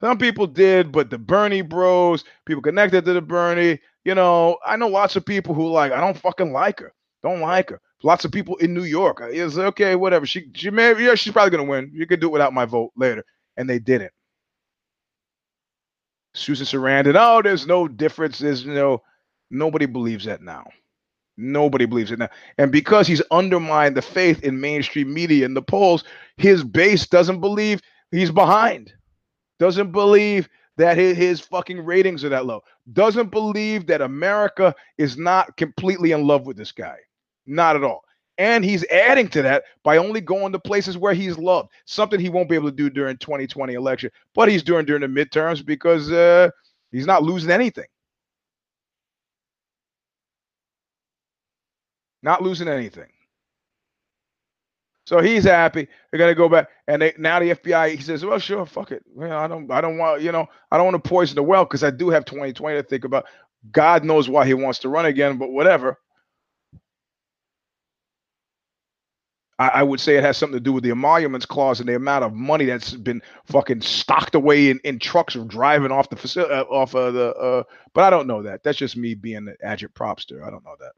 Some 0.00 0.18
people 0.18 0.46
did, 0.46 0.92
but 0.92 1.10
the 1.10 1.18
Bernie 1.18 1.62
bros, 1.62 2.24
people 2.44 2.62
connected 2.62 3.04
to 3.04 3.12
the 3.14 3.22
Bernie, 3.22 3.78
you 4.04 4.14
know, 4.14 4.58
I 4.64 4.76
know 4.76 4.88
lots 4.88 5.16
of 5.16 5.24
people 5.24 5.54
who 5.54 5.68
like, 5.68 5.92
I 5.92 6.00
don't 6.00 6.18
fucking 6.18 6.52
like 6.52 6.80
her. 6.80 6.92
Don't 7.22 7.40
like 7.40 7.70
her. 7.70 7.80
Lots 8.02 8.24
of 8.24 8.30
people 8.30 8.56
in 8.56 8.74
New 8.74 8.84
York. 8.84 9.20
Is 9.30 9.58
okay, 9.58 9.96
whatever. 9.96 10.26
She 10.26 10.50
she 10.54 10.70
may 10.70 11.02
yeah, 11.02 11.14
she's 11.14 11.32
probably 11.32 11.50
gonna 11.50 11.68
win. 11.68 11.90
You 11.92 12.06
can 12.06 12.20
do 12.20 12.28
it 12.28 12.32
without 12.32 12.52
my 12.52 12.64
vote 12.64 12.92
later. 12.96 13.24
And 13.56 13.68
they 13.68 13.78
didn't. 13.78 14.12
Susan 16.34 16.66
Sarandon, 16.66 17.16
oh, 17.18 17.42
there's 17.42 17.66
no 17.66 17.88
difference. 17.88 18.38
There's 18.38 18.66
no 18.66 19.02
nobody 19.50 19.86
believes 19.86 20.26
that 20.26 20.42
now. 20.42 20.68
Nobody 21.38 21.86
believes 21.86 22.10
it 22.12 22.18
now. 22.18 22.28
And 22.58 22.70
because 22.70 23.06
he's 23.06 23.22
undermined 23.30 23.96
the 23.96 24.02
faith 24.02 24.42
in 24.44 24.60
mainstream 24.60 25.12
media 25.12 25.44
and 25.44 25.56
the 25.56 25.62
polls, 25.62 26.04
his 26.36 26.62
base 26.62 27.06
doesn't 27.06 27.40
believe 27.40 27.80
he's 28.10 28.30
behind. 28.30 28.92
Doesn't 29.58 29.92
believe 29.92 30.48
that 30.76 30.96
his, 30.96 31.16
his 31.16 31.40
fucking 31.40 31.84
ratings 31.84 32.24
are 32.24 32.28
that 32.28 32.46
low. 32.46 32.62
Doesn't 32.92 33.30
believe 33.30 33.86
that 33.86 34.02
America 34.02 34.74
is 34.98 35.16
not 35.16 35.56
completely 35.56 36.12
in 36.12 36.26
love 36.26 36.46
with 36.46 36.56
this 36.56 36.72
guy. 36.72 36.98
Not 37.46 37.76
at 37.76 37.84
all. 37.84 38.04
And 38.38 38.62
he's 38.64 38.84
adding 38.88 39.28
to 39.28 39.42
that 39.42 39.64
by 39.82 39.96
only 39.96 40.20
going 40.20 40.52
to 40.52 40.58
places 40.58 40.98
where 40.98 41.14
he's 41.14 41.38
loved. 41.38 41.70
Something 41.86 42.20
he 42.20 42.28
won't 42.28 42.50
be 42.50 42.54
able 42.54 42.70
to 42.70 42.76
do 42.76 42.90
during 42.90 43.16
2020 43.16 43.72
election, 43.72 44.10
but 44.34 44.48
he's 44.48 44.62
doing 44.62 44.84
during 44.84 45.00
the 45.00 45.08
midterms 45.08 45.64
because 45.64 46.12
uh, 46.12 46.50
he's 46.92 47.06
not 47.06 47.22
losing 47.22 47.50
anything. 47.50 47.86
Not 52.22 52.42
losing 52.42 52.68
anything. 52.68 53.08
So 55.06 55.20
he's 55.20 55.44
happy. 55.44 55.86
They're 56.10 56.18
gonna 56.18 56.34
go 56.34 56.48
back, 56.48 56.68
and 56.88 57.00
they, 57.00 57.14
now 57.16 57.38
the 57.38 57.50
FBI. 57.50 57.94
He 57.94 58.02
says, 58.02 58.24
"Well, 58.24 58.40
sure, 58.40 58.66
fuck 58.66 58.90
it. 58.90 59.04
Well, 59.14 59.38
I 59.38 59.46
don't, 59.46 59.70
I 59.70 59.80
don't 59.80 59.98
want, 59.98 60.20
you 60.20 60.32
know, 60.32 60.48
I 60.70 60.76
don't 60.76 60.86
want 60.92 61.02
to 61.02 61.08
poison 61.08 61.36
the 61.36 61.44
well 61.44 61.64
because 61.64 61.84
I 61.84 61.90
do 61.90 62.10
have 62.10 62.24
2020 62.24 62.76
to 62.76 62.82
think 62.82 63.04
about. 63.04 63.26
God 63.70 64.04
knows 64.04 64.28
why 64.28 64.46
he 64.46 64.54
wants 64.54 64.80
to 64.80 64.88
run 64.88 65.06
again, 65.06 65.38
but 65.38 65.50
whatever. 65.50 65.98
I, 69.58 69.68
I 69.68 69.82
would 69.84 70.00
say 70.00 70.16
it 70.16 70.24
has 70.24 70.36
something 70.36 70.56
to 70.58 70.62
do 70.62 70.72
with 70.72 70.84
the 70.84 70.90
emoluments 70.90 71.46
clause 71.46 71.80
and 71.80 71.88
the 71.88 71.94
amount 71.96 72.24
of 72.24 72.34
money 72.34 72.66
that's 72.66 72.92
been 72.92 73.22
fucking 73.46 73.80
stocked 73.82 74.34
away 74.34 74.70
in, 74.70 74.80
in 74.84 74.98
trucks 74.98 75.34
of 75.36 75.48
driving 75.48 75.92
off 75.92 76.10
the 76.10 76.16
facility, 76.16 76.52
uh, 76.52 76.64
off 76.64 76.94
of 76.94 77.14
the. 77.14 77.32
Uh, 77.34 77.62
but 77.94 78.04
I 78.04 78.10
don't 78.10 78.26
know 78.26 78.42
that. 78.42 78.62
That's 78.64 78.78
just 78.78 78.96
me 78.96 79.14
being 79.14 79.48
an 79.48 79.56
agit 79.64 79.94
propster. 79.94 80.44
I 80.46 80.50
don't 80.50 80.64
know 80.64 80.76
that. 80.80 80.92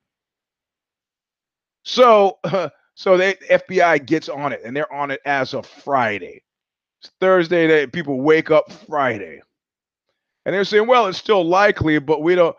So. 1.84 2.38
Uh, 2.42 2.70
So 2.98 3.16
the 3.16 3.38
FBI 3.48 4.06
gets 4.06 4.28
on 4.28 4.52
it, 4.52 4.60
and 4.64 4.76
they're 4.76 4.92
on 4.92 5.12
it 5.12 5.20
as 5.24 5.54
of 5.54 5.66
Friday. 5.66 6.42
It's 7.00 7.12
Thursday. 7.20 7.68
That 7.68 7.92
people 7.92 8.20
wake 8.20 8.50
up 8.50 8.72
Friday, 8.72 9.40
and 10.44 10.52
they're 10.52 10.64
saying, 10.64 10.88
"Well, 10.88 11.06
it's 11.06 11.16
still 11.16 11.44
likely, 11.44 12.00
but 12.00 12.22
we 12.22 12.34
don't." 12.34 12.56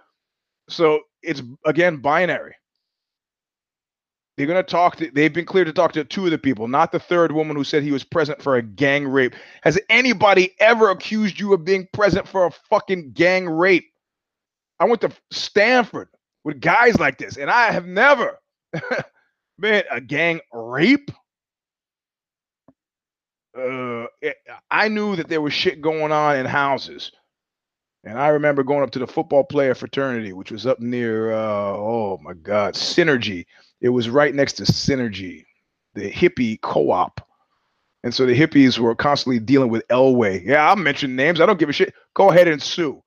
So 0.70 1.02
it's 1.22 1.42
again 1.66 1.98
binary. 1.98 2.56
They're 4.38 4.48
going 4.48 4.64
to 4.64 4.72
talk 4.72 4.96
to, 4.96 5.12
they've 5.12 5.34
been 5.34 5.44
cleared 5.44 5.68
to 5.68 5.74
talk 5.74 5.92
to 5.92 6.06
two 6.06 6.24
of 6.24 6.32
the 6.32 6.38
people, 6.38 6.70
not 6.70 6.94
the 6.94 7.00
third 7.00 7.34
woman 7.34 7.58
who 7.58 7.66
said 7.66 7.84
he 7.84 7.92
was 7.92 8.06
present 8.06 8.42
for 8.42 8.56
a 8.56 8.62
gang 8.62 9.06
rape. 9.06 9.36
Has 9.64 9.78
anybody 9.90 10.56
ever 10.62 10.90
accused 10.90 11.38
you 11.38 11.52
of 11.54 11.66
being 11.66 11.86
present 11.92 12.26
for 12.26 12.46
a 12.46 12.52
fucking 12.70 13.12
gang 13.12 13.50
rape? 13.50 13.92
I 14.80 14.86
went 14.86 15.02
to 15.02 15.12
Stanford 15.32 16.08
with 16.46 16.62
guys 16.62 16.98
like 16.98 17.18
this, 17.18 17.36
and 17.36 17.52
I 17.52 17.72
have 17.72 17.86
never 17.86 18.40
man, 19.60 19.84
a 19.92 20.02
gang 20.02 20.40
rape. 20.54 21.12
Uh, 23.58 24.06
it, 24.22 24.38
I 24.72 24.88
knew 24.88 25.16
that 25.16 25.28
there 25.28 25.42
was 25.42 25.54
shit 25.54 25.82
going 25.82 26.12
on 26.12 26.38
in 26.38 26.46
houses, 26.46 27.12
and 28.04 28.18
I 28.18 28.30
remember 28.30 28.64
going 28.64 28.84
up 28.84 28.92
to 28.92 29.00
the 29.00 29.08
football 29.08 29.44
player 29.44 29.76
fraternity, 29.76 30.34
which 30.34 30.52
was 30.52 30.66
up 30.66 30.80
near, 30.80 31.34
uh, 31.34 31.74
oh 31.74 32.20
my 32.22 32.34
God, 32.34 32.76
Synergy. 32.76 33.46
It 33.82 33.90
was 33.90 34.10
right 34.10 34.34
next 34.34 34.54
to 34.54 34.64
Synergy, 34.64 35.46
the 35.96 36.10
hippie 36.12 36.62
co-op. 36.62 37.22
And 38.04 38.14
so 38.14 38.26
the 38.26 38.40
hippies 38.40 38.78
were 38.78 38.96
constantly 38.96 39.40
dealing 39.40 39.70
with 39.70 39.86
Elway. 39.90 40.46
Yeah, 40.46 40.70
I'll 40.70 40.78
mention 40.78 41.16
names. 41.18 41.42
I 41.42 41.46
don't 41.46 41.60
give 41.60 41.70
a 41.70 41.74
shit. 41.74 41.94
Go 42.14 42.30
ahead 42.30 42.48
and 42.48 42.62
sue. 42.62 43.04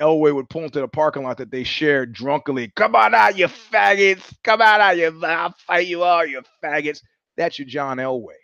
Elway 0.00 0.34
would 0.34 0.48
pull 0.48 0.64
into 0.64 0.80
the 0.80 0.88
parking 0.88 1.22
lot 1.22 1.38
that 1.38 1.50
they 1.50 1.62
shared 1.62 2.12
drunkenly. 2.12 2.72
Come 2.74 2.96
on 2.96 3.14
out, 3.14 3.38
you 3.38 3.46
faggots. 3.46 4.34
Come 4.42 4.60
on 4.60 4.80
out, 4.80 4.96
you 4.96 5.24
I'll 5.24 5.54
fight 5.66 5.86
you 5.86 6.02
all, 6.02 6.26
you 6.26 6.42
faggots. 6.62 7.00
That's 7.36 7.58
your 7.58 7.68
John 7.68 7.98
Elway. 7.98 8.34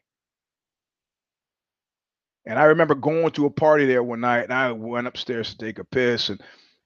And 2.46 2.58
I 2.58 2.64
remember 2.64 2.94
going 2.94 3.30
to 3.32 3.46
a 3.46 3.50
party 3.50 3.84
there 3.84 4.02
one 4.02 4.20
night, 4.20 4.44
and 4.44 4.52
I 4.52 4.72
went 4.72 5.06
upstairs 5.06 5.50
to 5.50 5.58
take 5.58 5.78
a 5.78 5.84
piss, 5.84 6.28
and 6.28 6.40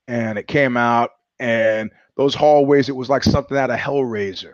and 0.07 0.37
it 0.37 0.47
came 0.47 0.77
out, 0.77 1.11
and 1.39 1.91
those 2.17 2.35
hallways, 2.35 2.89
it 2.89 2.95
was 2.95 3.09
like 3.09 3.23
something 3.23 3.57
out 3.57 3.71
of 3.71 3.79
Hellraiser. 3.79 4.53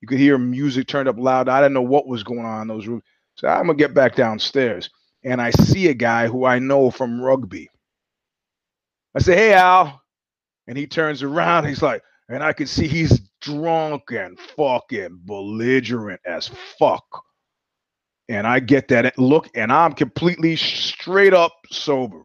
You 0.00 0.08
could 0.08 0.18
hear 0.18 0.38
music 0.38 0.86
turned 0.86 1.08
up 1.08 1.18
loud. 1.18 1.48
I 1.48 1.60
didn't 1.60 1.74
know 1.74 1.82
what 1.82 2.06
was 2.06 2.22
going 2.22 2.44
on 2.44 2.62
in 2.62 2.68
those 2.68 2.86
rooms. 2.86 3.02
So 3.34 3.48
I'm 3.48 3.66
gonna 3.66 3.74
get 3.74 3.94
back 3.94 4.16
downstairs, 4.16 4.90
and 5.24 5.40
I 5.40 5.50
see 5.50 5.88
a 5.88 5.94
guy 5.94 6.26
who 6.26 6.44
I 6.44 6.58
know 6.58 6.90
from 6.90 7.20
rugby 7.20 7.70
I 9.14 9.20
say, 9.20 9.34
hey, 9.34 9.54
Al. 9.54 10.00
And 10.66 10.78
he 10.78 10.86
turns 10.86 11.22
around. 11.22 11.66
He's 11.66 11.82
like, 11.82 12.02
and 12.28 12.44
I 12.44 12.52
can 12.52 12.66
see 12.66 12.86
he's 12.86 13.20
drunk 13.40 14.12
and 14.12 14.38
fucking 14.56 15.20
belligerent 15.24 16.20
as 16.24 16.48
fuck. 16.78 17.04
And 18.28 18.46
I 18.46 18.60
get 18.60 18.86
that 18.88 19.18
look, 19.18 19.48
and 19.56 19.72
I'm 19.72 19.92
completely 19.92 20.54
straight 20.54 21.34
up 21.34 21.52
sober. 21.70 22.22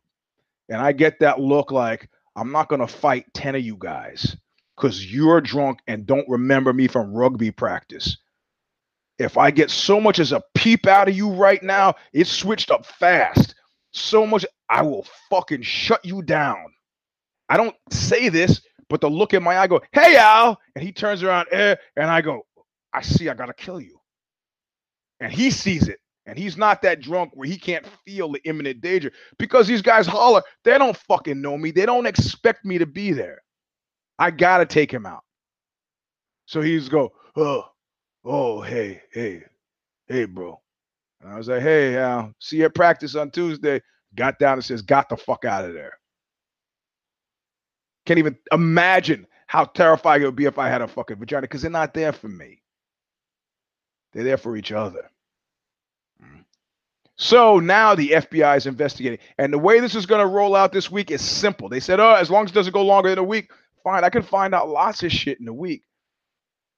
And 0.69 0.79
I 0.79 0.91
get 0.91 1.19
that 1.19 1.39
look 1.39 1.71
like 1.71 2.07
I'm 2.35 2.51
not 2.51 2.69
going 2.69 2.81
to 2.81 2.87
fight 2.87 3.25
10 3.33 3.55
of 3.55 3.61
you 3.61 3.77
guys 3.79 4.37
because 4.75 5.11
you're 5.11 5.41
drunk 5.41 5.79
and 5.87 6.05
don't 6.05 6.27
remember 6.29 6.73
me 6.73 6.87
from 6.87 7.13
rugby 7.13 7.49
practice. 7.49 8.17
If 9.17 9.37
I 9.37 9.49
get 9.49 9.71
so 9.71 9.99
much 9.99 10.19
as 10.19 10.33
a 10.33 10.43
peep 10.53 10.85
out 10.85 11.07
of 11.07 11.15
you 11.15 11.31
right 11.31 11.63
now, 11.63 11.95
it's 12.13 12.29
switched 12.29 12.69
up 12.69 12.85
fast. 12.85 13.55
So 13.91 14.27
much, 14.27 14.45
I 14.69 14.81
will 14.81 15.07
fucking 15.29 15.61
shut 15.61 16.03
you 16.03 16.21
down. 16.21 16.74
I 17.49 17.57
don't 17.57 17.75
say 17.91 18.29
this, 18.29 18.61
but 18.89 19.01
the 19.01 19.09
look 19.09 19.33
in 19.33 19.43
my 19.43 19.57
eye 19.57 19.67
go, 19.67 19.81
hey, 19.91 20.17
Al. 20.17 20.59
And 20.75 20.83
he 20.83 20.91
turns 20.91 21.23
around, 21.23 21.47
eh, 21.51 21.75
and 21.95 22.09
I 22.09 22.21
go, 22.21 22.45
I 22.93 23.01
see, 23.01 23.29
I 23.29 23.33
got 23.33 23.47
to 23.47 23.53
kill 23.53 23.81
you. 23.81 23.99
And 25.19 25.31
he 25.31 25.51
sees 25.51 25.87
it. 25.87 25.99
And 26.27 26.37
he's 26.39 26.57
not 26.57 26.81
that 26.81 27.01
drunk 27.01 27.31
where 27.35 27.47
he 27.47 27.57
can't 27.57 27.85
feel 28.03 28.31
the 28.31 28.41
imminent 28.45 28.81
danger 28.81 29.11
because 29.37 29.67
these 29.67 29.83
guys 29.83 30.07
holler. 30.07 30.41
They 30.63 30.77
don't 30.77 30.97
fucking 30.97 31.39
know 31.39 31.55
me. 31.55 31.69
They 31.69 31.85
don't 31.85 32.07
expect 32.07 32.65
me 32.65 32.79
to 32.79 32.87
be 32.87 33.11
there. 33.11 33.43
I 34.17 34.31
got 34.31 34.57
to 34.57 34.65
take 34.65 34.91
him 34.91 35.05
out. 35.05 35.21
So 36.47 36.61
he's 36.61 36.89
go, 36.89 37.11
oh, 37.35 37.65
oh, 38.23 38.61
hey, 38.61 39.01
hey, 39.11 39.43
hey, 40.07 40.25
bro. 40.25 40.59
And 41.21 41.31
I 41.31 41.37
was 41.37 41.47
like, 41.47 41.61
hey, 41.61 41.97
Al, 41.97 42.33
see 42.39 42.57
you 42.57 42.65
at 42.65 42.75
practice 42.75 43.15
on 43.15 43.29
Tuesday. 43.29 43.81
Got 44.15 44.39
down 44.39 44.53
and 44.53 44.65
says, 44.65 44.81
got 44.81 45.09
the 45.09 45.17
fuck 45.17 45.45
out 45.45 45.65
of 45.65 45.73
there. 45.73 45.99
Can't 48.05 48.19
even 48.19 48.37
imagine 48.51 49.27
how 49.47 49.65
terrifying 49.65 50.21
it 50.21 50.25
would 50.25 50.35
be 50.35 50.45
if 50.45 50.57
I 50.57 50.69
had 50.69 50.81
a 50.81 50.87
fucking 50.87 51.17
vagina 51.17 51.41
because 51.41 51.61
they're 51.61 51.71
not 51.71 51.93
there 51.93 52.11
for 52.11 52.27
me. 52.27 52.61
They're 54.13 54.23
there 54.23 54.37
for 54.37 54.55
each 54.55 54.71
other. 54.71 55.09
Mm. 56.21 56.45
So 57.15 57.59
now 57.59 57.95
the 57.95 58.11
FBI 58.11 58.57
is 58.57 58.65
investigating. 58.65 59.19
And 59.37 59.53
the 59.53 59.59
way 59.59 59.79
this 59.79 59.95
is 59.95 60.05
going 60.05 60.21
to 60.21 60.27
roll 60.27 60.55
out 60.55 60.71
this 60.71 60.89
week 60.89 61.11
is 61.11 61.21
simple. 61.21 61.69
They 61.69 61.79
said, 61.79 61.99
oh, 61.99 62.13
as 62.13 62.29
long 62.29 62.45
as 62.45 62.51
it 62.51 62.55
doesn't 62.55 62.73
go 62.73 62.83
longer 62.83 63.09
than 63.09 63.19
a 63.19 63.23
week, 63.23 63.51
fine. 63.83 64.03
I 64.03 64.09
can 64.09 64.23
find 64.23 64.55
out 64.55 64.69
lots 64.69 65.03
of 65.03 65.11
shit 65.11 65.39
in 65.39 65.47
a 65.47 65.53
week. 65.53 65.83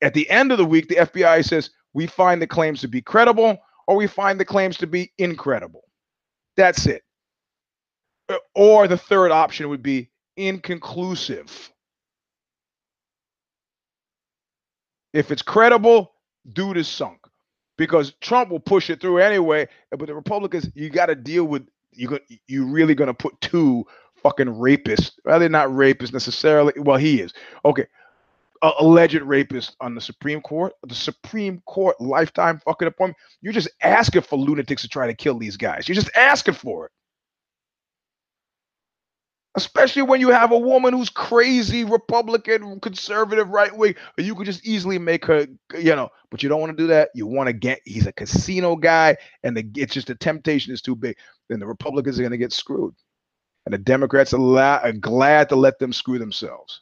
At 0.01 0.13
the 0.13 0.29
end 0.29 0.51
of 0.51 0.57
the 0.57 0.65
week, 0.65 0.87
the 0.87 0.95
FBI 0.95 1.43
says, 1.45 1.71
we 1.93 2.05
find 2.05 2.41
the 2.41 2.47
claims 2.47 2.81
to 2.81 2.87
be 2.87 3.01
credible 3.01 3.57
or 3.87 3.95
we 3.95 4.07
find 4.07 4.39
the 4.39 4.45
claims 4.45 4.77
to 4.77 4.87
be 4.87 5.11
incredible. 5.17 5.83
That's 6.55 6.85
it. 6.85 7.03
Uh, 8.29 8.37
Or 8.55 8.87
the 8.87 8.97
third 8.97 9.31
option 9.31 9.69
would 9.69 9.81
be 9.81 10.09
inconclusive. 10.37 11.71
If 15.13 15.31
it's 15.31 15.41
credible, 15.41 16.13
dude 16.53 16.77
is 16.77 16.87
sunk 16.87 17.19
because 17.77 18.13
Trump 18.21 18.49
will 18.49 18.59
push 18.59 18.89
it 18.89 19.01
through 19.01 19.17
anyway. 19.19 19.67
But 19.91 20.07
the 20.07 20.15
Republicans, 20.15 20.69
you 20.75 20.89
got 20.89 21.07
to 21.07 21.15
deal 21.15 21.45
with 21.45 21.67
you. 21.91 22.19
You 22.47 22.65
really 22.65 22.95
going 22.95 23.07
to 23.07 23.13
put 23.13 23.39
two 23.41 23.85
fucking 24.21 24.47
rapists? 24.47 25.11
Rather 25.25 25.49
not 25.49 25.69
rapists 25.69 26.13
necessarily. 26.13 26.73
Well, 26.77 26.97
he 26.97 27.21
is. 27.21 27.33
Okay, 27.65 27.87
a 28.61 28.71
alleged 28.79 29.21
rapist 29.21 29.75
on 29.79 29.95
the 29.95 30.01
Supreme 30.01 30.41
Court. 30.41 30.73
The 30.85 30.95
Supreme 30.95 31.61
Court 31.65 31.99
lifetime 31.99 32.59
fucking 32.65 32.87
appointment. 32.87 33.17
You're 33.41 33.53
just 33.53 33.69
asking 33.81 34.21
for 34.21 34.37
lunatics 34.37 34.83
to 34.83 34.87
try 34.87 35.07
to 35.07 35.13
kill 35.15 35.39
these 35.39 35.57
guys. 35.57 35.87
You're 35.87 35.95
just 35.95 36.15
asking 36.15 36.55
for 36.55 36.85
it. 36.85 36.91
Especially 39.57 40.03
when 40.03 40.21
you 40.21 40.29
have 40.29 40.53
a 40.53 40.59
woman 40.59 40.93
who's 40.93 41.09
crazy, 41.09 41.85
Republican, 41.85 42.79
conservative, 42.81 43.49
right 43.49 43.75
wing, 43.77 43.95
you 44.17 44.35
could 44.35 44.47
just 44.47 44.65
easily 44.67 44.99
make 44.99 45.25
her, 45.25 45.47
you 45.77 45.95
know. 45.95 46.09
But 46.31 46.43
you 46.43 46.49
don't 46.49 46.61
want 46.61 46.77
to 46.77 46.83
do 46.83 46.87
that. 46.89 47.09
You 47.15 47.27
want 47.27 47.47
to 47.49 47.53
get. 47.53 47.81
He's 47.85 48.07
a 48.07 48.13
casino 48.13 48.77
guy, 48.77 49.17
and 49.43 49.57
the, 49.57 49.69
it's 49.77 49.93
just 49.95 50.07
the 50.07 50.15
temptation 50.15 50.73
is 50.73 50.81
too 50.81 50.95
big. 50.95 51.17
Then 51.49 51.59
the 51.59 51.67
Republicans 51.67 52.19
are 52.19 52.23
going 52.23 52.31
to 52.33 52.39
get 52.39 52.53
screwed, 52.53 52.95
and 53.65 53.73
the 53.73 53.79
Democrats 53.79 54.33
are, 54.33 54.39
la- 54.39 54.81
are 54.83 54.93
glad 54.93 55.49
to 55.49 55.57
let 55.57 55.79
them 55.79 55.93
screw 55.93 56.19
themselves. 56.19 56.81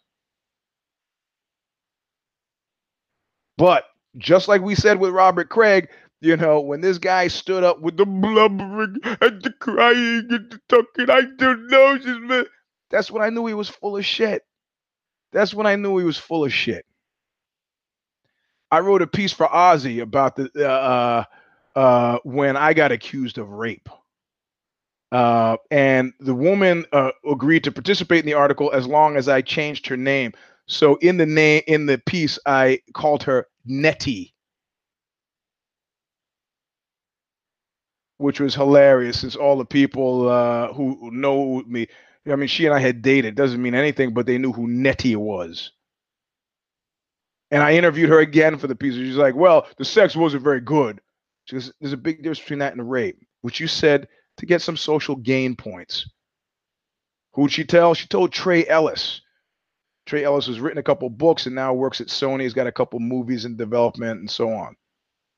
But 3.57 3.86
just 4.17 4.47
like 4.49 4.61
we 4.61 4.76
said 4.76 4.99
with 4.99 5.11
Robert 5.13 5.49
Craig, 5.49 5.89
you 6.21 6.38
know, 6.38 6.61
when 6.61 6.82
this 6.82 6.99
guy 6.99 7.28
stood 7.30 7.63
up 7.63 7.82
with 7.82 7.97
the 7.97 8.05
blubbering 8.05 8.97
and 9.21 9.43
the 9.43 9.53
crying 9.59 10.28
and 10.30 10.51
the 10.51 10.59
talking, 10.69 11.09
I 11.09 11.21
don't 11.38 11.67
know, 11.69 11.97
just 11.97 12.21
man. 12.21 12.45
That's 12.91 13.11
when 13.11 13.23
I 13.23 13.29
knew 13.29 13.45
he 13.47 13.53
was 13.53 13.69
full 13.69 13.97
of 13.97 14.05
shit. 14.05 14.43
That's 15.31 15.53
when 15.53 15.67
I 15.67 15.75
knew 15.75 15.97
he 15.97 16.05
was 16.05 16.17
full 16.17 16.45
of 16.45 16.53
shit. 16.53 16.86
I 18.71 18.79
wrote 18.79 19.01
a 19.01 19.07
piece 19.07 19.31
for 19.33 19.47
OZY 19.47 20.01
about 20.01 20.36
the 20.36 20.49
uh, 20.69 21.23
uh, 21.75 22.19
when 22.23 22.57
I 22.57 22.73
got 22.73 22.91
accused 22.91 23.38
of 23.38 23.49
rape. 23.49 23.89
Uh, 25.11 25.57
and 25.71 26.13
the 26.19 26.33
woman 26.36 26.86
uh, 26.91 27.11
agreed 27.29 27.63
to 27.63 27.71
participate 27.71 28.19
in 28.19 28.25
the 28.25 28.33
article 28.33 28.71
as 28.73 28.88
long 28.88 29.15
as 29.17 29.29
I 29.29 29.41
changed 29.41 29.88
her 29.88 29.97
name. 29.97 30.33
So 30.67 30.95
in 30.95 31.17
the 31.17 31.25
name 31.25 31.61
in 31.67 31.86
the 31.86 31.97
piece, 31.99 32.39
I 32.45 32.81
called 32.93 33.23
her 33.23 33.47
Nettie, 33.65 34.33
which 38.17 38.39
was 38.39 38.55
hilarious. 38.55 39.19
Since 39.21 39.36
all 39.36 39.57
the 39.57 39.65
people 39.65 40.27
uh, 40.27 40.73
who 40.73 41.11
know 41.11 41.63
me, 41.67 41.88
I 42.28 42.36
mean, 42.36 42.47
she 42.47 42.65
and 42.65 42.73
I 42.73 42.80
had 42.80 43.01
dated. 43.01 43.36
Doesn't 43.36 43.61
mean 43.61 43.76
anything, 43.76 44.13
but 44.13 44.26
they 44.26 44.38
knew 44.38 44.51
who 44.51 44.67
Nettie 44.67 45.15
was. 45.15 45.71
And 47.51 47.61
I 47.61 47.73
interviewed 47.73 48.09
her 48.09 48.19
again 48.19 48.57
for 48.57 48.67
the 48.67 48.76
piece. 48.76 48.95
She's 48.95 49.15
like, 49.17 49.36
"Well, 49.36 49.67
the 49.78 49.86
sex 49.86 50.15
wasn't 50.15 50.43
very 50.43 50.61
good." 50.61 50.99
She 51.45 51.55
goes, 51.55 51.71
"There's 51.80 51.93
a 51.93 51.97
big 51.97 52.17
difference 52.17 52.39
between 52.39 52.59
that 52.59 52.71
and 52.71 52.82
a 52.82 52.84
rape, 52.84 53.19
which 53.41 53.59
you 53.59 53.67
said 53.67 54.07
to 54.38 54.45
get 54.45 54.61
some 54.61 54.78
social 54.78 55.15
gain 55.15 55.55
points." 55.55 56.09
Who'd 57.34 57.51
she 57.51 57.63
tell? 57.63 57.93
She 57.93 58.07
told 58.07 58.32
Trey 58.32 58.65
Ellis. 58.67 59.21
Trey 60.05 60.23
Ellis 60.23 60.47
has 60.47 60.59
written 60.59 60.78
a 60.78 60.84
couple 60.84 61.09
books 61.09 61.45
and 61.45 61.55
now 61.55 61.73
works 61.73 62.01
at 62.01 62.07
Sony. 62.07 62.41
He's 62.41 62.53
got 62.53 62.67
a 62.67 62.71
couple 62.71 62.99
movies 62.99 63.45
in 63.45 63.57
development 63.57 64.19
and 64.19 64.30
so 64.30 64.51
on. 64.51 64.76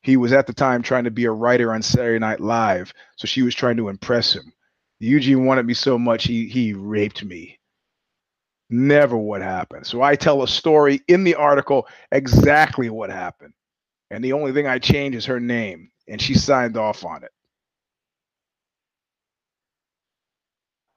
He 0.04 0.16
was 0.16 0.32
at 0.32 0.48
the 0.48 0.54
time 0.54 0.84
trying 0.84 1.06
to 1.06 1.12
be 1.12 1.26
a 1.26 1.32
writer 1.32 1.74
on 1.74 1.82
Saturday 1.82 2.20
Night 2.20 2.40
Live, 2.40 2.94
so 3.16 3.28
she 3.28 3.42
was 3.42 3.56
trying 3.56 3.78
to 3.78 3.90
impress 3.90 4.34
him. 4.34 4.54
Eugene 5.00 5.46
wanted 5.46 5.66
me 5.68 5.76
so 5.76 5.98
much 6.00 6.26
he 6.26 6.48
he 6.48 6.74
raped 6.74 7.24
me. 7.26 7.60
Never 8.70 9.18
what 9.18 9.42
happened. 9.42 9.88
So 9.88 10.02
I 10.04 10.16
tell 10.16 10.44
a 10.44 10.50
story 10.50 11.02
in 11.08 11.24
the 11.24 11.36
article 11.36 11.88
exactly 12.12 12.90
what 12.90 13.10
happened. 13.12 13.54
And 14.12 14.24
the 14.24 14.34
only 14.34 14.54
thing 14.54 14.68
I 14.68 14.80
change 14.80 15.16
is 15.16 15.26
her 15.26 15.40
name. 15.40 15.92
And 16.08 16.22
she 16.22 16.36
signed 16.36 16.78
off 16.78 17.06
on 17.06 17.24
it. 17.24 17.32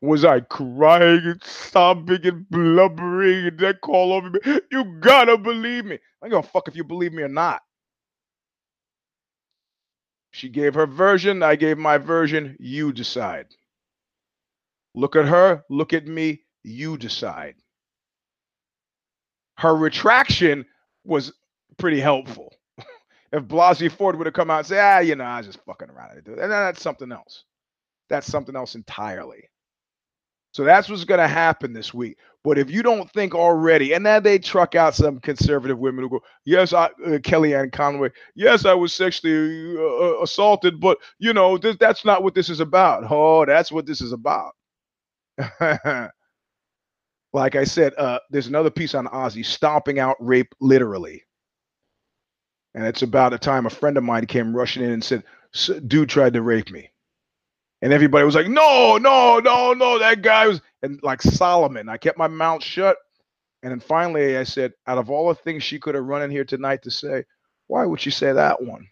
Was 0.02 0.24
I 0.24 0.40
crying 0.40 1.22
and 1.26 1.44
sobbing 1.44 2.26
and 2.26 2.48
blubbering 2.50 3.48
and 3.48 3.58
then 3.60 3.74
call 3.82 4.14
over 4.14 4.30
me? 4.30 4.40
You 4.72 4.84
gotta 5.00 5.38
believe 5.38 5.86
me. 5.86 5.98
I 6.22 6.28
don't 6.28 6.42
give 6.42 6.52
fuck 6.52 6.68
if 6.68 6.76
you 6.76 6.84
believe 6.84 7.12
me 7.14 7.24
or 7.24 7.28
not. 7.28 7.62
She 10.32 10.48
gave 10.48 10.74
her 10.74 10.86
version. 10.86 11.42
I 11.42 11.56
gave 11.56 11.78
my 11.78 11.98
version. 11.98 12.56
You 12.60 12.92
decide. 12.92 13.46
Look 14.94 15.16
at 15.16 15.26
her. 15.26 15.64
Look 15.70 15.92
at 15.92 16.06
me. 16.06 16.42
You 16.64 16.98
decide. 16.98 17.56
Her 19.58 19.74
retraction 19.74 20.66
was 21.04 21.32
pretty 21.78 22.00
helpful. 22.00 22.54
if 23.32 23.44
Blasey 23.44 23.90
Ford 23.90 24.16
would 24.16 24.26
have 24.26 24.34
come 24.34 24.50
out 24.50 24.58
and 24.60 24.66
say, 24.66 24.80
ah, 24.80 24.98
you 25.00 25.16
know, 25.16 25.24
I 25.24 25.38
was 25.38 25.46
just 25.46 25.60
fucking 25.66 25.90
around. 25.90 26.26
And 26.26 26.38
that's 26.52 26.82
something 26.82 27.12
else. 27.12 27.44
That's 28.10 28.26
something 28.26 28.56
else 28.56 28.74
entirely. 28.74 29.44
So 30.52 30.64
that's 30.64 30.88
what's 30.88 31.04
going 31.04 31.20
to 31.20 31.28
happen 31.28 31.72
this 31.72 31.94
week. 31.94 32.18
But 32.42 32.58
if 32.58 32.70
you 32.70 32.82
don't 32.82 33.10
think 33.12 33.34
already, 33.34 33.92
and 33.92 34.04
then 34.04 34.22
they 34.22 34.38
truck 34.38 34.74
out 34.74 34.94
some 34.94 35.20
conservative 35.20 35.78
women 35.78 36.02
who 36.04 36.10
go, 36.10 36.20
"Yes, 36.44 36.72
I, 36.72 36.86
uh, 36.86 37.18
Kellyanne 37.18 37.70
Conway, 37.72 38.10
yes, 38.34 38.64
I 38.64 38.74
was 38.74 38.94
sexually 38.94 39.76
uh, 39.76 39.82
uh, 39.82 40.22
assaulted, 40.22 40.80
but 40.80 40.98
you 41.18 41.34
know, 41.34 41.58
th- 41.58 41.78
that's 41.78 42.04
not 42.04 42.22
what 42.24 42.34
this 42.34 42.48
is 42.48 42.60
about." 42.60 43.04
Oh, 43.10 43.44
that's 43.44 43.70
what 43.70 43.86
this 43.86 44.00
is 44.00 44.12
about. 44.12 44.52
like 47.34 47.56
I 47.56 47.64
said, 47.64 47.94
uh, 47.98 48.20
there's 48.30 48.48
another 48.48 48.70
piece 48.70 48.94
on 48.94 49.06
OZY 49.08 49.44
stomping 49.44 49.98
out 50.00 50.16
rape 50.20 50.54
literally, 50.60 51.24
and 52.74 52.86
it's 52.86 53.02
about 53.02 53.34
a 53.34 53.38
time 53.38 53.66
a 53.66 53.70
friend 53.70 53.96
of 53.98 54.04
mine 54.04 54.26
came 54.26 54.56
rushing 54.56 54.84
in 54.84 54.90
and 54.92 55.04
said, 55.04 55.24
"S- 55.54 55.70
"Dude 55.86 56.08
tried 56.10 56.34
to 56.34 56.42
rape 56.42 56.70
me." 56.70 56.90
And 57.82 57.92
everybody 57.92 58.24
was 58.24 58.34
like, 58.34 58.48
no, 58.48 58.98
no, 58.98 59.38
no, 59.38 59.72
no, 59.72 59.98
that 59.98 60.22
guy 60.22 60.48
was, 60.48 60.60
and 60.82 60.98
like 61.02 61.22
Solomon, 61.22 61.88
I 61.88 61.96
kept 61.96 62.18
my 62.18 62.26
mouth 62.28 62.62
shut. 62.62 62.96
And 63.62 63.72
then 63.72 63.80
finally 63.80 64.36
I 64.38 64.44
said, 64.44 64.72
out 64.86 64.98
of 64.98 65.10
all 65.10 65.28
the 65.28 65.36
things 65.36 65.62
she 65.64 65.80
could 65.80 65.94
have 65.96 66.04
run 66.04 66.22
in 66.22 66.30
here 66.30 66.44
tonight 66.44 66.82
to 66.84 66.90
say, 66.92 67.24
why 67.68 67.86
would 67.86 68.00
she 68.00 68.10
say 68.10 68.32
that 68.32 68.62
one? 68.62 68.86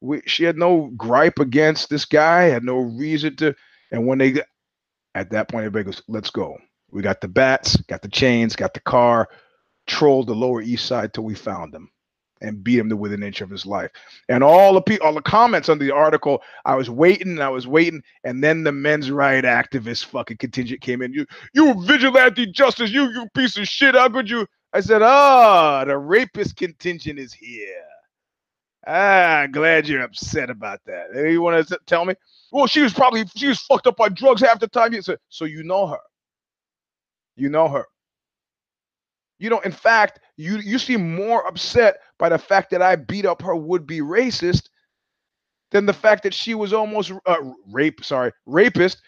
We, 0.00 0.22
she 0.26 0.44
had 0.44 0.58
no 0.58 0.92
gripe 0.96 1.38
against 1.40 1.90
this 1.90 2.04
guy, 2.06 2.44
had 2.44 2.64
no 2.64 2.78
reason 2.78 3.36
to. 3.36 3.54
And 3.92 4.06
when 4.06 4.18
they, 4.18 4.42
at 5.14 5.30
that 5.30 5.48
point, 5.48 5.64
everybody 5.64 5.84
goes, 5.84 6.02
let's 6.08 6.30
go. 6.30 6.56
We 6.90 7.02
got 7.02 7.20
the 7.20 7.28
bats, 7.28 7.76
got 7.82 8.02
the 8.02 8.08
chains, 8.08 8.56
got 8.56 8.74
the 8.74 8.80
car, 8.80 9.28
trolled 9.86 10.28
the 10.28 10.34
Lower 10.34 10.62
East 10.62 10.86
Side 10.86 11.12
till 11.12 11.24
we 11.24 11.34
found 11.34 11.74
him 11.74 11.90
and 12.40 12.62
beat 12.62 12.78
him 12.78 12.88
to 12.88 12.96
within 12.96 13.22
an 13.22 13.28
inch 13.28 13.40
of 13.40 13.50
his 13.50 13.66
life. 13.66 13.90
And 14.28 14.44
all 14.44 14.80
the 14.80 14.98
all 15.00 15.14
the 15.14 15.22
comments 15.22 15.68
on 15.68 15.78
the 15.78 15.90
article, 15.90 16.42
I 16.64 16.74
was 16.74 16.90
waiting 16.90 17.28
and 17.28 17.42
I 17.42 17.48
was 17.48 17.66
waiting, 17.66 18.02
and 18.22 18.44
then 18.44 18.62
the 18.62 18.72
men's 18.72 19.10
right 19.10 19.42
activist 19.42 20.06
fucking 20.06 20.36
contingent 20.36 20.80
came 20.80 21.02
in. 21.02 21.12
You 21.12 21.26
you 21.54 21.74
vigilante 21.84 22.46
justice, 22.46 22.90
you 22.90 23.10
you 23.10 23.28
piece 23.34 23.56
of 23.56 23.66
shit. 23.66 23.94
How 23.94 24.08
could 24.08 24.28
you? 24.28 24.46
I 24.72 24.80
said, 24.80 25.02
ah, 25.02 25.84
the 25.84 25.96
rapist 25.96 26.56
contingent 26.56 27.18
is 27.18 27.32
here. 27.32 27.84
Ah, 28.86 29.46
glad 29.50 29.88
you're 29.88 30.02
upset 30.02 30.50
about 30.50 30.80
that. 30.86 31.06
You 31.14 31.40
want 31.40 31.66
to 31.66 31.78
tell 31.86 32.04
me? 32.04 32.14
Well, 32.54 32.68
she 32.68 32.82
was 32.82 32.92
probably 32.92 33.24
she 33.34 33.48
was 33.48 33.58
fucked 33.58 33.88
up 33.88 33.98
on 33.98 34.14
drugs 34.14 34.40
half 34.40 34.60
the 34.60 34.68
time. 34.68 35.02
Said, 35.02 35.18
so 35.28 35.44
you 35.44 35.64
know 35.64 35.88
her. 35.88 35.98
You 37.34 37.48
know 37.48 37.66
her. 37.66 37.84
You 39.40 39.50
know, 39.50 39.58
in 39.60 39.72
fact, 39.72 40.20
you 40.36 40.58
you 40.58 40.78
seem 40.78 41.16
more 41.16 41.44
upset 41.48 41.96
by 42.16 42.28
the 42.28 42.38
fact 42.38 42.70
that 42.70 42.80
I 42.80 42.94
beat 42.94 43.26
up 43.26 43.42
her 43.42 43.56
would-be 43.56 43.98
racist 44.02 44.68
than 45.72 45.84
the 45.84 45.92
fact 45.92 46.22
that 46.22 46.32
she 46.32 46.54
was 46.54 46.72
almost 46.72 47.10
uh, 47.26 47.36
rape, 47.72 48.04
sorry, 48.04 48.30
rapist. 48.46 49.02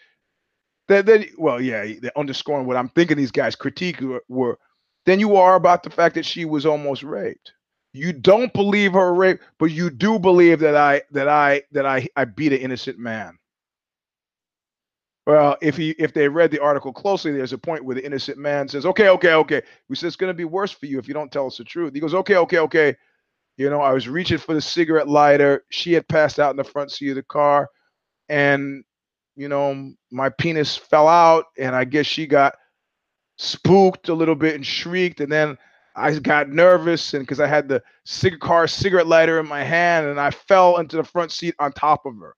That 0.89 1.05
then, 1.05 1.27
well, 1.37 1.61
yeah, 1.61 1.85
underscoring 2.17 2.67
what 2.67 2.75
I'm 2.75 2.89
thinking. 2.89 3.15
These 3.15 3.31
guys 3.31 3.55
critique 3.55 4.01
were, 4.01 4.23
were 4.27 4.59
than 5.05 5.21
you 5.21 5.37
are 5.37 5.55
about 5.55 5.83
the 5.83 5.89
fact 5.89 6.15
that 6.15 6.25
she 6.25 6.43
was 6.43 6.65
almost 6.65 7.01
raped. 7.01 7.53
You 7.97 8.13
don't 8.13 8.53
believe 8.53 8.93
her 8.93 9.13
rape, 9.13 9.39
but 9.57 9.71
you 9.71 9.89
do 9.89 10.19
believe 10.19 10.59
that 10.59 10.75
I 10.75 11.01
that 11.11 11.27
I 11.27 11.63
that 11.71 11.85
I 11.85 12.07
I 12.15 12.25
beat 12.25 12.53
an 12.53 12.59
innocent 12.59 12.99
man. 12.99 13.37
Well, 15.25 15.57
if 15.61 15.75
he 15.75 15.89
if 15.99 16.13
they 16.13 16.29
read 16.29 16.51
the 16.51 16.61
article 16.61 16.93
closely, 16.93 17.31
there's 17.31 17.53
a 17.53 17.57
point 17.57 17.83
where 17.83 17.95
the 17.95 18.05
innocent 18.05 18.37
man 18.37 18.67
says, 18.67 18.85
"Okay, 18.85 19.09
okay, 19.09 19.33
okay." 19.33 19.61
We 19.89 19.95
said 19.95 20.07
it's 20.07 20.15
going 20.15 20.29
to 20.29 20.37
be 20.37 20.45
worse 20.45 20.71
for 20.71 20.85
you 20.85 20.99
if 20.99 21.07
you 21.07 21.13
don't 21.13 21.31
tell 21.31 21.47
us 21.47 21.57
the 21.57 21.65
truth. 21.65 21.93
He 21.93 21.99
goes, 21.99 22.13
"Okay, 22.13 22.37
okay, 22.37 22.59
okay." 22.59 22.95
You 23.57 23.69
know, 23.69 23.81
I 23.81 23.91
was 23.91 24.07
reaching 24.07 24.37
for 24.37 24.53
the 24.53 24.61
cigarette 24.61 25.09
lighter. 25.09 25.65
She 25.69 25.91
had 25.91 26.07
passed 26.07 26.39
out 26.39 26.51
in 26.51 26.57
the 26.57 26.63
front 26.63 26.91
seat 26.91 27.09
of 27.09 27.15
the 27.15 27.23
car, 27.23 27.67
and 28.29 28.83
you 29.35 29.49
know, 29.49 29.91
my 30.11 30.29
penis 30.29 30.77
fell 30.77 31.07
out, 31.07 31.45
and 31.57 31.75
I 31.75 31.83
guess 31.83 32.05
she 32.05 32.27
got 32.27 32.55
spooked 33.37 34.09
a 34.09 34.13
little 34.13 34.35
bit 34.35 34.55
and 34.55 34.65
shrieked, 34.65 35.19
and 35.19 35.31
then 35.31 35.57
I 35.97 36.17
got 36.19 36.49
nervous, 36.49 37.15
and 37.15 37.23
because 37.23 37.39
I 37.39 37.47
had 37.47 37.67
the 37.67 37.81
cig- 38.05 38.39
car 38.39 38.67
cigarette 38.67 39.07
lighter 39.07 39.39
in 39.39 39.47
my 39.47 39.63
hand, 39.63 40.05
and 40.05 40.19
I 40.19 40.29
fell 40.29 40.77
into 40.77 40.95
the 40.95 41.03
front 41.03 41.31
seat 41.31 41.55
on 41.59 41.73
top 41.73 42.05
of 42.05 42.15
her. 42.19 42.35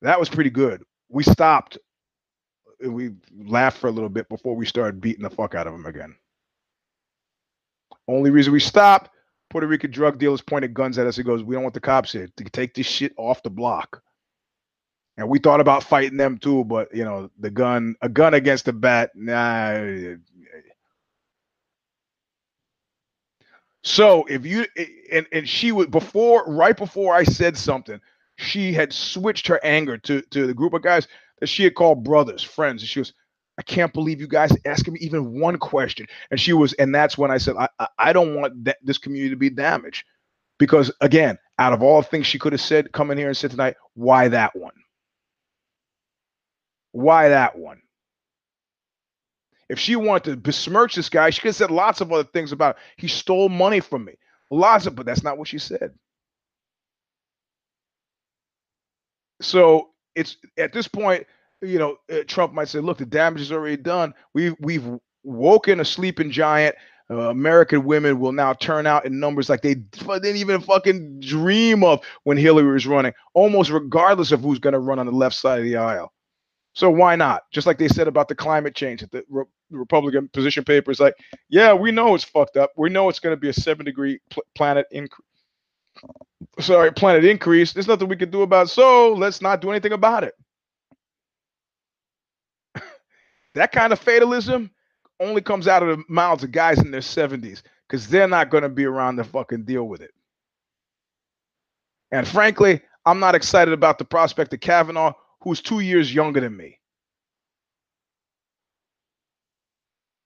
That 0.00 0.18
was 0.18 0.30
pretty 0.30 0.50
good. 0.50 0.82
We 1.10 1.22
stopped. 1.22 1.78
and 2.80 2.94
We 2.94 3.12
laughed 3.36 3.78
for 3.78 3.88
a 3.88 3.92
little 3.92 4.08
bit 4.08 4.28
before 4.30 4.56
we 4.56 4.66
started 4.66 5.00
beating 5.00 5.22
the 5.22 5.30
fuck 5.30 5.54
out 5.54 5.66
of 5.66 5.74
him 5.74 5.86
again. 5.86 6.16
Only 8.08 8.30
reason 8.30 8.52
we 8.52 8.60
stopped, 8.60 9.10
Puerto 9.50 9.66
Rican 9.66 9.90
drug 9.90 10.18
dealers 10.18 10.40
pointed 10.40 10.74
guns 10.74 10.98
at 10.98 11.06
us. 11.06 11.16
He 11.16 11.22
goes, 11.22 11.42
"We 11.42 11.54
don't 11.54 11.62
want 11.62 11.74
the 11.74 11.80
cops 11.80 12.12
here 12.12 12.28
to 12.36 12.44
take 12.44 12.74
this 12.74 12.86
shit 12.86 13.12
off 13.18 13.42
the 13.42 13.50
block." 13.50 14.02
And 15.16 15.28
we 15.28 15.38
thought 15.38 15.60
about 15.60 15.84
fighting 15.84 16.16
them 16.18 16.38
too, 16.38 16.64
but 16.64 16.94
you 16.94 17.04
know, 17.04 17.30
the 17.38 17.50
gun, 17.50 17.94
a 18.02 18.08
gun 18.08 18.34
against 18.34 18.68
a 18.68 18.72
bat, 18.72 19.10
nah. 19.14 20.16
So 23.84 24.24
if 24.26 24.46
you 24.46 24.66
and 25.12 25.26
and 25.32 25.48
she 25.48 25.72
would 25.72 25.90
before, 25.90 26.44
right 26.46 26.76
before 26.76 27.14
I 27.14 27.24
said 27.24 27.56
something, 27.56 28.00
she 28.38 28.72
had 28.72 28.92
switched 28.92 29.48
her 29.48 29.60
anger 29.64 29.98
to 29.98 30.22
to 30.32 30.46
the 30.46 30.54
group 30.54 30.74
of 30.74 30.82
guys 30.82 31.08
that 31.40 31.48
she 31.48 31.64
had 31.64 31.74
called 31.76 32.04
brothers, 32.04 32.42
friends, 32.42 32.82
and 32.82 32.88
she 32.88 33.00
was, 33.00 33.14
I 33.58 33.62
can't 33.62 33.92
believe 33.92 34.20
you 34.20 34.28
guys 34.28 34.52
asking 34.66 34.94
me 34.94 35.00
even 35.00 35.40
one 35.40 35.58
question. 35.58 36.06
And 36.30 36.40
she 36.40 36.52
was, 36.52 36.74
and 36.74 36.94
that's 36.94 37.18
when 37.18 37.30
I 37.30 37.38
said, 37.38 37.56
I 37.58 37.68
I, 37.78 37.88
I 37.98 38.12
don't 38.14 38.36
want 38.36 38.64
that, 38.66 38.78
this 38.84 38.98
community 38.98 39.30
to 39.30 39.36
be 39.38 39.50
damaged, 39.50 40.06
because 40.58 40.92
again, 41.00 41.38
out 41.58 41.72
of 41.74 41.82
all 41.82 42.02
things 42.02 42.26
she 42.26 42.38
could 42.38 42.52
have 42.52 42.62
said, 42.62 42.92
coming 42.92 43.18
here 43.18 43.28
and 43.28 43.36
said 43.36 43.52
tonight, 43.52 43.76
why 43.94 44.28
that 44.28 44.56
one? 44.56 44.74
Why 46.92 47.28
that 47.30 47.58
one? 47.58 47.82
If 49.68 49.78
she 49.78 49.96
wanted 49.96 50.30
to 50.30 50.36
besmirch 50.36 50.94
this 50.94 51.08
guy, 51.08 51.30
she 51.30 51.40
could 51.40 51.48
have 51.48 51.56
said 51.56 51.70
lots 51.70 52.00
of 52.00 52.12
other 52.12 52.24
things 52.24 52.52
about 52.52 52.76
he 52.96 53.08
stole 53.08 53.48
money 53.48 53.80
from 53.80 54.04
me. 54.04 54.14
Lots 54.50 54.86
of, 54.86 54.94
but 54.94 55.06
that's 55.06 55.22
not 55.22 55.38
what 55.38 55.48
she 55.48 55.58
said. 55.58 55.94
So 59.42 59.90
it's 60.14 60.38
at 60.58 60.72
this 60.72 60.88
point, 60.88 61.26
you 61.62 61.78
know, 61.78 61.98
uh, 62.12 62.20
Trump 62.26 62.54
might 62.54 62.68
say, 62.68 62.80
"Look, 62.80 62.98
the 62.98 63.06
damage 63.06 63.42
is 63.42 63.52
already 63.52 63.76
done. 63.78 64.14
We've 64.34 64.56
we've 64.60 64.86
woken 65.24 65.80
a 65.80 65.84
sleeping 65.84 66.30
giant. 66.30 66.76
Uh, 67.10 67.30
American 67.30 67.84
women 67.84 68.18
will 68.18 68.32
now 68.32 68.54
turn 68.54 68.86
out 68.86 69.04
in 69.04 69.20
numbers 69.20 69.50
like 69.50 69.60
they 69.60 69.74
didn't 69.74 70.36
even 70.36 70.60
fucking 70.62 71.20
dream 71.20 71.84
of 71.84 72.02
when 72.24 72.38
Hillary 72.38 72.72
was 72.72 72.86
running, 72.86 73.12
almost 73.34 73.70
regardless 73.70 74.32
of 74.32 74.40
who's 74.40 74.58
going 74.58 74.72
to 74.72 74.78
run 74.78 74.98
on 74.98 75.06
the 75.06 75.12
left 75.12 75.36
side 75.36 75.58
of 75.58 75.66
the 75.66 75.76
aisle. 75.76 76.13
So 76.74 76.90
why 76.90 77.16
not? 77.16 77.44
Just 77.52 77.66
like 77.66 77.78
they 77.78 77.88
said 77.88 78.08
about 78.08 78.28
the 78.28 78.34
climate 78.34 78.74
change, 78.74 79.00
the 79.10 79.24
Re- 79.28 79.44
Republican 79.70 80.28
position 80.32 80.64
paper 80.64 80.90
is 80.90 81.00
like, 81.00 81.14
yeah, 81.48 81.72
we 81.72 81.92
know 81.92 82.14
it's 82.14 82.24
fucked 82.24 82.56
up. 82.56 82.72
We 82.76 82.90
know 82.90 83.08
it's 83.08 83.20
going 83.20 83.34
to 83.34 83.40
be 83.40 83.48
a 83.48 83.52
seven 83.54 83.86
degree 83.86 84.20
pl- 84.30 84.44
planet 84.56 84.86
increase. 84.90 85.26
Sorry, 86.60 86.92
planet 86.92 87.24
increase. 87.24 87.72
There's 87.72 87.88
nothing 87.88 88.08
we 88.08 88.16
can 88.16 88.30
do 88.30 88.42
about. 88.42 88.66
It, 88.66 88.70
so 88.70 89.12
let's 89.14 89.40
not 89.40 89.60
do 89.60 89.70
anything 89.70 89.92
about 89.92 90.24
it. 90.24 90.34
that 93.54 93.72
kind 93.72 93.92
of 93.92 94.00
fatalism 94.00 94.70
only 95.20 95.40
comes 95.40 95.68
out 95.68 95.82
of 95.82 95.96
the 95.96 96.04
mouths 96.08 96.44
of 96.44 96.52
guys 96.52 96.80
in 96.80 96.90
their 96.90 97.00
70s 97.00 97.62
because 97.88 98.08
they're 98.08 98.28
not 98.28 98.50
going 98.50 98.62
to 98.62 98.68
be 98.68 98.84
around 98.84 99.16
to 99.16 99.24
fucking 99.24 99.64
deal 99.64 99.84
with 99.88 100.00
it. 100.02 100.12
And 102.12 102.26
frankly, 102.26 102.80
I'm 103.06 103.20
not 103.20 103.34
excited 103.34 103.74
about 103.74 103.98
the 103.98 104.04
prospect 104.04 104.52
of 104.54 104.60
Kavanaugh 104.60 105.12
who's 105.44 105.60
two 105.60 105.80
years 105.80 106.12
younger 106.12 106.40
than 106.40 106.56
me. 106.56 106.80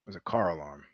There's 0.06 0.16
a 0.16 0.20
car 0.20 0.52
alarm. 0.56 0.84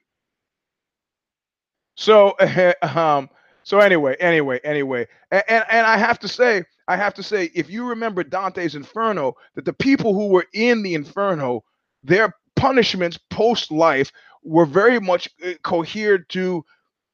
So, 1.96 2.34
um, 2.82 3.28
so 3.62 3.78
anyway, 3.78 4.16
anyway, 4.18 4.60
anyway, 4.64 5.06
and, 5.30 5.42
and 5.48 5.64
and 5.70 5.86
I 5.86 5.96
have 5.96 6.18
to 6.20 6.28
say, 6.28 6.64
I 6.88 6.96
have 6.96 7.14
to 7.14 7.22
say, 7.22 7.50
if 7.54 7.70
you 7.70 7.86
remember 7.86 8.24
Dante's 8.24 8.74
Inferno, 8.74 9.34
that 9.54 9.64
the 9.64 9.72
people 9.72 10.14
who 10.14 10.28
were 10.28 10.46
in 10.54 10.82
the 10.82 10.94
Inferno, 10.94 11.62
their 12.02 12.34
punishments 12.56 13.18
post 13.30 13.70
life 13.70 14.10
were 14.42 14.66
very 14.66 15.00
much 15.00 15.28
uh, 15.46 15.52
cohered 15.62 16.28
to 16.30 16.64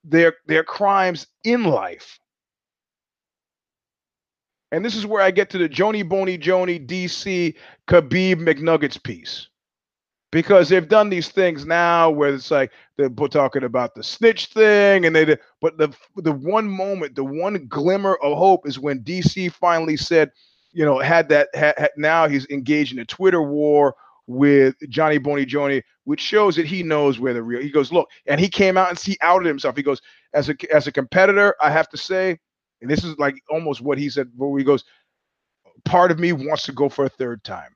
their 0.05 0.35
their 0.47 0.65
crimes 0.65 1.27
in 1.45 1.65
life. 1.65 2.19
And 4.73 4.85
this 4.85 4.95
is 4.95 5.07
where 5.07 5.23
I 5.23 5.31
get 5.31 5.51
to 5.51 5.59
the 5.59 5.69
Joni 5.69 6.09
Boney 6.09 6.39
Joni 6.39 6.85
DC 6.87 7.55
Khabib 7.89 8.37
McNuggets 8.37 9.03
piece. 9.03 9.49
Because 10.33 10.69
they've 10.69 10.89
done 10.89 11.11
these 11.11 11.29
things 11.29 11.67
now 11.67 12.09
where 12.09 12.33
it's 12.33 12.53
like 12.53 12.71
they're 12.97 13.09
talking 13.09 13.65
about 13.65 13.97
the 13.97 14.05
snitch 14.05 14.47
thing, 14.47 15.05
and 15.05 15.17
they 15.17 15.37
but 15.61 15.77
the 15.77 15.93
the 16.19 16.31
one 16.31 16.69
moment, 16.69 17.17
the 17.17 17.25
one 17.25 17.67
glimmer 17.67 18.15
of 18.23 18.39
hope 18.39 18.65
is 18.65 18.79
when 18.79 19.01
DC 19.01 19.51
finally 19.53 19.97
said, 19.97 20.31
you 20.73 20.85
know, 20.85 21.01
had 21.01 21.29
that 21.31 21.49
had, 21.53 21.75
had, 21.77 21.91
now 21.97 22.29
he's 22.29 22.47
engaged 22.49 22.93
in 22.93 23.01
a 23.01 23.05
Twitter 23.05 23.43
war 23.43 23.97
with 24.29 24.77
Johnny 24.89 25.19
Boney 25.19 25.45
Joni, 25.45 25.83
which 26.05 26.21
shows 26.21 26.55
that 26.55 26.67
he 26.67 26.85
knows 26.85 27.19
where 27.19 27.35
the 27.35 27.43
real. 27.43 27.61
He 27.61 27.71
goes, 27.71 27.91
look, 27.91 28.09
and 28.27 28.41
he 28.41 28.49
came 28.49 28.77
out 28.77 28.89
and 28.89 28.99
he 28.99 29.19
outed 29.23 29.49
himself. 29.49 29.77
He 29.77 29.83
goes, 29.83 30.01
as 30.33 30.49
a 30.49 30.55
as 30.73 30.87
a 30.87 30.93
competitor, 30.93 31.57
I 31.61 31.71
have 31.71 31.89
to 31.89 31.97
say, 31.97 32.39
and 32.81 32.91
this 32.91 33.05
is 33.05 33.19
like 33.19 33.43
almost 33.51 33.81
what 33.81 33.99
he 33.99 34.09
said, 34.09 34.31
where 34.37 34.59
he 34.59 34.65
goes, 34.65 34.85
part 35.85 36.11
of 36.11 36.19
me 36.19 36.33
wants 36.33 36.65
to 36.65 36.73
go 36.73 36.89
for 36.89 37.05
a 37.05 37.09
third 37.09 37.43
time. 37.45 37.75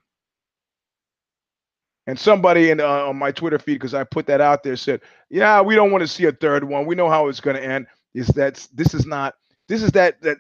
And 2.07 2.19
somebody 2.19 2.71
in 2.71 2.81
uh, 2.81 2.87
on 3.07 3.17
my 3.17 3.33
Twitter 3.33 3.59
feed, 3.59 3.75
because 3.75 3.95
I 3.95 4.05
put 4.05 4.27
that 4.27 4.41
out 4.41 4.63
there, 4.63 4.77
said, 4.77 5.01
"Yeah, 5.31 5.63
we 5.63 5.75
don't 5.75 5.91
want 5.91 6.03
to 6.03 6.09
see 6.09 6.27
a 6.27 6.33
third 6.33 6.65
one. 6.65 6.85
We 6.85 6.95
know 6.95 7.09
how 7.09 7.29
it's 7.29 7.41
going 7.41 7.57
to 7.57 7.65
end. 7.65 7.87
Is 8.13 8.29
that 8.29 8.67
this 8.75 8.93
is 8.93 9.07
not 9.07 9.35
this 9.69 9.83
is 9.83 9.93
that 9.93 10.21
that 10.21 10.37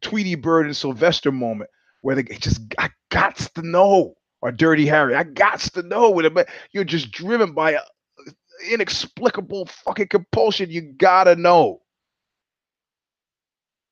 Tweety 0.00 0.36
Bird 0.36 0.66
and 0.66 0.76
Sylvester 0.76 1.32
moment 1.32 1.70
where 2.02 2.14
they 2.14 2.22
just 2.22 2.60
I 2.78 2.90
got 3.10 3.36
to 3.36 3.62
know 3.62 4.14
or 4.42 4.52
Dirty 4.52 4.86
Harry. 4.86 5.16
I 5.16 5.24
got 5.24 5.58
to 5.60 5.82
know 5.82 6.10
with 6.10 6.24
it, 6.26 6.48
you're 6.70 6.84
just 6.84 7.10
driven 7.10 7.52
by 7.52 7.72
a 7.72 7.80
inexplicable 8.70 9.66
fucking 9.66 10.08
compulsion. 10.08 10.70
You 10.70 10.82
gotta 10.82 11.34
know." 11.34 11.82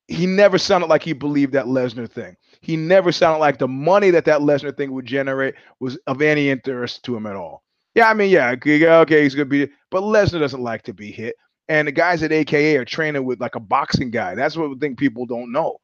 He 0.08 0.26
never 0.26 0.56
sounded 0.58 0.86
like 0.86 1.02
he 1.02 1.12
believed 1.12 1.52
that 1.54 1.66
Lesnar 1.66 2.08
thing. 2.08 2.36
He 2.60 2.76
never 2.76 3.10
sounded 3.10 3.38
like 3.38 3.58
the 3.58 3.68
money 3.68 4.10
that 4.10 4.24
that 4.26 4.40
Lesnar 4.40 4.76
thing 4.76 4.92
would 4.92 5.06
generate 5.06 5.54
was 5.80 5.96
of 6.06 6.22
any 6.22 6.48
interest 6.48 7.04
to 7.04 7.16
him 7.16 7.26
at 7.26 7.36
all. 7.36 7.64
Yeah, 7.94 8.08
I 8.08 8.14
mean, 8.14 8.30
yeah, 8.30 8.54
okay, 8.64 9.22
he's 9.22 9.34
gonna 9.34 9.46
be, 9.46 9.68
but 9.90 10.02
Lesnar 10.02 10.38
doesn't 10.38 10.62
like 10.62 10.82
to 10.82 10.94
be 10.94 11.10
hit. 11.10 11.34
And 11.68 11.88
the 11.88 11.92
guys 11.92 12.22
at 12.22 12.30
AKA 12.30 12.76
are 12.76 12.84
training 12.84 13.24
with 13.24 13.40
like 13.40 13.56
a 13.56 13.60
boxing 13.60 14.10
guy. 14.10 14.34
That's 14.36 14.56
what 14.56 14.70
I 14.70 14.74
think 14.78 14.98
people 14.98 15.26
don't 15.26 15.50
know. 15.50 15.78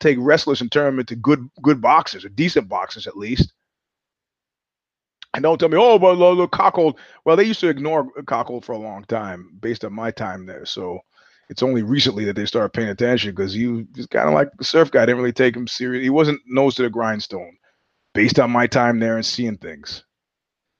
Take 0.00 0.16
wrestlers 0.20 0.62
and 0.62 0.72
turn 0.72 0.86
them 0.86 1.00
into 1.00 1.16
good, 1.16 1.46
good 1.62 1.80
boxers 1.80 2.24
or 2.24 2.30
decent 2.30 2.68
boxers 2.68 3.06
at 3.06 3.18
least. 3.18 3.52
And 5.34 5.42
don't 5.42 5.58
tell 5.58 5.68
me, 5.68 5.76
oh, 5.78 5.98
but 5.98 6.16
look, 6.16 6.52
Rockhold. 6.52 6.94
Well, 7.26 7.36
they 7.36 7.44
used 7.44 7.60
to 7.60 7.68
ignore 7.68 8.10
Rockhold 8.22 8.64
for 8.64 8.72
a 8.72 8.78
long 8.78 9.04
time, 9.04 9.50
based 9.60 9.84
on 9.84 9.92
my 9.92 10.10
time 10.10 10.46
there. 10.46 10.64
So 10.64 11.00
it's 11.48 11.62
only 11.62 11.82
recently 11.82 12.24
that 12.24 12.36
they 12.36 12.46
started 12.46 12.72
paying 12.72 12.88
attention 12.88 13.30
because 13.30 13.52
he 13.52 13.66
was 13.66 14.06
kind 14.10 14.28
of 14.28 14.34
like 14.34 14.48
the 14.58 14.64
surf 14.64 14.90
guy. 14.90 15.06
didn't 15.06 15.18
really 15.18 15.32
take 15.32 15.56
him 15.56 15.66
serious. 15.66 16.02
He 16.02 16.10
wasn't 16.10 16.40
nose 16.46 16.74
to 16.76 16.82
the 16.82 16.90
grindstone 16.90 17.56
based 18.14 18.38
on 18.38 18.50
my 18.50 18.66
time 18.66 18.98
there 18.98 19.16
and 19.16 19.24
seeing 19.24 19.56
things. 19.56 20.04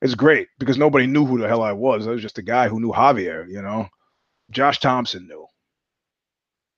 It's 0.02 0.14
great 0.14 0.48
because 0.58 0.76
nobody 0.76 1.06
knew 1.06 1.24
who 1.24 1.38
the 1.38 1.48
hell 1.48 1.62
I 1.62 1.72
was. 1.72 2.06
I 2.06 2.10
was 2.10 2.22
just 2.22 2.38
a 2.38 2.42
guy 2.42 2.68
who 2.68 2.80
knew 2.80 2.92
Javier, 2.92 3.48
you 3.48 3.62
know. 3.62 3.88
Josh 4.50 4.78
Thompson 4.80 5.26
knew. 5.26 5.46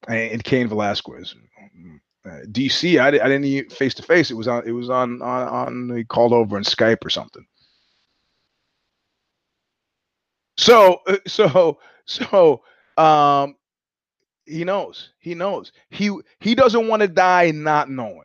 And 0.07 0.43
Cain 0.45 0.68
Velasquez. 0.68 1.34
Uh, 2.24 2.41
DC, 2.47 3.01
I, 3.01 3.11
didn't 3.11 3.45
eat 3.45 3.72
face 3.72 3.95
to 3.95 4.03
face. 4.03 4.30
It 4.30 4.34
was 4.34 4.49
on. 4.49 4.66
It 4.66 4.72
was 4.72 4.91
on 4.91 5.22
on 5.22 5.49
on. 5.49 5.97
He 5.97 6.05
called 6.05 6.32
over 6.32 6.57
on 6.57 6.62
Skype 6.62 7.05
or 7.05 7.11
something. 7.11 7.47
So 10.59 11.01
uh, 11.07 11.16
so 11.26 11.78
so 12.05 12.62
um 12.97 13.55
he 14.49 14.64
knows. 14.64 15.11
He 15.18 15.34
knows. 15.34 15.72
He 15.90 16.11
he 16.40 16.55
doesn't 16.55 16.88
want 16.88 17.03
to 17.03 17.09
die 17.09 17.51
not 17.53 17.90
knowing. 17.90 18.22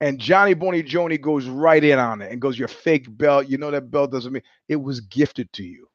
And 0.00 0.18
Johnny 0.18 0.54
Boney 0.54 0.82
Joni 0.82 1.20
goes 1.20 1.46
right 1.46 1.82
in 1.82 1.98
on 1.98 2.20
it 2.20 2.30
and 2.30 2.40
goes, 2.40 2.58
Your 2.58 2.68
fake 2.68 3.06
belt. 3.08 3.48
You 3.48 3.58
know 3.58 3.70
that 3.70 3.90
belt 3.90 4.12
doesn't 4.12 4.32
mean 4.32 4.42
it 4.68 4.76
was 4.76 5.00
gifted 5.00 5.52
to 5.54 5.64
you. 5.64 5.88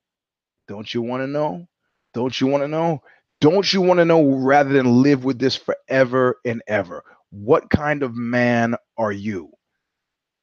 Don't 0.68 0.92
you 0.94 1.02
want 1.02 1.24
to 1.24 1.28
know? 1.28 1.68
Don't 2.14 2.40
you 2.40 2.48
want 2.48 2.64
to 2.64 2.68
know? 2.68 3.02
Don't 3.42 3.72
you 3.72 3.82
want 3.82 4.00
to 4.00 4.06
know 4.06 4.24
rather 4.24 4.72
than 4.74 5.02
live 5.04 5.24
with 5.24 5.40
this 5.40 5.56
forever 5.56 6.38
and 6.46 6.62
ever? 6.68 7.04
What 7.30 7.70
kind 7.70 8.04
of 8.04 8.16
man 8.16 8.76
are 8.98 9.12
you? 9.12 9.52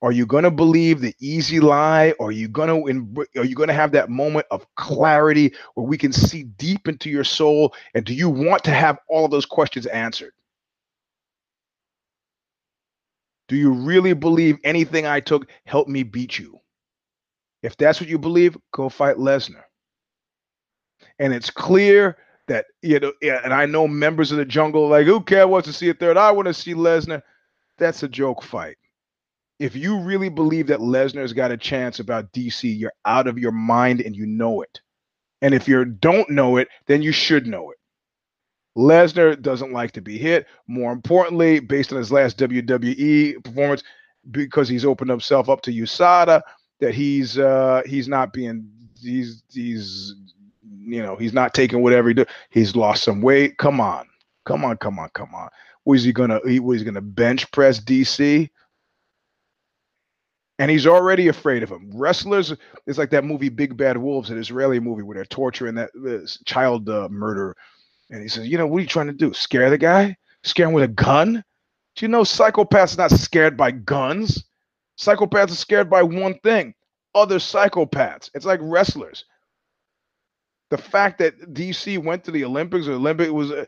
Are 0.02 0.12
you 0.12 0.26
going 0.26 0.44
to 0.44 0.50
believe 0.50 1.00
the 1.00 1.14
easy 1.20 1.58
lie? 1.58 2.14
Are 2.20 2.30
you 2.30 2.48
going 2.48 2.68
to 2.68 3.26
are 3.40 3.44
you 3.44 3.54
going 3.54 3.68
to 3.68 3.74
have 3.74 3.92
that 3.92 4.10
moment 4.10 4.46
of 4.50 4.66
clarity 4.76 5.54
where 5.74 5.86
we 5.86 5.96
can 5.96 6.12
see 6.12 6.44
deep 6.44 6.86
into 6.86 7.08
your 7.08 7.24
soul? 7.24 7.74
And 7.94 8.04
do 8.04 8.12
you 8.12 8.28
want 8.28 8.62
to 8.64 8.72
have 8.72 8.98
all 9.08 9.24
of 9.24 9.30
those 9.30 9.46
questions 9.46 9.86
answered? 9.86 10.32
Do 13.48 13.56
you 13.56 13.70
really 13.72 14.12
believe 14.12 14.58
anything 14.64 15.06
I 15.06 15.20
took 15.20 15.48
helped 15.64 15.88
me 15.88 16.02
beat 16.02 16.38
you? 16.38 16.60
If 17.62 17.76
that's 17.76 18.00
what 18.00 18.10
you 18.10 18.18
believe, 18.18 18.56
go 18.72 18.88
fight 18.88 19.16
Lesnar. 19.16 19.62
And 21.18 21.32
it's 21.32 21.50
clear 21.50 22.18
that 22.48 22.66
you 22.82 23.00
know, 23.00 23.12
and 23.22 23.54
I 23.54 23.66
know 23.66 23.88
members 23.88 24.30
of 24.30 24.38
the 24.38 24.44
jungle 24.44 24.88
like, 24.88 25.06
who 25.06 25.22
cares 25.22 25.46
wants 25.46 25.68
to 25.68 25.72
see 25.72 25.88
a 25.88 25.94
third? 25.94 26.16
I 26.18 26.30
want 26.32 26.46
to 26.46 26.54
see 26.54 26.74
Lesnar. 26.74 27.22
That's 27.78 28.02
a 28.02 28.08
joke 28.08 28.42
fight. 28.42 28.76
If 29.58 29.74
you 29.74 29.98
really 29.98 30.28
believe 30.28 30.66
that 30.66 30.80
Lesnar's 30.80 31.32
got 31.32 31.50
a 31.50 31.56
chance 31.56 31.98
about 31.98 32.32
DC, 32.32 32.78
you're 32.78 32.92
out 33.04 33.26
of 33.26 33.38
your 33.38 33.52
mind 33.52 34.00
and 34.00 34.14
you 34.14 34.26
know 34.26 34.62
it. 34.62 34.80
And 35.42 35.54
if 35.54 35.68
you 35.68 35.84
don't 35.84 36.28
know 36.30 36.56
it, 36.56 36.68
then 36.86 37.02
you 37.02 37.12
should 37.12 37.46
know 37.46 37.70
it. 37.70 37.78
Lesnar 38.76 39.40
doesn't 39.40 39.72
like 39.72 39.92
to 39.92 40.02
be 40.02 40.18
hit. 40.18 40.46
More 40.66 40.92
importantly, 40.92 41.60
based 41.60 41.92
on 41.92 41.98
his 41.98 42.12
last 42.12 42.38
WWE 42.38 43.42
performance, 43.42 43.82
because 44.30 44.68
he's 44.68 44.84
opened 44.84 45.10
himself 45.10 45.48
up 45.48 45.62
to 45.62 45.72
USADA, 45.72 46.42
that 46.80 46.94
he's 46.94 47.38
uh 47.38 47.82
he's 47.86 48.06
not 48.06 48.32
being 48.34 48.68
he's 49.00 49.42
he's 49.50 50.14
you 50.84 51.02
know 51.02 51.16
he's 51.16 51.32
not 51.32 51.54
taking 51.54 51.82
whatever 51.82 52.08
he 52.08 52.14
do. 52.14 52.26
He's 52.50 52.76
lost 52.76 53.02
some 53.02 53.22
weight. 53.22 53.56
Come 53.56 53.80
on, 53.80 54.06
come 54.44 54.64
on, 54.64 54.76
come 54.76 54.98
on, 54.98 55.08
come 55.14 55.34
on. 55.34 55.48
Was 55.86 56.04
he 56.04 56.12
gonna 56.12 56.40
was 56.60 56.80
he 56.80 56.84
gonna 56.84 57.00
bench 57.00 57.50
press 57.52 57.80
DC? 57.80 58.50
And 60.58 60.70
he's 60.70 60.86
already 60.86 61.28
afraid 61.28 61.62
of 61.62 61.70
him. 61.70 61.90
Wrestlers, 61.94 62.54
it's 62.86 62.98
like 62.98 63.10
that 63.10 63.24
movie 63.24 63.50
Big 63.50 63.76
Bad 63.76 63.98
Wolves, 63.98 64.30
an 64.30 64.38
Israeli 64.38 64.80
movie 64.80 65.02
where 65.02 65.16
they're 65.16 65.24
torturing 65.26 65.74
that 65.76 65.90
child 66.46 66.88
uh, 66.88 67.08
murder. 67.10 67.56
And 68.10 68.22
he 68.22 68.28
says, 68.28 68.48
"You 68.48 68.58
know 68.58 68.66
what 68.66 68.78
are 68.78 68.82
you 68.82 68.86
trying 68.86 69.08
to 69.08 69.12
do? 69.12 69.34
Scare 69.34 69.70
the 69.70 69.78
guy? 69.78 70.16
Scare 70.44 70.68
him 70.68 70.72
with 70.74 70.84
a 70.84 70.88
gun? 70.88 71.44
Do 71.96 72.04
you 72.04 72.08
know 72.08 72.22
psychopaths 72.22 72.94
are 72.94 73.02
not 73.02 73.10
scared 73.10 73.56
by 73.56 73.72
guns? 73.72 74.44
Psychopaths 74.98 75.50
are 75.52 75.56
scared 75.56 75.90
by 75.90 76.02
one 76.02 76.38
thing: 76.42 76.74
other 77.14 77.38
psychopaths. 77.38 78.30
It's 78.34 78.46
like 78.46 78.60
wrestlers 78.62 79.24
the 80.70 80.78
fact 80.78 81.18
that 81.18 81.54
DC 81.54 82.02
went 82.02 82.24
to 82.24 82.30
the 82.30 82.44
Olympics 82.44 82.86
or 82.88 82.92
Olympic 82.92 83.30
was, 83.30 83.52
uh, 83.52 83.64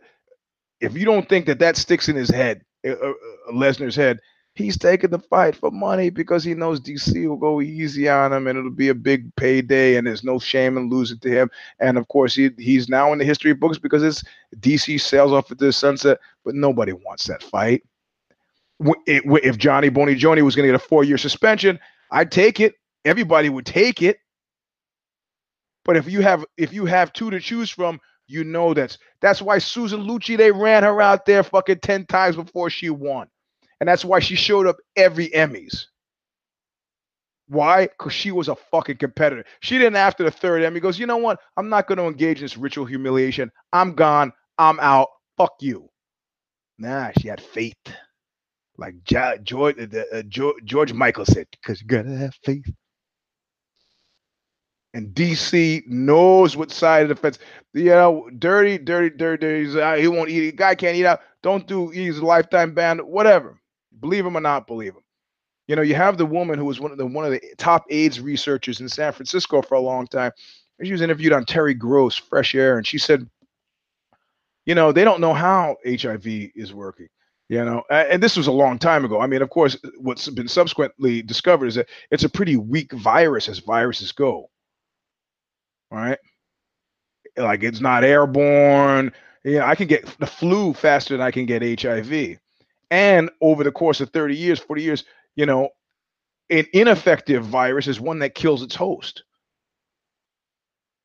if 0.80 0.96
you 0.96 1.04
don't 1.04 1.28
think 1.28 1.46
that 1.46 1.60
that 1.60 1.76
sticks 1.76 2.08
in 2.08 2.16
his 2.16 2.30
head, 2.30 2.62
uh, 2.86 2.92
uh, 2.92 3.12
Lesnar's 3.52 3.96
head, 3.96 4.18
he's 4.58 4.76
taking 4.76 5.10
the 5.10 5.20
fight 5.20 5.54
for 5.54 5.70
money 5.70 6.10
because 6.10 6.42
he 6.42 6.52
knows 6.52 6.80
DC 6.80 7.28
will 7.28 7.36
go 7.36 7.60
easy 7.60 8.08
on 8.08 8.32
him 8.32 8.48
and 8.48 8.58
it'll 8.58 8.70
be 8.70 8.88
a 8.88 8.94
big 8.94 9.34
payday 9.36 9.96
and 9.96 10.06
there's 10.06 10.24
no 10.24 10.38
shame 10.38 10.76
in 10.76 10.90
losing 10.90 11.18
to 11.20 11.30
him. 11.30 11.48
And 11.78 11.96
of 11.96 12.08
course, 12.08 12.34
he 12.34 12.50
he's 12.58 12.88
now 12.88 13.12
in 13.12 13.18
the 13.20 13.24
history 13.24 13.54
books 13.54 13.78
because 13.78 14.02
it's 14.02 14.24
DC 14.56 15.00
sails 15.00 15.32
off 15.32 15.50
into 15.50 15.64
the 15.64 15.72
sunset, 15.72 16.18
but 16.44 16.56
nobody 16.56 16.92
wants 16.92 17.26
that 17.28 17.42
fight. 17.42 17.84
If 19.06 19.58
Johnny 19.58 19.88
Boney 19.88 20.16
Joni 20.16 20.42
was 20.42 20.56
going 20.56 20.66
to 20.66 20.72
get 20.72 20.82
a 20.82 20.86
four 20.86 21.04
year 21.04 21.18
suspension, 21.18 21.78
I'd 22.10 22.32
take 22.32 22.58
it. 22.58 22.74
Everybody 23.04 23.48
would 23.48 23.66
take 23.66 24.02
it. 24.02 24.18
But 25.84 25.96
if 25.96 26.10
you 26.10 26.20
have 26.20 26.44
if 26.56 26.72
you 26.72 26.84
have 26.84 27.12
two 27.12 27.30
to 27.30 27.40
choose 27.40 27.70
from, 27.70 28.00
you 28.26 28.42
know 28.44 28.74
that's 28.74 28.98
that's 29.20 29.40
why 29.40 29.58
Susan 29.58 30.00
Lucci 30.00 30.36
they 30.36 30.50
ran 30.50 30.82
her 30.82 31.00
out 31.00 31.26
there 31.26 31.42
fucking 31.44 31.78
10 31.78 32.06
times 32.06 32.36
before 32.36 32.70
she 32.70 32.90
won. 32.90 33.28
And 33.80 33.88
that's 33.88 34.04
why 34.04 34.20
she 34.20 34.34
showed 34.34 34.66
up 34.66 34.76
every 34.96 35.28
Emmys. 35.30 35.86
Why? 37.48 37.86
Because 37.86 38.12
she 38.12 38.30
was 38.30 38.48
a 38.48 38.56
fucking 38.56 38.98
competitor. 38.98 39.44
She 39.60 39.78
didn't 39.78 39.96
after 39.96 40.22
the 40.24 40.30
third 40.30 40.62
Emmy 40.62 40.80
goes, 40.80 40.98
you 40.98 41.06
know 41.06 41.16
what? 41.16 41.40
I'm 41.56 41.68
not 41.68 41.86
going 41.86 41.98
to 41.98 42.06
engage 42.06 42.38
in 42.38 42.44
this 42.44 42.56
ritual 42.58 42.84
humiliation. 42.84 43.50
I'm 43.72 43.94
gone. 43.94 44.32
I'm 44.58 44.78
out. 44.80 45.08
Fuck 45.38 45.54
you. 45.60 45.88
Nah, 46.78 47.10
she 47.18 47.28
had 47.28 47.40
faith. 47.40 47.76
Like 48.76 48.94
George, 49.04 49.76
uh, 49.80 50.22
George 50.64 50.92
Michael 50.92 51.24
said, 51.24 51.46
because 51.50 51.80
you 51.80 51.86
got 51.88 52.02
to 52.02 52.16
have 52.16 52.34
faith. 52.44 52.66
And 54.94 55.14
DC 55.14 55.86
knows 55.86 56.56
what 56.56 56.70
side 56.70 57.02
of 57.02 57.08
the 57.08 57.16
fence. 57.16 57.38
You 57.74 57.86
know, 57.86 58.30
dirty, 58.38 58.78
dirty, 58.78 59.16
dirty, 59.16 59.66
dirty. 59.66 60.00
He 60.00 60.08
won't 60.08 60.30
eat. 60.30 60.56
Guy 60.56 60.74
can't 60.74 60.96
eat 60.96 61.06
out. 61.06 61.20
Don't 61.42 61.66
do. 61.66 61.88
He's 61.90 62.18
a 62.18 62.24
lifetime 62.24 62.74
ban. 62.74 62.98
Whatever. 62.98 63.60
Believe 64.00 64.26
him 64.26 64.36
or 64.36 64.40
not 64.40 64.66
believe 64.66 64.94
him. 64.94 65.02
You 65.66 65.76
know, 65.76 65.82
you 65.82 65.94
have 65.94 66.16
the 66.16 66.26
woman 66.26 66.58
who 66.58 66.64
was 66.64 66.80
one 66.80 66.92
of 66.92 66.98
the 66.98 67.06
one 67.06 67.24
of 67.24 67.32
the 67.32 67.42
top 67.58 67.84
AIDS 67.90 68.20
researchers 68.20 68.80
in 68.80 68.88
San 68.88 69.12
Francisco 69.12 69.62
for 69.62 69.74
a 69.74 69.80
long 69.80 70.06
time. 70.06 70.32
She 70.82 70.92
was 70.92 71.02
interviewed 71.02 71.32
on 71.32 71.44
Terry 71.44 71.74
Gross, 71.74 72.16
Fresh 72.16 72.54
Air, 72.54 72.78
and 72.78 72.86
she 72.86 72.98
said, 72.98 73.28
you 74.64 74.74
know, 74.74 74.92
they 74.92 75.04
don't 75.04 75.20
know 75.20 75.34
how 75.34 75.76
HIV 75.84 76.26
is 76.26 76.72
working. 76.72 77.08
You 77.48 77.64
know, 77.64 77.82
and 77.90 78.22
this 78.22 78.36
was 78.36 78.46
a 78.46 78.52
long 78.52 78.78
time 78.78 79.04
ago. 79.04 79.20
I 79.20 79.26
mean, 79.26 79.40
of 79.42 79.50
course, 79.50 79.76
what's 79.98 80.28
been 80.28 80.48
subsequently 80.48 81.22
discovered 81.22 81.66
is 81.66 81.76
that 81.76 81.88
it's 82.10 82.24
a 82.24 82.28
pretty 82.28 82.56
weak 82.56 82.92
virus 82.92 83.48
as 83.48 83.58
viruses 83.58 84.12
go 84.12 84.50
right? 85.90 86.18
Like 87.36 87.62
it's 87.62 87.80
not 87.80 88.04
airborne. 88.04 89.12
Yeah, 89.44 89.66
I 89.66 89.74
can 89.74 89.86
get 89.86 90.04
the 90.18 90.26
flu 90.26 90.74
faster 90.74 91.16
than 91.16 91.26
I 91.26 91.30
can 91.30 91.46
get 91.46 91.80
HIV. 91.80 92.38
And 92.90 93.30
over 93.40 93.64
the 93.64 93.72
course 93.72 94.00
of 94.00 94.10
30 94.10 94.36
years, 94.36 94.58
40 94.58 94.82
years, 94.82 95.04
you 95.36 95.46
know, 95.46 95.70
an 96.50 96.66
ineffective 96.72 97.44
virus 97.44 97.86
is 97.88 98.00
one 98.00 98.20
that 98.20 98.34
kills 98.34 98.62
its 98.62 98.74
host. 98.74 99.24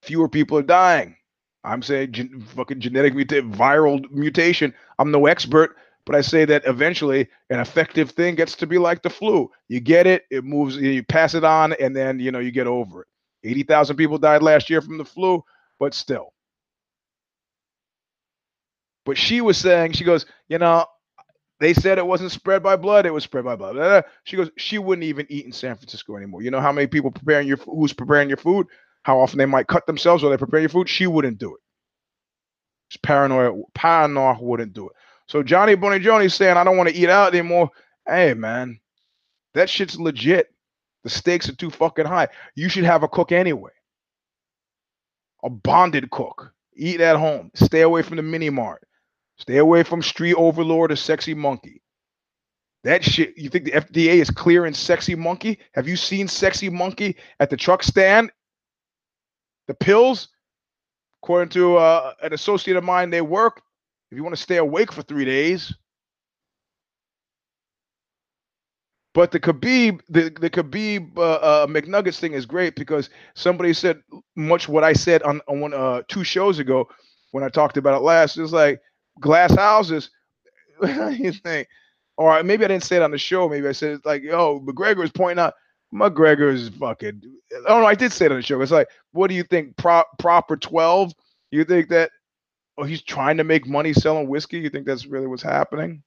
Fewer 0.04 0.30
people 0.30 0.58
are 0.58 0.64
dying. 0.64 1.16
I'm 1.64 1.82
saying 1.82 2.12
gen- 2.12 2.42
fucking 2.56 2.82
genetic 2.82 3.16
muta- 3.16 3.42
viral 3.44 4.10
mutation. 4.12 4.74
I'm 5.00 5.12
no 5.12 5.28
expert, 5.28 5.76
but 6.06 6.16
I 6.16 6.22
say 6.22 6.46
that 6.46 6.64
eventually 6.66 7.30
an 7.50 7.60
effective 7.60 8.12
thing 8.12 8.36
gets 8.36 8.56
to 8.58 8.68
be 8.68 8.78
like 8.78 9.02
the 9.02 9.10
flu. 9.10 9.50
You 9.70 9.80
get 9.80 10.06
it, 10.08 10.26
it 10.30 10.44
moves, 10.44 10.76
you 10.78 11.04
pass 11.04 11.36
it 11.36 11.44
on, 11.46 11.74
and 11.74 11.96
then 11.96 12.20
you 12.20 12.32
know 12.32 12.40
you 12.40 12.52
get 12.52 12.68
over 12.68 13.04
it. 13.04 13.08
80,000 13.50 13.96
people 13.98 14.18
died 14.18 14.44
last 14.44 14.70
year 14.70 14.82
from 14.82 14.98
the 14.98 15.06
flu, 15.06 15.44
but 15.80 15.94
still. 15.94 16.34
But 19.06 19.18
she 19.18 19.42
was 19.42 19.58
saying, 19.58 19.94
she 19.94 20.04
goes, 20.04 20.26
you 20.48 20.58
know, 20.60 20.86
they 21.64 21.74
said 21.74 21.98
it 21.98 22.06
wasn't 22.06 22.32
spread 22.32 22.62
by 22.62 22.76
blood, 22.76 23.06
it 23.06 23.14
was 23.14 23.24
spread 23.24 23.46
by 23.46 23.56
blood. 23.56 24.06
She 24.24 24.36
goes, 24.38 24.50
she 24.58 24.78
wouldn't 24.78 25.06
even 25.06 25.26
eat 25.30 25.46
in 25.46 25.52
San 25.52 25.76
Francisco 25.76 26.16
anymore. 26.18 26.42
You 26.42 26.52
know 26.52 26.62
how 26.62 26.72
many 26.72 26.88
people 26.88 27.12
preparing 27.12 27.48
your 27.48 27.58
who's 27.58 27.94
preparing 27.94 28.28
your 28.28 28.38
food, 28.38 28.68
how 29.04 29.20
often 29.20 29.38
they 29.38 29.46
might 29.46 29.68
cut 29.68 29.86
themselves 29.86 30.24
while 30.24 30.32
they 30.32 30.38
prepare 30.38 30.60
your 30.60 30.70
food? 30.70 30.90
She 30.90 31.08
wouldn't 31.08 31.38
do 31.38 31.56
it. 31.56 31.62
She's 32.90 33.00
paranoid, 33.02 33.64
paranoid 33.74 34.38
wouldn't 34.42 34.74
do 34.74 34.88
it. 34.88 34.96
So 35.28 35.42
Johnny 35.42 35.76
Boney 35.76 36.00
Joni's 36.00 36.36
saying, 36.36 36.58
I 36.58 36.64
don't 36.64 36.78
want 36.78 36.90
to 36.90 36.96
eat 36.96 37.10
out 37.10 37.34
anymore. 37.34 37.70
Hey 38.08 38.34
man, 38.34 38.80
that 39.54 39.70
shit's 39.70 39.98
legit. 39.98 40.54
The 41.04 41.10
stakes 41.10 41.50
are 41.50 41.56
too 41.56 41.70
fucking 41.70 42.06
high. 42.06 42.30
You 42.56 42.70
should 42.70 42.86
have 42.86 43.04
a 43.04 43.08
cook 43.08 43.32
anyway. 43.32 43.72
A 45.44 45.50
bonded 45.50 46.10
cook. 46.12 46.54
Eat 46.76 47.02
at 47.02 47.18
home. 47.18 47.52
Stay 47.54 47.82
away 47.82 48.02
from 48.02 48.18
the 48.18 48.24
mini 48.24 48.50
mart. 48.50 48.88
Stay 49.38 49.58
away 49.58 49.84
from 49.84 50.02
street 50.02 50.36
overlord 50.36 50.92
or 50.92 50.96
sexy 50.96 51.34
monkey. 51.34 51.82
That 52.84 53.04
shit, 53.04 53.38
you 53.38 53.50
think 53.50 53.66
the 53.66 53.72
FDA 53.72 54.16
is 54.16 54.30
clearing 54.30 54.74
sexy 54.74 55.16
monkey? 55.16 55.60
Have 55.74 55.88
you 55.88 55.96
seen 55.96 56.28
sexy 56.28 56.70
monkey 56.70 57.16
at 57.40 57.50
the 57.50 57.58
truck 57.58 57.82
stand? 57.82 58.32
The 59.68 59.74
pills, 59.74 60.28
according 61.24 61.50
to 61.50 61.78
uh, 61.78 62.14
an 62.22 62.34
associate 62.34 62.76
of 62.76 62.84
mine, 62.84 63.10
they 63.10 63.22
work. 63.22 63.62
If 64.12 64.18
you 64.18 64.24
want 64.24 64.36
to 64.36 64.42
stay 64.42 64.58
awake 64.58 64.92
for 64.92 65.02
three 65.02 65.26
days, 65.26 65.74
But 69.14 69.32
the 69.32 69.40
Khabib, 69.40 70.02
the 70.10 70.32
the 70.32 70.50
Khabib 70.50 71.18
uh, 71.18 71.22
uh, 71.22 71.68
McNuggets 71.68 72.20
thing 72.20 72.34
is 72.34 72.46
great 72.48 72.76
because 72.76 73.12
somebody 73.36 73.74
said 73.74 74.02
much 74.36 74.68
what 74.68 74.84
I 74.84 74.94
said 74.94 75.22
on 75.22 75.40
on 75.48 75.60
one 75.62 75.74
uh, 75.74 76.02
two 76.08 76.24
shows 76.24 76.58
ago 76.58 76.90
when 77.32 77.44
I 77.44 77.50
talked 77.50 77.78
about 77.78 77.96
it 77.96 78.04
last. 78.04 78.38
It's 78.38 78.52
like 78.52 78.82
glass 79.20 79.54
houses. 79.56 80.10
you 80.82 81.32
think, 81.32 81.68
or 82.18 82.44
maybe 82.44 82.66
I 82.66 82.68
didn't 82.68 82.84
say 82.84 82.98
it 82.98 83.02
on 83.02 83.12
the 83.12 83.18
show. 83.18 83.48
Maybe 83.48 83.68
I 83.68 83.72
said 83.72 83.92
it's 83.92 84.06
like, 84.06 84.24
yo, 84.24 84.60
McGregor 84.60 85.04
is 85.04 85.12
pointing 85.12 85.44
out 85.44 85.54
McGregor 85.94 86.52
is 86.52 86.70
fucking. 86.70 87.22
Oh 87.68 87.80
no, 87.80 87.86
I 87.86 87.96
did 87.96 88.12
say 88.12 88.26
it 88.26 88.32
on 88.32 88.38
the 88.38 88.44
show. 88.44 88.60
It's 88.62 88.72
like, 88.72 88.90
what 89.12 89.28
do 89.28 89.36
you 89.36 89.44
think? 89.44 89.78
Pro, 89.78 90.04
proper 90.18 90.58
twelve? 90.58 91.14
You 91.52 91.64
think 91.64 91.90
that? 91.90 92.10
Oh, 92.78 92.84
he's 92.84 93.04
trying 93.04 93.38
to 93.38 93.44
make 93.44 93.68
money 93.68 93.94
selling 93.94 94.28
whiskey. 94.28 94.60
You 94.60 94.70
think 94.70 94.88
that's 94.88 95.06
really 95.06 95.28
what's 95.28 95.44
happening? 95.44 96.02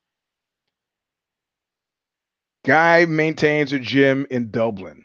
Guy 2.65 3.05
maintains 3.05 3.73
a 3.73 3.79
gym 3.79 4.27
in 4.31 4.51
Dublin. 4.51 5.05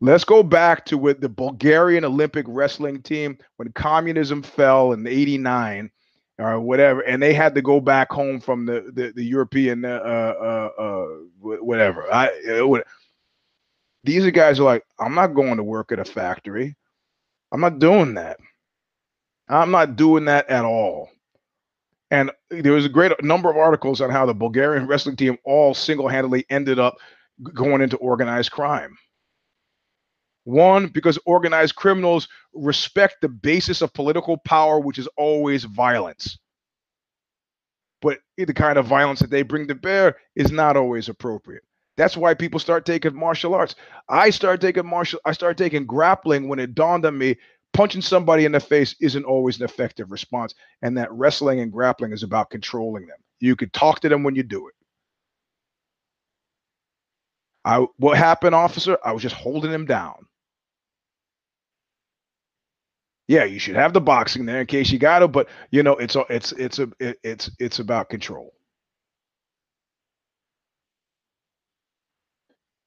Let's 0.00 0.22
go 0.22 0.44
back 0.44 0.84
to 0.86 0.98
with 0.98 1.20
the 1.20 1.28
Bulgarian 1.28 2.04
Olympic 2.04 2.46
wrestling 2.48 3.02
team 3.02 3.38
when 3.56 3.72
communism 3.72 4.42
fell 4.42 4.92
in 4.92 5.04
'89 5.06 5.90
or 6.38 6.60
whatever, 6.60 7.00
and 7.00 7.22
they 7.22 7.32
had 7.32 7.54
to 7.54 7.62
go 7.62 7.80
back 7.80 8.10
home 8.10 8.40
from 8.40 8.66
the 8.66 8.90
the, 8.92 9.12
the 9.14 9.24
European 9.24 9.84
uh, 9.84 9.88
uh, 9.88 10.70
uh, 10.78 11.06
whatever. 11.40 12.12
I 12.12 12.62
what, 12.62 12.86
these 14.04 14.24
are 14.24 14.30
guys 14.30 14.60
are 14.60 14.64
like, 14.64 14.84
I'm 15.00 15.14
not 15.14 15.34
going 15.34 15.56
to 15.56 15.64
work 15.64 15.92
at 15.92 15.98
a 15.98 16.04
factory. 16.04 16.76
I'm 17.52 17.60
not 17.60 17.78
doing 17.78 18.14
that. 18.14 18.38
I'm 19.48 19.70
not 19.70 19.96
doing 19.96 20.24
that 20.26 20.48
at 20.48 20.64
all. 20.64 21.10
And 22.10 22.30
there 22.50 22.72
was 22.72 22.84
a 22.84 22.90
great 22.90 23.12
number 23.22 23.50
of 23.50 23.56
articles 23.56 24.00
on 24.00 24.10
how 24.10 24.26
the 24.26 24.34
Bulgarian 24.34 24.86
wrestling 24.86 25.16
team 25.16 25.38
all 25.44 25.74
single-handedly 25.74 26.46
ended 26.50 26.78
up 26.78 26.96
going 27.52 27.80
into 27.82 27.96
organized 27.96 28.52
crime. 28.52 28.96
One, 30.46 30.86
because 30.86 31.18
organized 31.26 31.74
criminals 31.74 32.28
respect 32.54 33.16
the 33.20 33.28
basis 33.28 33.82
of 33.82 33.92
political 33.92 34.38
power, 34.38 34.78
which 34.78 34.96
is 34.96 35.08
always 35.16 35.64
violence. 35.64 36.38
But 38.00 38.20
the 38.36 38.54
kind 38.54 38.78
of 38.78 38.86
violence 38.86 39.18
that 39.18 39.30
they 39.30 39.42
bring 39.42 39.66
to 39.66 39.74
bear 39.74 40.18
is 40.36 40.52
not 40.52 40.76
always 40.76 41.08
appropriate. 41.08 41.64
That's 41.96 42.16
why 42.16 42.34
people 42.34 42.60
start 42.60 42.86
taking 42.86 43.16
martial 43.16 43.56
arts. 43.56 43.74
I 44.08 44.30
started 44.30 44.60
taking 44.60 44.86
martial 44.86 45.18
I 45.24 45.32
started 45.32 45.58
taking 45.58 45.84
grappling 45.84 46.46
when 46.46 46.60
it 46.60 46.76
dawned 46.76 47.04
on 47.06 47.18
me 47.18 47.38
punching 47.72 48.02
somebody 48.02 48.44
in 48.44 48.52
the 48.52 48.60
face 48.60 48.94
isn't 49.00 49.24
always 49.24 49.58
an 49.58 49.64
effective 49.64 50.12
response 50.12 50.54
and 50.82 50.96
that 50.96 51.10
wrestling 51.10 51.58
and 51.58 51.72
grappling 51.72 52.12
is 52.12 52.22
about 52.22 52.50
controlling 52.50 53.06
them. 53.08 53.18
You 53.40 53.56
could 53.56 53.72
talk 53.72 53.98
to 54.00 54.08
them 54.08 54.22
when 54.22 54.36
you 54.36 54.44
do 54.44 54.68
it. 54.68 54.74
I 57.64 57.84
what 57.96 58.16
happened 58.16 58.54
officer? 58.54 58.96
I 59.04 59.10
was 59.10 59.24
just 59.24 59.34
holding 59.34 59.72
him 59.72 59.86
down. 59.86 60.26
Yeah, 63.28 63.44
you 63.44 63.58
should 63.58 63.74
have 63.76 63.92
the 63.92 64.00
boxing 64.00 64.46
there 64.46 64.60
in 64.60 64.66
case 64.66 64.90
you 64.90 64.98
got 64.98 65.20
to, 65.20 65.28
but 65.28 65.48
you 65.70 65.82
know 65.82 65.94
it's 65.96 66.16
it's 66.30 66.52
it's 66.52 66.78
a 66.78 66.88
it's 67.00 67.50
it's 67.58 67.78
about 67.80 68.08
control. 68.08 68.54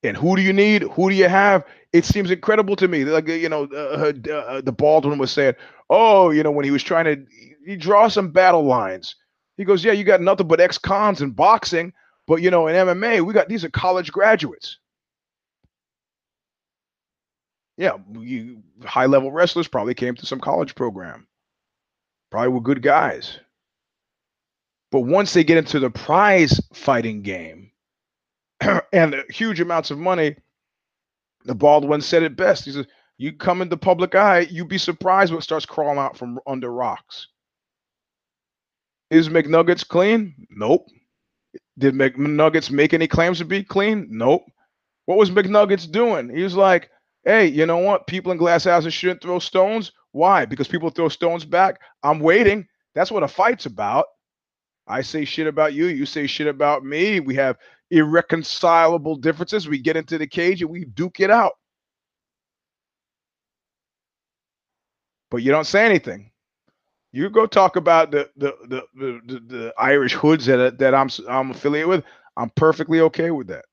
And 0.03 0.15
who 0.15 0.35
do 0.35 0.41
you 0.41 0.53
need? 0.53 0.83
Who 0.83 1.09
do 1.09 1.15
you 1.15 1.27
have? 1.27 1.65
It 1.91 2.05
seems 2.05 2.31
incredible 2.31 2.75
to 2.77 2.87
me. 2.87 3.03
Like 3.03 3.27
you 3.27 3.49
know, 3.49 3.67
uh, 3.73 4.11
uh, 4.29 4.33
uh, 4.33 4.61
the 4.61 4.71
Baldwin 4.71 5.17
was 5.19 5.31
saying, 5.31 5.55
"Oh, 5.89 6.29
you 6.29 6.41
know, 6.43 6.51
when 6.51 6.63
he 6.65 6.71
was 6.71 6.83
trying 6.83 7.05
to, 7.05 7.25
he 7.65 7.75
draw 7.75 8.07
some 8.07 8.31
battle 8.31 8.63
lines. 8.63 9.15
He 9.57 9.65
goes, 9.65 9.83
"Yeah, 9.83 9.91
you 9.91 10.05
got 10.05 10.21
nothing 10.21 10.47
but 10.47 10.61
ex-cons 10.61 11.21
in 11.21 11.31
boxing, 11.31 11.91
but 12.27 12.41
you 12.41 12.49
know, 12.49 12.67
in 12.67 12.75
MMA, 12.75 13.19
we 13.21 13.33
got 13.33 13.49
these 13.49 13.65
are 13.65 13.69
college 13.69 14.11
graduates. 14.11 14.77
Yeah, 17.79 17.97
you 18.19 18.61
high-level 18.83 19.31
wrestlers 19.31 19.67
probably 19.67 19.93
came 19.95 20.13
to 20.15 20.25
some 20.25 20.39
college 20.39 20.75
program. 20.75 21.27
Probably 22.29 22.49
were 22.49 22.61
good 22.61 22.83
guys. 22.83 23.39
But 24.91 25.01
once 25.01 25.33
they 25.33 25.43
get 25.43 25.57
into 25.57 25.79
the 25.79 25.89
prize 25.89 26.61
fighting 26.73 27.23
game." 27.23 27.69
and 28.93 29.15
huge 29.29 29.59
amounts 29.59 29.91
of 29.91 29.97
money. 29.97 30.35
The 31.45 31.55
Baldwin 31.55 32.01
said 32.01 32.23
it 32.23 32.35
best. 32.35 32.65
He 32.65 32.71
says, 32.71 32.85
"You 33.17 33.33
come 33.33 33.61
in 33.61 33.69
the 33.69 33.77
public 33.77 34.15
eye, 34.15 34.39
you'd 34.39 34.67
be 34.67 34.77
surprised 34.77 35.33
what 35.33 35.43
starts 35.43 35.65
crawling 35.65 35.97
out 35.97 36.17
from 36.17 36.39
under 36.45 36.71
rocks." 36.71 37.27
Is 39.09 39.29
McNuggets 39.29 39.87
clean? 39.87 40.47
Nope. 40.49 40.87
Did 41.77 41.95
McNuggets 41.95 42.69
make 42.69 42.93
any 42.93 43.07
claims 43.07 43.39
to 43.39 43.45
be 43.45 43.63
clean? 43.63 44.07
Nope. 44.11 44.43
What 45.05 45.17
was 45.17 45.31
McNuggets 45.31 45.89
doing? 45.89 46.29
He 46.29 46.43
was 46.43 46.55
like, 46.55 46.91
"Hey, 47.25 47.47
you 47.47 47.65
know 47.65 47.77
what? 47.79 48.07
People 48.07 48.31
in 48.31 48.37
glass 48.37 48.65
houses 48.65 48.93
shouldn't 48.93 49.21
throw 49.21 49.39
stones. 49.39 49.91
Why? 50.11 50.45
Because 50.45 50.67
people 50.67 50.89
throw 50.89 51.09
stones 51.09 51.45
back. 51.45 51.79
I'm 52.03 52.19
waiting. 52.19 52.67
That's 52.95 53.11
what 53.11 53.23
a 53.23 53.27
fight's 53.27 53.65
about." 53.67 54.05
I 54.87 55.01
say 55.01 55.25
shit 55.25 55.47
about 55.47 55.73
you, 55.73 55.87
you 55.87 56.05
say 56.05 56.27
shit 56.27 56.47
about 56.47 56.85
me. 56.85 57.21
We 57.21 57.35
have 57.35 57.57
irreconcilable 57.91 59.17
differences. 59.17 59.69
We 59.69 59.79
get 59.79 59.97
into 59.97 60.17
the 60.17 60.27
cage 60.27 60.61
and 60.61 60.71
we 60.71 60.85
duke 60.85 61.21
it 61.21 61.31
out. 61.31 61.53
But 65.31 65.39
you 65.43 65.51
don't 65.51 65.67
say 65.67 65.85
anything. 65.85 66.31
You 67.11 67.29
go 67.29 67.47
talk 67.47 67.75
about 67.75 68.11
the 68.11 68.29
the 68.37 68.55
the 68.67 68.83
the, 68.95 69.21
the, 69.27 69.41
the 69.41 69.75
Irish 69.77 70.13
hoods 70.13 70.45
that 70.47 70.79
that 70.79 70.95
I'm 70.95 71.09
I'm 71.27 71.51
affiliated 71.51 71.89
with. 71.89 72.05
I'm 72.37 72.51
perfectly 72.51 73.01
okay 73.01 73.31
with 73.31 73.47
that. 73.47 73.65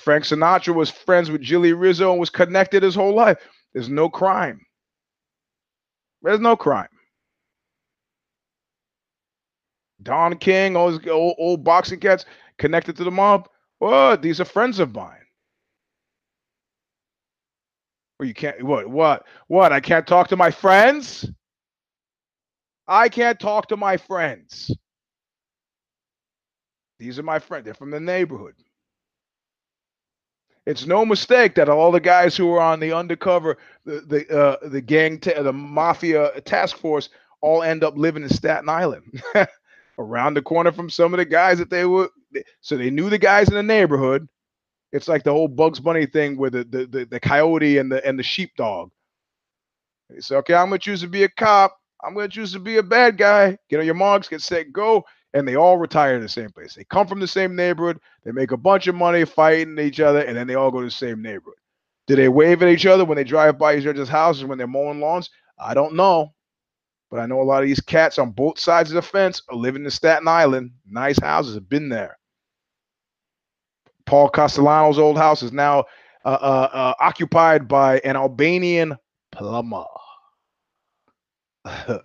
Frank 0.00 0.24
Sinatra 0.24 0.74
was 0.74 0.90
friends 0.90 1.30
with 1.30 1.42
Jilly 1.42 1.74
Rizzo 1.74 2.10
and 2.10 2.20
was 2.20 2.30
connected 2.30 2.82
his 2.82 2.94
whole 2.94 3.14
life. 3.14 3.38
There's 3.74 3.88
no 3.88 4.08
crime. 4.08 4.64
There's 6.22 6.40
no 6.40 6.56
crime. 6.56 6.88
Don 10.02 10.38
King, 10.38 10.74
all 10.76 10.90
those 10.90 11.06
old, 11.06 11.36
old 11.38 11.64
boxing 11.64 12.00
cats 12.00 12.24
connected 12.58 12.96
to 12.96 13.04
the 13.04 13.10
mob. 13.10 13.48
Oh, 13.80 14.16
these 14.16 14.40
are 14.40 14.46
friends 14.46 14.78
of 14.78 14.94
mine. 14.94 15.18
Well, 18.18 18.26
you 18.26 18.34
can't. 18.34 18.62
What? 18.62 18.88
What? 18.88 19.26
What? 19.48 19.72
I 19.72 19.80
can't 19.80 20.06
talk 20.06 20.28
to 20.28 20.36
my 20.36 20.50
friends. 20.50 21.30
I 22.88 23.08
can't 23.08 23.38
talk 23.38 23.68
to 23.68 23.76
my 23.76 23.98
friends. 23.98 24.70
These 26.98 27.18
are 27.18 27.22
my 27.22 27.38
friends. 27.38 27.66
They're 27.66 27.74
from 27.74 27.90
the 27.90 28.00
neighborhood. 28.00 28.54
It's 30.66 30.86
no 30.86 31.04
mistake 31.06 31.54
that 31.56 31.68
all 31.68 31.92
the 31.92 32.00
guys 32.00 32.36
who 32.36 32.52
are 32.52 32.60
on 32.60 32.80
the 32.80 32.92
undercover, 32.92 33.58
the 33.84 34.00
the 34.02 34.38
uh, 34.40 34.68
the 34.68 34.80
gang, 34.80 35.18
ta- 35.18 35.42
the 35.42 35.52
mafia 35.52 36.40
task 36.42 36.76
force, 36.78 37.08
all 37.40 37.62
end 37.62 37.84
up 37.84 37.96
living 37.96 38.22
in 38.22 38.28
Staten 38.28 38.68
Island. 38.68 39.22
around 39.98 40.34
the 40.34 40.42
corner 40.42 40.72
from 40.72 40.90
some 40.90 41.14
of 41.14 41.18
the 41.18 41.24
guys 41.24 41.58
that 41.58 41.70
they 41.70 41.84
were. 41.84 42.10
So 42.60 42.76
they 42.76 42.90
knew 42.90 43.10
the 43.10 43.18
guys 43.18 43.48
in 43.48 43.54
the 43.54 43.62
neighborhood. 43.62 44.28
It's 44.92 45.08
like 45.08 45.22
the 45.24 45.32
whole 45.32 45.48
Bugs 45.48 45.80
Bunny 45.80 46.06
thing 46.06 46.36
with 46.36 46.54
the 46.54 46.64
the, 46.64 46.86
the, 46.86 47.04
the 47.06 47.20
coyote 47.20 47.78
and 47.78 47.90
the 47.92 48.04
and 48.06 48.18
the 48.18 48.22
sheepdog. 48.22 48.90
They 50.10 50.20
say, 50.20 50.36
okay, 50.36 50.54
I'm 50.54 50.66
gonna 50.68 50.78
choose 50.78 51.00
to 51.02 51.08
be 51.08 51.24
a 51.24 51.28
cop. 51.28 51.76
I'm 52.04 52.14
gonna 52.14 52.28
choose 52.28 52.52
to 52.52 52.60
be 52.60 52.78
a 52.78 52.82
bad 52.82 53.18
guy. 53.18 53.58
Get 53.68 53.80
on 53.80 53.86
your 53.86 53.94
marks, 53.94 54.28
get 54.28 54.42
set, 54.42 54.72
go. 54.72 55.04
And 55.32 55.46
they 55.46 55.54
all 55.54 55.78
retire 55.78 56.16
in 56.16 56.22
the 56.22 56.28
same 56.28 56.50
place. 56.50 56.74
They 56.74 56.84
come 56.84 57.06
from 57.06 57.20
the 57.20 57.26
same 57.28 57.54
neighborhood. 57.54 58.00
They 58.24 58.32
make 58.32 58.50
a 58.50 58.56
bunch 58.56 58.88
of 58.88 58.96
money 58.96 59.24
fighting 59.24 59.78
each 59.78 60.00
other, 60.00 60.20
and 60.20 60.36
then 60.36 60.46
they 60.46 60.56
all 60.56 60.70
go 60.72 60.80
to 60.80 60.86
the 60.86 60.90
same 60.90 61.22
neighborhood. 61.22 61.54
Do 62.08 62.16
they 62.16 62.28
wave 62.28 62.62
at 62.62 62.68
each 62.68 62.86
other 62.86 63.04
when 63.04 63.16
they 63.16 63.24
drive 63.24 63.56
by 63.56 63.76
each 63.76 63.86
other's 63.86 64.08
houses 64.08 64.44
when 64.44 64.58
they're 64.58 64.66
mowing 64.66 65.00
lawns? 65.00 65.30
I 65.58 65.74
don't 65.74 65.94
know. 65.94 66.34
But 67.10 67.20
I 67.20 67.26
know 67.26 67.40
a 67.40 67.44
lot 67.44 67.62
of 67.62 67.68
these 67.68 67.80
cats 67.80 68.18
on 68.18 68.30
both 68.30 68.58
sides 68.58 68.90
of 68.90 68.94
the 68.94 69.02
fence 69.02 69.42
are 69.48 69.56
living 69.56 69.84
in 69.84 69.90
Staten 69.90 70.26
Island. 70.26 70.72
Nice 70.88 71.20
houses 71.20 71.54
have 71.54 71.68
been 71.68 71.88
there. 71.88 72.18
Paul 74.06 74.28
Castellano's 74.28 74.98
old 74.98 75.18
house 75.18 75.42
is 75.42 75.52
now 75.52 75.84
uh, 76.24 76.28
uh, 76.28 76.68
uh, 76.72 76.94
occupied 77.00 77.68
by 77.68 77.98
an 78.00 78.16
Albanian 78.16 78.96
plumber. 79.32 79.84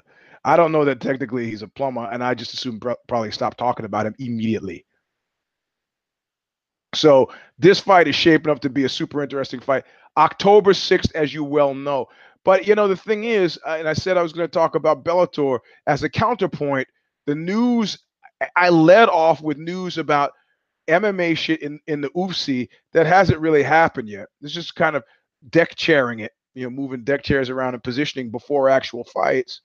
I 0.46 0.56
don't 0.56 0.72
know 0.72 0.86
that 0.86 1.02
technically 1.02 1.50
he's 1.50 1.64
a 1.64 1.68
plumber, 1.68 2.08
and 2.12 2.24
I 2.24 2.36
just 2.36 2.54
assume 2.54 2.80
probably 3.08 3.32
stop 3.32 3.58
talking 3.58 3.84
about 3.84 4.06
him 4.06 4.14
immediately. 4.20 4.86
So 6.94 7.32
this 7.58 7.80
fight 7.80 8.08
is 8.08 8.16
shaping 8.16 8.52
up 8.52 8.60
to 8.62 8.70
be 8.70 8.84
a 8.84 8.90
super 8.90 9.24
interesting 9.24 9.60
fight. 9.60 9.86
October 10.16 10.72
6th, 10.74 11.14
as 11.16 11.34
you 11.34 11.44
well 11.44 11.74
know. 11.74 12.06
But 12.44 12.68
you 12.68 12.76
know, 12.76 12.88
the 12.88 12.96
thing 12.96 13.24
is, 13.24 13.60
uh, 13.66 13.78
and 13.80 13.90
I 13.90 13.94
said 13.94 14.18
I 14.18 14.22
was 14.22 14.34
going 14.34 14.48
to 14.48 14.54
talk 14.54 14.76
about 14.76 15.04
Bellator 15.04 15.60
as 15.88 16.04
a 16.04 16.10
counterpoint. 16.10 16.88
The 17.26 17.34
news 17.36 17.98
I 18.56 18.70
led 18.70 19.10
off 19.10 19.42
with 19.42 19.58
news 19.58 19.98
about 19.98 20.32
MMA 20.88 21.36
shit 21.36 21.64
in 21.64 21.80
in 21.88 22.02
the 22.02 22.10
UFC 22.10 22.68
that 22.94 23.08
hasn't 23.08 23.40
really 23.40 23.64
happened 23.64 24.10
yet. 24.10 24.28
It's 24.42 24.54
just 24.54 24.76
kind 24.76 24.96
of 24.96 25.04
deck 25.50 25.76
chairing 25.76 26.20
it, 26.20 26.34
you 26.54 26.66
know, 26.66 26.70
moving 26.70 27.04
deck 27.04 27.24
chairs 27.24 27.50
around 27.50 27.74
and 27.74 27.84
positioning 27.84 28.30
before 28.30 28.70
actual 28.70 29.06
fights. 29.06 29.62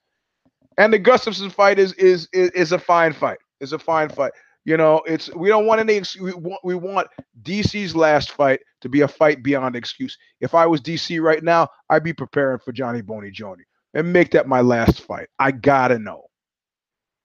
And 0.81 0.95
the 0.95 0.99
Gustafsson 0.99 1.53
fight 1.53 1.79
is 1.79 1.93
is 1.95 2.27
is, 2.33 2.49
is 2.53 2.73
a 2.73 2.79
fine 2.79 3.13
fight. 3.13 3.37
It's 3.61 3.73
a 3.73 3.79
fine 3.79 4.09
fight. 4.09 4.33
You 4.65 4.79
know, 4.79 5.03
it's 5.07 5.33
we 5.35 5.51
don't 5.51 5.67
want 5.67 5.79
any. 5.79 6.01
We 6.19 6.33
want 6.33 6.61
we 6.65 6.75
want 6.75 7.07
DC's 7.43 7.95
last 7.95 8.31
fight 8.31 8.61
to 8.81 8.89
be 8.89 9.03
a 9.03 9.09
fight 9.09 9.43
beyond 9.43 9.77
excuse. 9.77 10.17
If 10.41 10.55
I 10.55 10.65
was 10.65 10.81
DC 10.81 11.21
right 11.21 11.45
now, 11.45 11.69
I'd 11.91 12.03
be 12.03 12.15
preparing 12.15 12.61
for 12.61 12.73
Johnny 12.73 13.03
Boney 13.03 13.31
Jr. 13.31 13.57
and 13.93 14.11
make 14.11 14.31
that 14.31 14.49
my 14.49 14.63
last 14.63 15.03
fight. 15.03 15.29
I 15.39 15.51
gotta 15.51 15.99
know. 15.99 16.23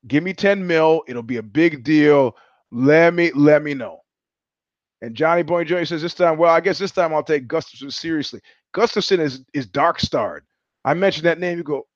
Give 0.06 0.22
me 0.22 0.34
10 0.34 0.68
mil. 0.68 1.03
It'll 1.08 1.24
be 1.24 1.38
a 1.38 1.43
big 1.43 1.86
deal. 1.86 2.36
Let 2.74 3.14
me 3.14 3.32
let 3.32 3.64
me 3.64 3.74
know. 3.74 4.01
And 5.01 5.16
Johnny 5.16 5.43
Boney 5.43 5.64
Jr. 5.64 5.86
says 5.86 6.01
this 6.01 6.14
time, 6.14 6.38
well, 6.38 6.51
I 6.51 6.60
guess 6.60 6.78
this 6.78 6.91
time 6.91 7.14
I'll 7.14 7.24
take 7.24 7.47
Gustafsson 7.47 7.93
seriously. 7.93 8.41
Gustafsson 8.76 9.20
is 9.20 9.45
is 9.53 9.66
dark 9.66 10.01
starred. 10.01 10.43
I 10.84 10.93
mentioned 10.93 11.26
that 11.26 11.39
name. 11.39 11.58
You 11.58 11.64
go, 11.64 11.88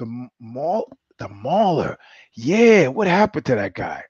the 0.00 0.84
the 1.18 1.28
Mauler. 1.28 1.96
Yeah, 2.34 2.88
what 2.88 3.06
happened 3.06 3.46
to 3.46 3.54
that 3.56 3.74
guy? 3.74 4.04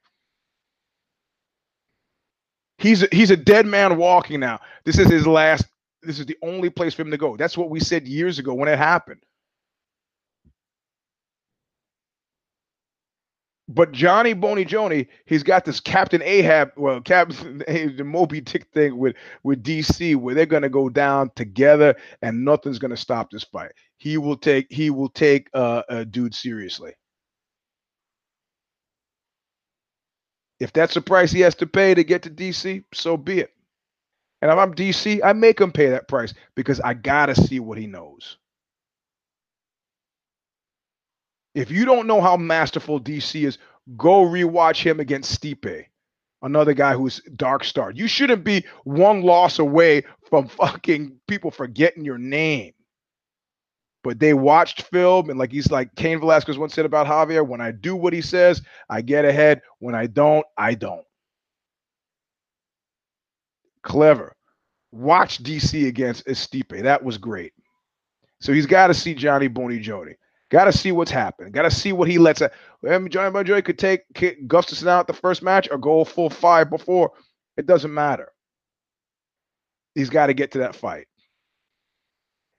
He's 2.77 3.03
a, 3.03 3.07
he's 3.11 3.29
a 3.29 3.37
dead 3.37 3.67
man 3.67 3.97
walking 3.97 4.39
now. 4.39 4.59
This 4.85 4.97
is 4.97 5.09
his 5.09 5.27
last. 5.27 5.65
This 6.01 6.19
is 6.19 6.25
the 6.25 6.37
only 6.41 6.71
place 6.71 6.95
for 6.95 7.03
him 7.03 7.11
to 7.11 7.17
go. 7.17 7.37
That's 7.37 7.57
what 7.57 7.69
we 7.69 7.79
said 7.79 8.07
years 8.07 8.39
ago 8.39 8.55
when 8.55 8.69
it 8.69 8.77
happened. 8.79 9.21
But 13.73 13.93
Johnny 13.93 14.33
Boney 14.33 14.65
Joni, 14.65 15.07
he's 15.25 15.43
got 15.43 15.63
this 15.63 15.79
Captain 15.79 16.21
Ahab, 16.21 16.71
well, 16.75 16.99
Captain 16.99 17.59
the 17.67 18.03
Moby 18.03 18.41
Dick 18.41 18.67
thing 18.73 18.97
with 18.97 19.15
with 19.43 19.63
DC, 19.63 20.15
where 20.15 20.35
they're 20.35 20.45
gonna 20.45 20.69
go 20.69 20.89
down 20.89 21.31
together, 21.35 21.95
and 22.21 22.43
nothing's 22.43 22.79
gonna 22.79 22.97
stop 22.97 23.31
this 23.31 23.45
fight. 23.45 23.71
He 23.97 24.17
will 24.17 24.35
take 24.35 24.67
he 24.69 24.89
will 24.89 25.09
take 25.09 25.49
uh, 25.53 25.83
a 25.87 26.03
dude 26.05 26.35
seriously. 26.35 26.93
If 30.59 30.73
that's 30.73 30.93
the 30.93 31.01
price 31.01 31.31
he 31.31 31.39
has 31.41 31.55
to 31.55 31.67
pay 31.67 31.93
to 31.93 32.03
get 32.03 32.23
to 32.23 32.29
DC, 32.29 32.83
so 32.93 33.15
be 33.15 33.39
it. 33.39 33.51
And 34.41 34.51
if 34.51 34.57
I'm 34.57 34.73
DC, 34.73 35.21
I 35.23 35.33
make 35.33 35.61
him 35.61 35.71
pay 35.71 35.89
that 35.91 36.07
price 36.09 36.33
because 36.55 36.81
I 36.81 36.93
gotta 36.93 37.35
see 37.35 37.59
what 37.59 37.77
he 37.77 37.87
knows. 37.87 38.37
If 41.53 41.71
you 41.71 41.85
don't 41.85 42.07
know 42.07 42.21
how 42.21 42.37
masterful 42.37 42.99
DC 42.99 43.45
is, 43.45 43.57
go 43.97 44.25
rewatch 44.25 44.83
him 44.83 44.99
against 44.99 45.41
Stipe, 45.41 45.85
another 46.41 46.73
guy 46.73 46.93
who's 46.93 47.21
dark 47.35 47.63
star. 47.63 47.91
You 47.91 48.07
shouldn't 48.07 48.43
be 48.43 48.65
one 48.83 49.21
loss 49.21 49.59
away 49.59 50.03
from 50.29 50.47
fucking 50.47 51.19
people 51.27 51.51
forgetting 51.51 52.05
your 52.05 52.17
name. 52.17 52.73
But 54.03 54.19
they 54.19 54.33
watched 54.33 54.83
film, 54.83 55.29
and 55.29 55.37
like 55.37 55.51
he's 55.51 55.69
like 55.69 55.93
Cain 55.95 56.19
Velasquez 56.19 56.57
once 56.57 56.73
said 56.73 56.85
about 56.85 57.05
Javier, 57.05 57.47
when 57.47 57.61
I 57.61 57.71
do 57.71 57.95
what 57.95 58.13
he 58.13 58.21
says, 58.21 58.61
I 58.89 59.01
get 59.01 59.25
ahead. 59.25 59.61
When 59.79 59.93
I 59.93 60.07
don't, 60.07 60.45
I 60.57 60.73
don't. 60.73 61.05
Clever. 63.83 64.35
Watch 64.91 65.43
DC 65.43 65.87
against 65.87 66.25
Stipe. 66.25 66.81
That 66.81 67.03
was 67.03 67.17
great. 67.17 67.53
So 68.39 68.53
he's 68.53 68.65
got 68.65 68.87
to 68.87 68.93
see 68.93 69.13
Johnny 69.13 69.47
Boney 69.47 69.79
Jody. 69.79 70.15
Got 70.51 70.65
to 70.65 70.73
see 70.73 70.91
what's 70.91 71.11
happening. 71.11 71.53
Got 71.53 71.63
to 71.63 71.71
see 71.71 71.93
what 71.93 72.09
he 72.09 72.17
lets. 72.17 72.41
Out. 72.41 72.51
Boney 72.83 73.09
Jody 73.09 73.61
could 73.61 73.79
take 73.79 74.01
Gustafsson 74.13 74.87
out 74.87 75.07
the 75.07 75.13
first 75.13 75.41
match 75.41 75.69
or 75.71 75.77
go 75.77 76.03
full 76.03 76.29
five 76.29 76.69
before. 76.69 77.11
It 77.55 77.65
doesn't 77.65 77.93
matter. 77.93 78.31
He's 79.95 80.09
got 80.09 80.27
to 80.27 80.33
get 80.33 80.51
to 80.51 80.59
that 80.59 80.75
fight. 80.75 81.07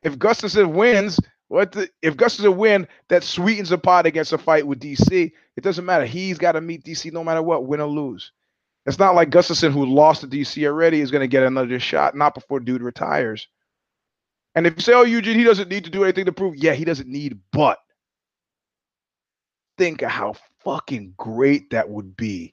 If 0.03 0.18
Gustafsson 0.18 0.72
wins, 0.72 1.20
what 1.49 1.72
the, 1.72 1.90
if 2.01 2.16
Gustafsson 2.16 2.57
win, 2.57 2.88
that 3.09 3.24
sweetens 3.24 3.68
the 3.68 3.78
pot 3.78 4.07
against 4.07 4.32
a 4.32 4.38
fight 4.38 4.66
with 4.66 4.80
DC. 4.80 5.30
It 5.57 5.62
doesn't 5.62 5.84
matter. 5.84 6.07
He's 6.07 6.38
got 6.38 6.53
to 6.53 6.62
meet 6.62 6.84
DC 6.84 7.12
no 7.12 7.22
matter 7.22 7.43
what, 7.43 7.66
win 7.66 7.80
or 7.80 7.88
lose. 7.88 8.32
It's 8.86 8.99
not 8.99 9.14
like 9.14 9.30
Gustafsson, 9.30 9.70
who 9.70 9.84
lost 9.84 10.22
to 10.22 10.26
DC 10.26 10.64
already, 10.66 11.03
is 11.03 11.11
going 11.11 11.20
to 11.20 11.28
get 11.28 11.43
another 11.43 11.78
shot, 11.78 12.16
not 12.16 12.34
before 12.34 12.59
dude 12.59 12.82
retires. 12.82 13.49
And 14.55 14.66
if 14.66 14.74
you 14.76 14.82
say, 14.82 14.92
oh, 14.92 15.03
Eugene, 15.03 15.38
he 15.38 15.44
doesn't 15.44 15.68
need 15.68 15.84
to 15.84 15.90
do 15.90 16.05
anything 16.05 16.26
to 16.26 16.32
prove, 16.32 16.57
yeah, 16.57 16.74
he 16.74 16.84
doesn't 16.84 17.09
need, 17.09 17.38
but 17.53 17.78
think 19.78 20.03
of 20.03 20.11
how 20.11 20.34
fucking 20.62 21.14
great 21.16 21.70
that 21.70 21.88
would 21.88 22.16
be 22.16 22.53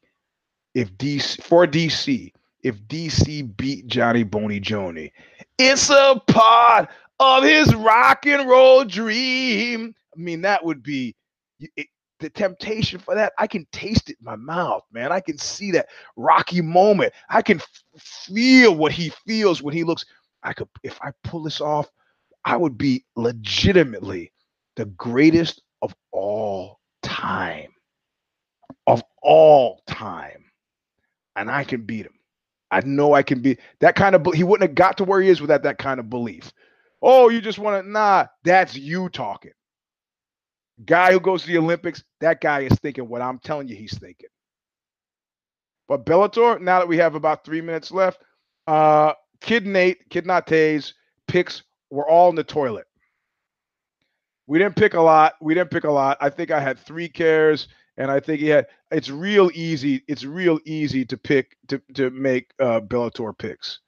if 0.74 0.92
DC, 0.98 1.44
for 1.44 1.68
DC, 1.68 2.32
if 2.64 2.82
DC 2.84 3.58
beat 3.58 3.88
Johnny 3.88 4.24
Boney 4.24 4.60
Joni. 4.60 5.12
It's 5.58 5.90
a 5.90 6.22
part 6.28 6.90
of 7.20 7.44
his 7.44 7.74
rock 7.76 8.26
and 8.26 8.48
roll 8.48 8.86
dream. 8.86 9.94
I 10.16 10.20
mean, 10.20 10.42
that 10.42 10.64
would 10.64 10.82
be. 10.82 11.16
It, 11.76 11.88
the 12.20 12.30
temptation 12.30 13.00
for 13.00 13.16
that, 13.16 13.34
I 13.38 13.48
can 13.48 13.66
taste 13.72 14.10
it 14.10 14.18
in 14.20 14.26
my 14.26 14.36
mouth, 14.36 14.84
man. 14.92 15.12
I 15.12 15.20
can 15.20 15.38
see 15.38 15.72
that 15.72 15.88
rocky 16.16 16.62
moment. 16.62 17.14
I 17.30 17.42
can 17.42 17.60
f- 17.60 17.84
feel 17.98 18.76
what 18.76 18.92
he 18.92 19.10
feels 19.26 19.62
when 19.62 19.74
he 19.74 19.84
looks. 19.84 20.06
I 20.44 20.54
could, 20.54 20.70
if 20.84 21.00
I 21.02 21.12
pull 21.24 21.44
this 21.44 21.62
off, 21.62 21.90
I 22.46 22.56
would 22.56 22.78
be 22.78 23.06
legitimately 23.16 24.32
the 24.76 24.86
greatest 24.86 25.62
of 25.82 25.94
all 26.12 26.80
time. 27.04 27.72
Of 28.88 29.04
all 29.22 29.82
time. 29.88 30.46
And 31.36 31.50
I 31.52 31.64
can 31.64 31.82
beat 31.84 32.06
him. 32.06 32.20
I 32.72 32.82
know 32.82 33.14
I 33.14 33.24
can 33.24 33.42
be 33.42 33.58
that 33.80 33.96
kind 33.96 34.16
of. 34.16 34.26
He 34.34 34.44
wouldn't 34.44 34.70
have 34.70 34.76
got 34.76 34.98
to 34.98 35.04
where 35.04 35.22
he 35.22 35.30
is 35.30 35.42
without 35.42 35.64
that 35.64 35.80
kind 35.80 36.00
of 36.00 36.10
belief. 36.10 36.52
Oh, 37.02 37.30
you 37.30 37.42
just 37.42 37.60
want 37.60 37.84
to? 37.84 37.90
Nah, 37.92 38.28
that's 38.44 38.76
you 38.76 39.10
talking. 39.10 39.54
Guy 40.86 41.12
who 41.12 41.20
goes 41.20 41.42
to 41.42 41.48
the 41.48 41.58
Olympics, 41.58 42.04
that 42.22 42.42
guy 42.42 42.62
is 42.62 42.74
thinking 42.80 43.10
what 43.10 43.22
I'm 43.22 43.40
telling 43.40 43.68
you 43.68 43.76
he's 43.76 43.98
thinking. 43.98 44.30
But 45.88 46.06
Bellator, 46.06 46.62
now 46.62 46.80
that 46.80 46.88
we 46.88 46.98
have 46.98 47.16
about 47.16 47.44
three 47.44 47.62
minutes 47.62 47.92
left, 47.92 48.22
uh, 48.68 49.14
Kid 49.42 49.66
Nate, 49.66 50.10
Kid 50.10 50.26
Nate's 50.26 50.94
picks 51.28 51.64
were 51.90 52.08
all 52.08 52.30
in 52.30 52.36
the 52.36 52.44
toilet. 52.44 52.86
We 54.48 54.58
didn't 54.58 54.76
pick 54.76 54.96
a 54.96 55.02
lot. 55.02 55.36
We 55.42 55.54
didn't 55.54 55.72
pick 55.72 55.84
a 55.84 55.92
lot. 55.92 56.18
I 56.20 56.30
think 56.30 56.52
I 56.52 56.60
had 56.60 56.80
three 56.80 57.08
cares, 57.08 57.68
and 57.98 58.10
I 58.10 58.20
think 58.20 58.40
he 58.40 58.48
had. 58.48 58.68
It's 58.92 59.10
real 59.10 59.52
easy. 59.54 60.04
It's 60.08 60.24
real 60.24 60.60
easy 60.66 61.06
to 61.06 61.18
pick 61.18 61.56
to 61.68 61.80
to 61.94 62.10
make 62.10 62.52
uh, 62.60 62.80
Bellator 62.82 63.38
picks. 63.38 63.80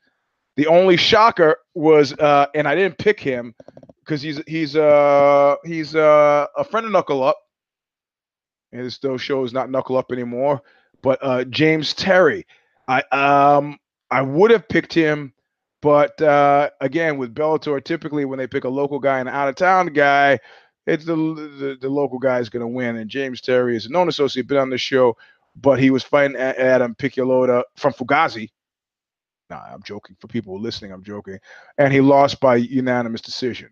The 0.57 0.67
only 0.67 0.97
shocker 0.97 1.57
was, 1.73 2.13
uh, 2.13 2.45
and 2.53 2.67
I 2.67 2.75
didn't 2.75 2.97
pick 2.99 3.19
him 3.19 3.55
because 4.05 4.21
he's 4.21 4.39
he's 4.45 4.75
uh 4.75 5.55
he's 5.65 5.95
uh, 5.95 6.45
a 6.55 6.63
friend 6.63 6.85
of 6.85 6.91
Knuckle 6.91 7.23
Up, 7.23 7.37
and 8.71 8.85
this 8.85 8.93
still 8.93 9.17
shows 9.17 9.53
not 9.53 9.71
Knuckle 9.71 9.97
Up 9.97 10.11
anymore. 10.11 10.61
But 11.01 11.19
uh, 11.23 11.45
James 11.45 11.95
Terry, 11.95 12.45
I 12.87 13.01
um 13.11 13.79
I 14.11 14.21
would 14.21 14.51
have 14.51 14.67
picked 14.67 14.93
him, 14.93 15.33
but 15.81 16.21
uh, 16.21 16.69
again 16.79 17.17
with 17.17 17.33
Bellator, 17.33 17.83
typically 17.83 18.25
when 18.25 18.39
they 18.39 18.47
pick 18.47 18.63
a 18.63 18.69
local 18.69 18.99
guy 18.99 19.19
and 19.19 19.27
an 19.27 19.35
out 19.35 19.49
of 19.49 19.55
town 19.55 19.87
guy, 19.87 20.39
it's 20.87 21.05
the, 21.05 21.15
the 21.15 21.77
the 21.81 21.89
local 21.89 22.19
guy 22.19 22.39
is 22.39 22.49
going 22.49 22.61
to 22.61 22.67
win. 22.67 22.97
And 22.97 23.09
James 23.09 23.41
Terry 23.41 23.75
is 23.75 23.85
a 23.85 23.89
known 23.89 24.07
associate, 24.07 24.47
been 24.47 24.57
on 24.57 24.69
the 24.69 24.77
show, 24.77 25.17
but 25.55 25.79
he 25.79 25.89
was 25.89 26.03
fighting 26.03 26.37
Adam 26.37 26.95
Piccolotti 26.95 27.63
from 27.75 27.93
Fugazi. 27.93 28.49
Nah, 29.49 29.61
I'm 29.73 29.83
joking. 29.83 30.15
For 30.19 30.27
people 30.27 30.59
listening, 30.59 30.91
I'm 30.93 31.03
joking. 31.03 31.39
And 31.77 31.91
he 31.91 31.99
lost 31.99 32.39
by 32.39 32.55
unanimous 32.55 33.21
decision. 33.21 33.69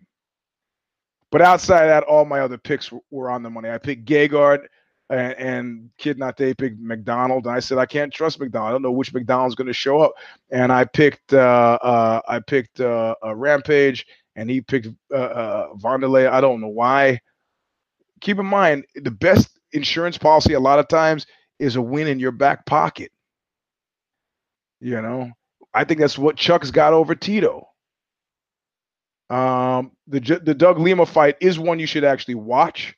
But 1.31 1.41
outside 1.41 1.83
of 1.83 1.89
that, 1.89 2.03
all 2.03 2.25
my 2.25 2.41
other 2.41 2.57
picks 2.57 2.91
were 3.11 3.29
on 3.29 3.43
the 3.43 3.49
money. 3.49 3.69
I 3.69 3.77
picked 3.77 4.05
Gegard 4.05 4.65
and, 5.09 5.33
and 5.33 5.89
Kid 5.97 6.17
Not 6.19 6.37
They 6.37 6.53
picked 6.53 6.79
McDonald. 6.79 7.45
And 7.45 7.55
I 7.55 7.59
said, 7.59 7.77
I 7.77 7.85
can't 7.85 8.13
trust 8.13 8.39
McDonald. 8.39 8.69
I 8.69 8.71
don't 8.73 8.81
know 8.81 8.91
which 8.91 9.13
McDonald's 9.13 9.55
going 9.55 9.67
to 9.67 9.73
show 9.73 10.01
up. 10.01 10.13
And 10.51 10.71
I 10.71 10.85
picked 10.85 11.33
uh, 11.33 11.77
uh, 11.81 12.21
I 12.27 12.39
picked 12.39 12.79
uh, 12.79 13.15
Rampage 13.23 14.05
and 14.35 14.49
he 14.49 14.61
picked 14.61 14.87
uh, 15.11 15.15
uh, 15.15 15.73
Wanderlei. 15.75 16.29
I 16.29 16.41
don't 16.41 16.61
know 16.61 16.67
why. 16.67 17.19
Keep 18.21 18.39
in 18.39 18.45
mind, 18.45 18.85
the 18.95 19.11
best 19.11 19.59
insurance 19.71 20.17
policy 20.17 20.53
a 20.53 20.59
lot 20.59 20.79
of 20.79 20.87
times 20.87 21.25
is 21.59 21.75
a 21.75 21.81
win 21.81 22.07
in 22.07 22.19
your 22.19 22.31
back 22.31 22.65
pocket. 22.65 23.11
You 24.81 25.01
know, 25.01 25.31
I 25.73 25.83
think 25.83 25.99
that's 25.99 26.17
what 26.17 26.37
Chuck's 26.37 26.71
got 26.71 26.93
over 26.93 27.15
Tito. 27.15 27.65
Um, 29.29 29.91
the 30.07 30.19
the 30.43 30.55
Doug 30.55 30.79
Lima 30.79 31.05
fight 31.05 31.35
is 31.39 31.59
one 31.59 31.79
you 31.79 31.85
should 31.85 32.03
actually 32.03 32.35
watch. 32.35 32.95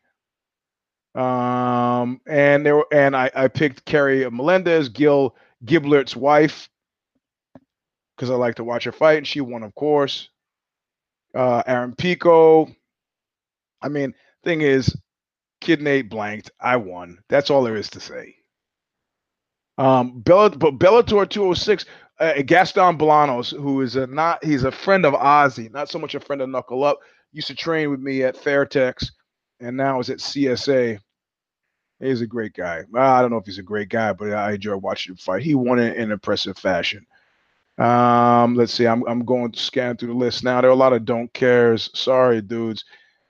Um, 1.13 2.21
and 2.25 2.65
there 2.65 2.77
were 2.77 2.87
and 2.91 3.15
I, 3.15 3.29
I 3.35 3.47
picked 3.47 3.85
Carrie 3.85 4.29
Melendez, 4.29 4.89
Gil 4.89 5.35
Gilbert's 5.65 6.15
wife, 6.15 6.69
because 8.15 8.29
I 8.29 8.35
like 8.35 8.55
to 8.55 8.63
watch 8.63 8.85
her 8.85 8.91
fight, 8.91 9.17
and 9.17 9.27
she 9.27 9.41
won, 9.41 9.63
of 9.63 9.75
course. 9.75 10.29
Uh, 11.35 11.63
Aaron 11.65 11.95
Pico. 11.95 12.69
I 13.81 13.89
mean, 13.89 14.13
thing 14.43 14.61
is, 14.61 14.95
Kid 15.59 15.81
Nate 15.81 16.09
blanked. 16.09 16.51
I 16.59 16.77
won. 16.77 17.19
That's 17.29 17.49
all 17.49 17.63
there 17.63 17.75
is 17.75 17.89
to 17.91 17.99
say. 17.99 18.35
Um, 19.77 20.21
Bella, 20.21 20.49
but 20.51 20.77
Bellator 20.77 21.27
206 21.29 21.85
uh, 22.19 22.33
Gaston 22.45 22.97
Bolanos, 22.97 23.51
who 23.51 23.81
is 23.81 23.95
a 23.95 24.05
not 24.07 24.43
he's 24.43 24.63
a 24.63 24.71
friend 24.71 25.05
of 25.05 25.13
OZY, 25.13 25.71
not 25.71 25.89
so 25.89 25.97
much 25.97 26.13
a 26.13 26.19
friend 26.19 26.41
of 26.41 26.49
Knuckle 26.49 26.83
Up. 26.83 26.99
Used 27.33 27.47
to 27.47 27.55
train 27.55 27.89
with 27.89 27.99
me 27.99 28.23
at 28.23 28.35
Fairtex, 28.35 29.11
and 29.61 29.77
now 29.77 29.99
is 29.99 30.09
at 30.09 30.17
CSA. 30.17 30.99
He's 31.99 32.21
a 32.21 32.27
great 32.27 32.53
guy. 32.53 32.83
I 32.95 33.21
don't 33.21 33.29
know 33.29 33.37
if 33.37 33.45
he's 33.45 33.59
a 33.59 33.63
great 33.63 33.89
guy, 33.89 34.11
but 34.11 34.33
I 34.33 34.53
enjoy 34.53 34.75
watching 34.77 35.13
him 35.13 35.17
fight. 35.17 35.43
He 35.43 35.53
won 35.53 35.79
it 35.79 35.97
in 35.97 36.11
impressive 36.11 36.57
fashion. 36.57 37.05
Um, 37.77 38.55
let's 38.55 38.73
see. 38.73 38.87
I'm 38.87 39.03
I'm 39.07 39.23
going 39.23 39.51
to 39.51 39.59
scan 39.59 39.97
through 39.97 40.09
the 40.09 40.15
list 40.15 40.43
now. 40.43 40.61
There 40.61 40.69
are 40.69 40.73
a 40.73 40.75
lot 40.75 40.93
of 40.93 41.05
don't 41.05 41.31
cares. 41.33 41.89
Sorry, 41.93 42.41
dudes. 42.41 42.83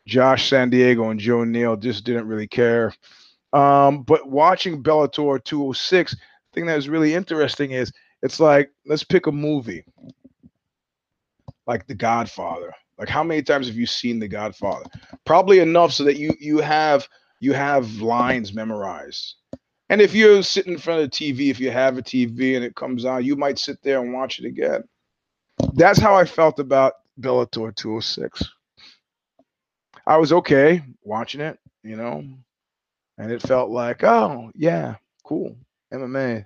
Josh 0.07 0.49
San 0.49 0.69
Diego 0.69 1.09
and 1.09 1.19
Joe 1.19 1.43
Neal 1.43 1.75
just 1.75 2.05
didn't 2.05 2.27
really 2.27 2.47
care. 2.47 2.93
Um, 3.53 4.03
but 4.03 4.27
watching 4.27 4.81
Bellator 4.81 5.43
206, 5.43 6.15
thing 6.53 6.65
that 6.65 6.77
is 6.77 6.89
really 6.89 7.13
interesting 7.13 7.71
is 7.71 7.91
it's 8.21 8.39
like 8.39 8.71
let's 8.85 9.03
pick 9.03 9.27
a 9.27 9.31
movie 9.31 9.83
like 11.67 11.85
The 11.87 11.95
Godfather. 11.95 12.73
Like 12.97 13.09
how 13.09 13.23
many 13.23 13.41
times 13.41 13.67
have 13.67 13.75
you 13.75 13.85
seen 13.85 14.19
The 14.19 14.27
Godfather? 14.27 14.85
Probably 15.25 15.59
enough 15.59 15.93
so 15.93 16.03
that 16.03 16.17
you 16.17 16.33
you 16.39 16.59
have 16.59 17.07
you 17.39 17.53
have 17.53 18.01
lines 18.01 18.53
memorized. 18.53 19.35
And 19.89 19.99
if 19.99 20.13
you're 20.13 20.41
sitting 20.43 20.73
in 20.73 20.79
front 20.79 21.01
of 21.01 21.11
the 21.11 21.15
TV, 21.15 21.49
if 21.49 21.59
you 21.59 21.69
have 21.69 21.97
a 21.97 22.01
TV 22.01 22.55
and 22.55 22.63
it 22.63 22.75
comes 22.75 23.03
on, 23.03 23.25
you 23.25 23.35
might 23.35 23.59
sit 23.59 23.81
there 23.83 24.01
and 24.01 24.13
watch 24.13 24.39
it 24.39 24.45
again. 24.45 24.83
That's 25.73 25.99
how 25.99 26.15
I 26.15 26.23
felt 26.23 26.59
about 26.59 26.93
Bellator 27.19 27.75
206. 27.75 28.43
I 30.07 30.17
was 30.17 30.31
okay 30.31 30.81
watching 31.03 31.41
it, 31.41 31.59
you 31.83 31.95
know, 31.95 32.23
and 33.17 33.31
it 33.31 33.41
felt 33.41 33.69
like, 33.69 34.03
oh 34.03 34.51
yeah, 34.55 34.95
cool 35.23 35.55
MMA. 35.93 36.45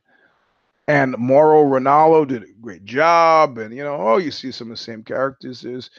And 0.88 1.16
Mauro 1.18 1.64
Ranallo 1.64 2.28
did 2.28 2.44
a 2.44 2.54
great 2.62 2.86
job, 2.86 3.58
and 3.58 3.76
you 3.76 3.84
know, 3.84 3.96
oh, 3.96 4.18
you 4.18 4.32
see 4.32 4.52
some 4.52 4.68
of 4.72 4.78
the 4.78 4.84
same 4.84 5.04
characters 5.04 5.66
as 5.66 5.90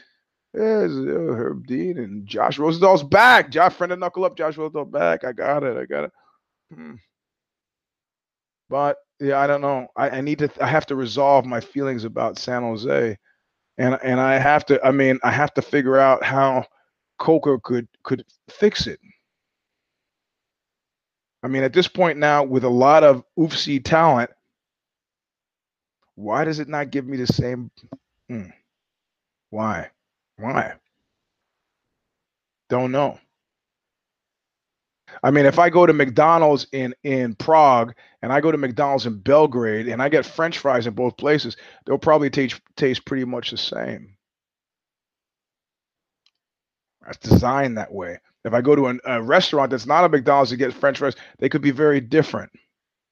there's 0.57 0.97
uh, 0.97 1.33
Herb 1.33 1.67
Dean 1.67 1.97
and 1.97 2.25
Josh 2.25 2.57
Rosenthal's 2.57 3.03
back. 3.03 3.51
Josh, 3.51 3.73
friend 3.73 3.93
of 3.93 3.99
Knuckle 3.99 4.25
Up, 4.25 4.35
Josh 4.35 4.57
Rosenthal 4.57 4.85
back. 4.85 5.23
I 5.23 5.31
got 5.31 5.63
it. 5.63 5.77
I 5.77 5.85
got 5.85 6.05
it. 6.05 6.11
Hmm. 6.73 6.95
But 8.69 8.97
yeah, 9.19 9.39
I 9.39 9.47
don't 9.47 9.61
know. 9.61 9.87
I, 9.95 10.09
I 10.09 10.21
need 10.21 10.39
to. 10.39 10.49
I 10.59 10.67
have 10.67 10.85
to 10.87 10.95
resolve 10.95 11.45
my 11.45 11.59
feelings 11.59 12.03
about 12.03 12.39
San 12.39 12.63
Jose, 12.63 13.17
and 13.77 13.99
and 14.03 14.19
I 14.19 14.39
have 14.39 14.65
to. 14.65 14.83
I 14.85 14.91
mean, 14.91 15.19
I 15.23 15.31
have 15.31 15.53
to 15.53 15.61
figure 15.61 15.97
out 15.97 16.23
how 16.23 16.65
Coker 17.19 17.59
could 17.59 17.87
could 18.03 18.25
fix 18.49 18.87
it. 18.87 18.99
I 21.43 21.47
mean, 21.47 21.63
at 21.63 21.73
this 21.73 21.87
point 21.87 22.17
now, 22.17 22.43
with 22.43 22.63
a 22.63 22.69
lot 22.69 23.03
of 23.03 23.23
UFC 23.37 23.83
talent, 23.83 24.31
why 26.15 26.43
does 26.43 26.59
it 26.59 26.67
not 26.67 26.89
give 26.89 27.05
me 27.05 27.15
the 27.17 27.27
same? 27.27 27.71
Hmm. 28.27 28.49
Why? 29.51 29.91
Why? 30.37 30.73
Don't 32.69 32.91
know. 32.91 33.19
I 35.23 35.31
mean, 35.31 35.45
if 35.45 35.57
I 35.57 35.69
go 35.69 35.85
to 35.85 35.93
McDonald's 35.93 36.67
in 36.71 36.93
in 37.03 37.35
Prague 37.35 37.93
and 38.21 38.31
I 38.31 38.41
go 38.41 38.51
to 38.51 38.57
McDonald's 38.57 39.05
in 39.05 39.19
Belgrade 39.19 39.87
and 39.87 40.01
I 40.01 40.09
get 40.09 40.25
French 40.25 40.59
fries 40.59 40.85
in 40.85 40.93
both 40.93 41.17
places, 41.17 41.57
they'll 41.85 41.97
probably 41.97 42.29
taste 42.29 42.61
taste 42.75 43.05
pretty 43.05 43.25
much 43.25 43.51
the 43.51 43.57
same. 43.57 44.15
It's 47.07 47.17
designed 47.17 47.77
that 47.77 47.91
way. 47.91 48.19
If 48.43 48.53
I 48.53 48.61
go 48.61 48.75
to 48.75 48.87
an, 48.87 48.99
a 49.05 49.21
restaurant 49.21 49.71
that's 49.71 49.85
not 49.85 50.03
a 50.03 50.09
McDonald's 50.09 50.51
to 50.51 50.57
get 50.57 50.73
French 50.73 50.99
fries, 50.99 51.15
they 51.39 51.49
could 51.49 51.61
be 51.61 51.71
very 51.71 52.01
different. 52.01 52.51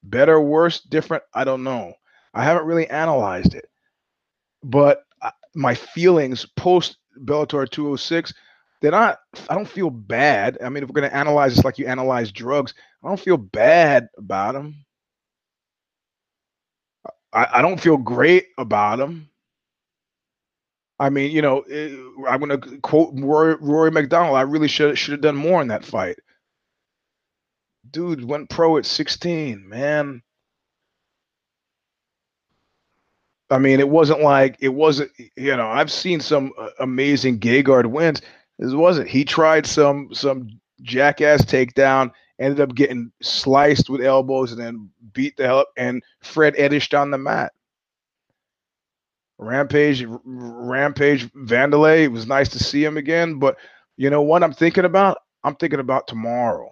Better, 0.04 0.40
worse, 0.40 0.82
different. 0.82 1.24
I 1.34 1.44
don't 1.44 1.64
know. 1.64 1.94
I 2.34 2.44
haven't 2.44 2.66
really 2.68 2.88
analyzed 2.90 3.56
it, 3.56 3.66
but 4.64 5.04
uh, 5.22 5.32
my 5.56 5.74
feelings 5.74 6.46
post 6.58 6.98
Bellator 7.24 7.70
206 7.70 8.34
they're 8.82 8.92
not 8.92 9.20
i 9.50 9.56
don't 9.56 9.68
feel 9.68 9.90
bad. 9.90 10.58
I 10.64 10.70
mean 10.70 10.84
if 10.84 10.90
we're 10.90 11.00
going 11.00 11.10
to 11.10 11.16
analyze 11.16 11.56
this 11.56 11.66
like 11.66 11.78
you 11.80 11.88
analyze 11.88 12.32
drugs 12.32 12.74
i 13.04 13.08
don't 13.08 13.20
feel 13.20 13.38
bad 13.38 14.08
about 14.18 14.54
them 14.54 14.86
i, 17.34 17.48
I 17.56 17.62
don't 17.62 17.80
feel 17.80 17.98
great 17.98 18.48
about 18.58 18.98
them 18.98 19.30
i 21.00 21.10
mean 21.10 21.32
you 21.32 21.42
know 21.42 21.62
eh, 21.62 21.96
i'm 22.28 22.40
going 22.42 22.60
to 22.62 22.78
quote 22.82 23.14
rory, 23.16 23.56
rory 23.56 23.92
MacDonald 23.92 24.36
i 24.38 24.42
really 24.42 24.68
should 24.68 24.98
should 24.98 25.14
have 25.14 25.22
done 25.22 25.36
more 25.36 25.62
in 25.62 25.70
that 25.70 25.86
fight. 25.86 26.18
Dude 27.92 28.24
went 28.24 28.50
pro 28.50 28.78
at 28.78 28.86
16 28.86 29.68
man 29.68 30.22
I 33.50 33.60
mean, 33.60 33.80
it 33.80 33.90
wasn't 33.90 34.22
like 34.22 34.58
it 34.60 34.70
wasn't. 34.70 35.12
You 35.36 35.56
know, 35.56 35.68
I've 35.68 35.92
seen 35.92 36.20
some 36.20 36.52
uh, 36.58 36.70
amazing 36.80 37.40
Gegard 37.40 37.86
wins. 37.86 38.22
This 38.58 38.74
wasn't. 38.74 39.08
He 39.10 39.24
tried 39.26 39.66
some 39.68 40.10
some 40.14 40.50
jackass 40.82 41.44
takedown, 41.46 42.12
ended 42.40 42.62
up 42.62 42.76
getting 42.76 43.12
sliced 43.22 43.90
with 43.90 44.02
elbows, 44.02 44.52
and 44.52 44.60
then 44.62 44.90
beat 45.14 45.38
the 45.38 45.46
hell 45.46 45.60
up. 45.60 45.70
And 45.78 46.02
Fred 46.24 46.56
edged 46.58 46.96
on 46.96 47.12
the 47.12 47.18
mat. 47.18 47.52
Rampage, 49.38 50.06
Rampage 50.24 51.32
Wanderlei. 51.34 52.04
It 52.04 52.12
was 52.12 52.26
nice 52.26 52.50
to 52.50 52.60
see 52.60 52.84
him 52.84 52.98
again, 52.98 53.38
but 53.38 53.58
you 53.98 54.10
know 54.10 54.22
what 54.22 54.44
I'm 54.44 54.54
thinking 54.54 54.86
about? 54.86 55.18
I'm 55.44 55.56
thinking 55.56 55.80
about 55.80 56.08
tomorrow. 56.08 56.72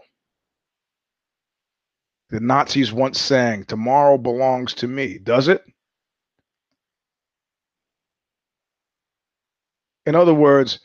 The 2.29 2.39
Nazis 2.39 2.91
once 2.91 3.19
sang, 3.21 3.65
"Tomorrow 3.65 4.17
belongs 4.17 4.73
to 4.75 4.87
me." 4.87 5.19
Does 5.19 5.47
it? 5.49 5.63
In 10.05 10.15
other 10.15 10.33
words, 10.33 10.79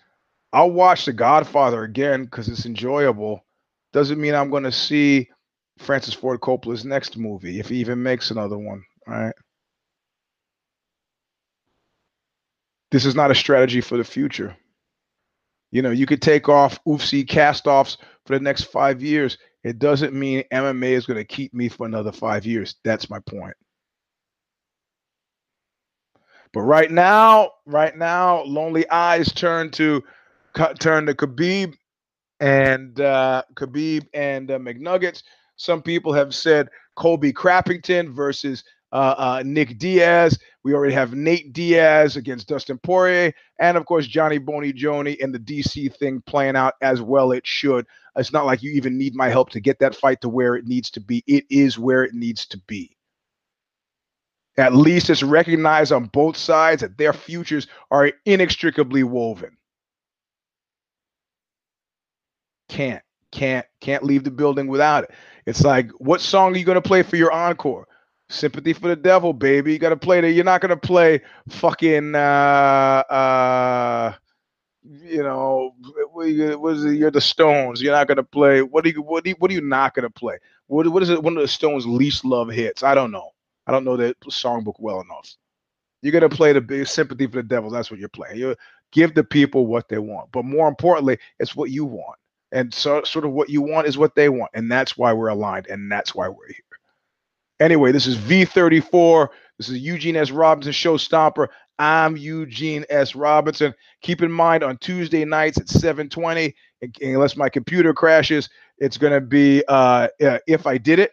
I'll 0.52 0.70
watch 0.70 1.04
The 1.04 1.12
Godfather 1.12 1.82
again 1.82 2.24
because 2.24 2.48
it's 2.48 2.66
enjoyable. 2.66 3.44
Doesn't 3.92 4.20
mean 4.20 4.34
I'm 4.34 4.50
going 4.50 4.64
to 4.64 4.72
see 4.72 5.28
Francis 5.78 6.14
Ford 6.14 6.40
Coppola's 6.40 6.84
next 6.84 7.16
movie 7.16 7.60
if 7.60 7.68
he 7.68 7.76
even 7.76 8.02
makes 8.02 8.30
another 8.30 8.58
one. 8.58 8.82
Right? 9.06 9.34
This 12.90 13.04
is 13.04 13.14
not 13.14 13.30
a 13.30 13.34
strategy 13.34 13.80
for 13.80 13.96
the 13.96 14.04
future. 14.04 14.56
You 15.70 15.82
know, 15.82 15.90
you 15.90 16.06
could 16.06 16.22
take 16.22 16.48
off 16.48 16.82
UFC 16.86 17.28
cast 17.28 17.66
offs 17.66 17.98
for 18.24 18.38
the 18.38 18.42
next 18.42 18.64
five 18.64 19.02
years. 19.02 19.36
It 19.64 19.78
doesn't 19.78 20.14
mean 20.14 20.44
MMA 20.52 20.92
is 20.92 21.04
going 21.04 21.18
to 21.18 21.24
keep 21.24 21.52
me 21.52 21.68
for 21.68 21.84
another 21.84 22.12
five 22.12 22.46
years. 22.46 22.76
That's 22.84 23.10
my 23.10 23.18
point. 23.20 23.54
But 26.52 26.62
right 26.62 26.90
now, 26.90 27.50
right 27.66 27.96
now, 27.96 28.42
lonely 28.44 28.88
eyes 28.90 29.32
turn 29.32 29.70
to 29.72 30.02
turn 30.80 31.06
to 31.06 31.14
Khabib 31.14 31.74
and 32.40 33.00
uh, 33.00 33.42
Khabib 33.54 34.06
and 34.14 34.50
uh, 34.50 34.58
McNuggets. 34.58 35.22
Some 35.56 35.82
people 35.82 36.12
have 36.12 36.34
said 36.34 36.68
Colby 36.96 37.32
Crappington 37.32 38.14
versus 38.14 38.64
uh, 38.92 39.14
uh, 39.18 39.42
Nick 39.44 39.78
Diaz. 39.78 40.38
We 40.64 40.74
already 40.74 40.94
have 40.94 41.14
Nate 41.14 41.52
Diaz 41.52 42.16
against 42.16 42.48
Dustin 42.48 42.78
Poirier, 42.78 43.32
and 43.60 43.76
of 43.76 43.86
course 43.86 44.06
Johnny 44.06 44.38
Boney 44.38 44.72
Joni 44.72 45.22
and 45.22 45.34
the 45.34 45.38
DC 45.38 45.94
thing 45.96 46.22
playing 46.26 46.56
out 46.56 46.74
as 46.80 47.00
well. 47.02 47.32
It 47.32 47.46
should. 47.46 47.86
It's 48.16 48.32
not 48.32 48.46
like 48.46 48.62
you 48.62 48.72
even 48.72 48.98
need 48.98 49.14
my 49.14 49.28
help 49.28 49.50
to 49.50 49.60
get 49.60 49.78
that 49.78 49.94
fight 49.94 50.20
to 50.22 50.28
where 50.28 50.56
it 50.56 50.66
needs 50.66 50.90
to 50.92 51.00
be. 51.00 51.22
It 51.26 51.44
is 51.50 51.78
where 51.78 52.02
it 52.02 52.14
needs 52.14 52.46
to 52.46 52.58
be. 52.66 52.97
At 54.58 54.74
least 54.74 55.08
it's 55.08 55.22
recognized 55.22 55.92
on 55.92 56.06
both 56.06 56.36
sides 56.36 56.82
that 56.82 56.98
their 56.98 57.12
futures 57.14 57.68
are 57.92 58.12
inextricably 58.26 59.04
woven. 59.04 59.56
Can't, 62.68 63.02
can't, 63.32 63.66
can't 63.80 64.04
leave 64.04 64.24
the 64.24 64.32
building 64.32 64.66
without 64.66 65.04
it. 65.04 65.12
It's 65.46 65.62
like, 65.64 65.90
what 65.92 66.20
song 66.20 66.54
are 66.54 66.58
you 66.58 66.64
going 66.64 66.76
to 66.76 66.82
play 66.82 67.02
for 67.02 67.16
your 67.16 67.32
encore? 67.32 67.88
Sympathy 68.30 68.74
for 68.74 68.88
the 68.88 68.96
devil, 68.96 69.32
baby. 69.32 69.72
You 69.72 69.78
got 69.78 69.90
to 69.90 69.96
play 69.96 70.20
that. 70.20 70.32
You're 70.32 70.44
not 70.44 70.60
going 70.60 70.70
to 70.70 70.76
play 70.76 71.22
fucking, 71.48 72.14
uh, 72.14 72.18
uh, 72.18 74.14
you 74.82 75.22
know, 75.22 75.74
what 76.12 76.74
is 76.74 76.84
it? 76.84 76.98
You're 76.98 77.10
the 77.10 77.22
Stones. 77.22 77.80
You're 77.80 77.94
not 77.94 78.08
going 78.08 78.16
to 78.16 78.24
play. 78.24 78.62
What 78.62 78.84
are 78.84 78.90
you? 78.90 79.02
What 79.02 79.24
are 79.24 79.30
you? 79.30 79.36
What 79.38 79.50
are 79.50 79.54
you 79.54 79.62
not 79.62 79.94
going 79.94 80.04
to 80.04 80.10
play? 80.10 80.38
What 80.66 80.88
What 80.88 81.02
is 81.02 81.10
it? 81.10 81.22
One 81.22 81.36
of 81.36 81.42
the 81.42 81.48
Stones' 81.48 81.86
least 81.86 82.24
love 82.24 82.50
hits. 82.50 82.82
I 82.82 82.94
don't 82.94 83.12
know. 83.12 83.30
I 83.68 83.72
don't 83.72 83.84
know 83.84 83.96
the 83.96 84.16
songbook 84.24 84.76
well 84.78 85.02
enough. 85.02 85.30
You're 86.00 86.12
gonna 86.12 86.28
play 86.28 86.52
the 86.52 86.60
big 86.60 86.86
sympathy 86.86 87.26
for 87.26 87.36
the 87.36 87.42
devil. 87.42 87.70
That's 87.70 87.90
what 87.90 88.00
you're 88.00 88.08
playing. 88.08 88.38
You 88.38 88.56
give 88.92 89.14
the 89.14 89.24
people 89.24 89.66
what 89.66 89.88
they 89.88 89.98
want, 89.98 90.32
but 90.32 90.44
more 90.44 90.68
importantly, 90.68 91.18
it's 91.38 91.54
what 91.54 91.70
you 91.70 91.84
want. 91.84 92.18
And 92.50 92.72
so, 92.72 93.02
sort 93.04 93.26
of 93.26 93.32
what 93.32 93.50
you 93.50 93.60
want 93.60 93.86
is 93.86 93.98
what 93.98 94.14
they 94.14 94.30
want, 94.30 94.50
and 94.54 94.72
that's 94.72 94.96
why 94.96 95.12
we're 95.12 95.28
aligned, 95.28 95.66
and 95.66 95.92
that's 95.92 96.14
why 96.14 96.28
we're 96.28 96.46
here. 96.46 96.56
Anyway, 97.60 97.92
this 97.92 98.06
is 98.06 98.16
V34. 98.16 99.28
This 99.58 99.68
is 99.68 99.78
Eugene 99.78 100.16
S. 100.16 100.30
Robinson 100.30 100.72
Show 100.72 100.96
Stomper. 100.96 101.48
I'm 101.78 102.16
Eugene 102.16 102.84
S. 102.88 103.14
Robinson. 103.14 103.74
Keep 104.00 104.22
in 104.22 104.32
mind 104.32 104.62
on 104.62 104.78
Tuesday 104.78 105.24
nights 105.24 105.58
at 105.58 105.66
7:20, 105.66 106.54
unless 107.02 107.36
my 107.36 107.48
computer 107.48 107.92
crashes, 107.92 108.48
it's 108.78 108.96
going 108.96 109.12
to 109.12 109.20
be 109.20 109.62
uh, 109.68 110.08
uh, 110.24 110.38
if 110.46 110.66
I 110.66 110.78
did 110.78 111.00
it 111.00 111.12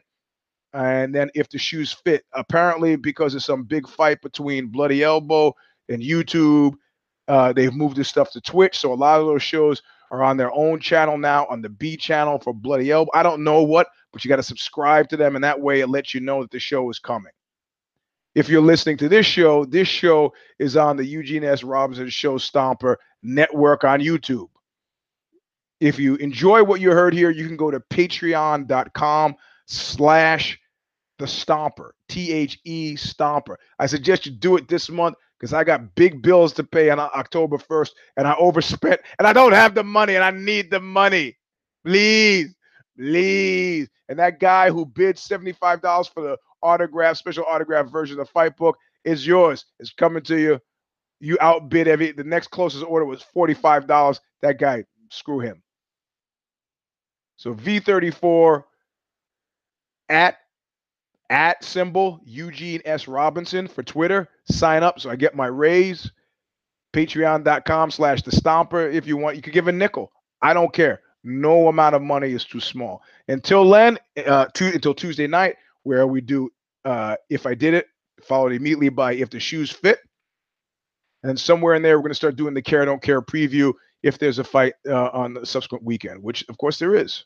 and 0.75 1.15
then 1.15 1.29
if 1.33 1.49
the 1.49 1.57
shoes 1.57 1.93
fit. 1.93 2.25
Apparently, 2.33 2.97
because 2.97 3.33
of 3.33 3.43
some 3.43 3.63
big 3.63 3.87
fight 3.87 4.21
between 4.21 4.67
Bloody 4.67 5.03
Elbow 5.03 5.53
and 5.87 6.01
YouTube, 6.01 6.73
uh, 7.27 7.53
they've 7.53 7.73
moved 7.73 7.95
this 7.95 8.09
stuff 8.09 8.31
to 8.31 8.41
Twitch. 8.41 8.77
So 8.77 8.91
a 8.91 8.95
lot 8.95 9.21
of 9.21 9.25
those 9.25 9.41
shows 9.41 9.81
are 10.11 10.21
on 10.21 10.37
their 10.37 10.51
own 10.53 10.79
channel 10.79 11.17
now 11.17 11.45
on 11.47 11.61
the 11.61 11.69
B 11.69 11.95
channel 11.95 12.39
for 12.39 12.53
Bloody 12.53 12.91
Elbow. 12.91 13.09
I 13.13 13.23
don't 13.23 13.43
know 13.43 13.63
what, 13.63 13.87
but 14.11 14.23
you 14.23 14.29
got 14.29 14.35
to 14.35 14.43
subscribe 14.43 15.07
to 15.09 15.17
them, 15.17 15.35
and 15.35 15.43
that 15.43 15.59
way 15.59 15.79
it 15.79 15.87
lets 15.87 16.13
you 16.13 16.19
know 16.19 16.41
that 16.41 16.51
the 16.51 16.59
show 16.59 16.89
is 16.89 16.99
coming. 16.99 17.31
If 18.35 18.49
you're 18.49 18.61
listening 18.61 18.97
to 18.97 19.07
this 19.07 19.25
show, 19.25 19.63
this 19.63 19.87
show 19.87 20.33
is 20.59 20.75
on 20.75 20.97
the 20.97 21.05
Eugene 21.05 21.45
S. 21.45 21.63
Robinson 21.63 22.09
Show 22.09 22.37
Stomper 22.37 22.97
network 23.23 23.85
on 23.85 24.01
YouTube. 24.01 24.49
If 25.79 25.99
you 25.99 26.15
enjoy 26.15 26.63
what 26.63 26.81
you 26.81 26.91
heard 26.91 27.13
here, 27.13 27.29
you 27.29 27.47
can 27.47 27.55
go 27.55 27.71
to 27.71 27.79
patreon.com 27.79 29.35
slash 29.67 30.59
the 31.17 31.25
Stomper, 31.25 31.91
T 32.09 32.31
H 32.31 32.59
E 32.65 32.95
Stomper. 32.95 33.55
I 33.79 33.85
suggest 33.85 34.25
you 34.25 34.31
do 34.31 34.57
it 34.57 34.67
this 34.67 34.89
month 34.89 35.15
because 35.39 35.53
I 35.53 35.63
got 35.63 35.95
big 35.95 36.21
bills 36.21 36.53
to 36.53 36.63
pay 36.63 36.89
on 36.89 36.99
October 36.99 37.57
1st 37.57 37.91
and 38.17 38.27
I 38.27 38.35
overspent 38.35 39.01
and 39.19 39.27
I 39.27 39.33
don't 39.33 39.53
have 39.53 39.75
the 39.75 39.83
money 39.83 40.15
and 40.15 40.23
I 40.23 40.31
need 40.31 40.71
the 40.71 40.79
money. 40.79 41.37
Please, 41.85 42.55
please. 42.97 43.89
And 44.09 44.19
that 44.19 44.39
guy 44.39 44.69
who 44.69 44.85
bid 44.85 45.17
$75 45.17 46.13
for 46.13 46.23
the 46.23 46.37
autograph, 46.61 47.17
special 47.17 47.45
autograph 47.45 47.91
version 47.91 48.19
of 48.19 48.27
the 48.27 48.31
fight 48.31 48.55
book 48.57 48.77
is 49.03 49.25
yours. 49.25 49.65
It's 49.79 49.93
coming 49.93 50.23
to 50.23 50.39
you. 50.39 50.59
You 51.19 51.37
outbid 51.39 51.87
every 51.87 52.11
the 52.11 52.23
next 52.23 52.47
closest 52.47 52.83
order 52.83 53.05
was 53.05 53.23
$45. 53.35 54.19
That 54.41 54.59
guy, 54.59 54.83
screw 55.09 55.39
him. 55.39 55.61
So 57.37 57.53
V34 57.53 58.63
at 60.09 60.37
at 61.29 61.63
symbol 61.63 62.19
Eugene 62.25 62.81
S. 62.85 63.07
Robinson 63.07 63.67
for 63.67 63.83
Twitter. 63.83 64.29
Sign 64.49 64.83
up 64.83 64.99
so 64.99 65.09
I 65.09 65.15
get 65.15 65.35
my 65.35 65.47
raise. 65.47 66.11
Patreon.com 66.93 67.91
slash 67.91 68.21
the 68.21 68.31
stomper. 68.31 68.93
If 68.93 69.05
you 69.05 69.17
want, 69.17 69.35
you 69.35 69.41
could 69.41 69.53
give 69.53 69.67
a 69.67 69.71
nickel. 69.71 70.11
I 70.41 70.53
don't 70.53 70.73
care. 70.73 71.01
No 71.23 71.67
amount 71.67 71.95
of 71.95 72.01
money 72.01 72.31
is 72.31 72.45
too 72.45 72.59
small. 72.59 73.01
Until 73.27 73.69
then, 73.69 73.97
uh, 74.25 74.45
to, 74.53 74.67
until 74.67 74.93
Tuesday 74.93 75.27
night, 75.27 75.55
where 75.83 76.07
we 76.07 76.21
do 76.21 76.49
uh, 76.85 77.15
if 77.29 77.45
I 77.45 77.55
did 77.55 77.73
it, 77.73 77.87
followed 78.23 78.53
immediately 78.53 78.89
by 78.89 79.13
if 79.15 79.29
the 79.29 79.39
shoes 79.39 79.71
fit. 79.71 79.99
And 81.23 81.39
somewhere 81.39 81.73
in 81.73 81.81
there, 81.81 81.97
we're 81.97 82.03
going 82.03 82.11
to 82.11 82.15
start 82.15 82.35
doing 82.35 82.53
the 82.53 82.61
care, 82.61 82.85
don't 82.85 83.01
care 83.01 83.21
preview 83.21 83.73
if 84.03 84.19
there's 84.19 84.37
a 84.37 84.43
fight 84.43 84.75
uh, 84.87 85.09
on 85.11 85.33
the 85.33 85.45
subsequent 85.45 85.83
weekend, 85.83 86.21
which 86.21 86.45
of 86.47 86.57
course 86.59 86.77
there 86.77 86.95
is. 86.95 87.25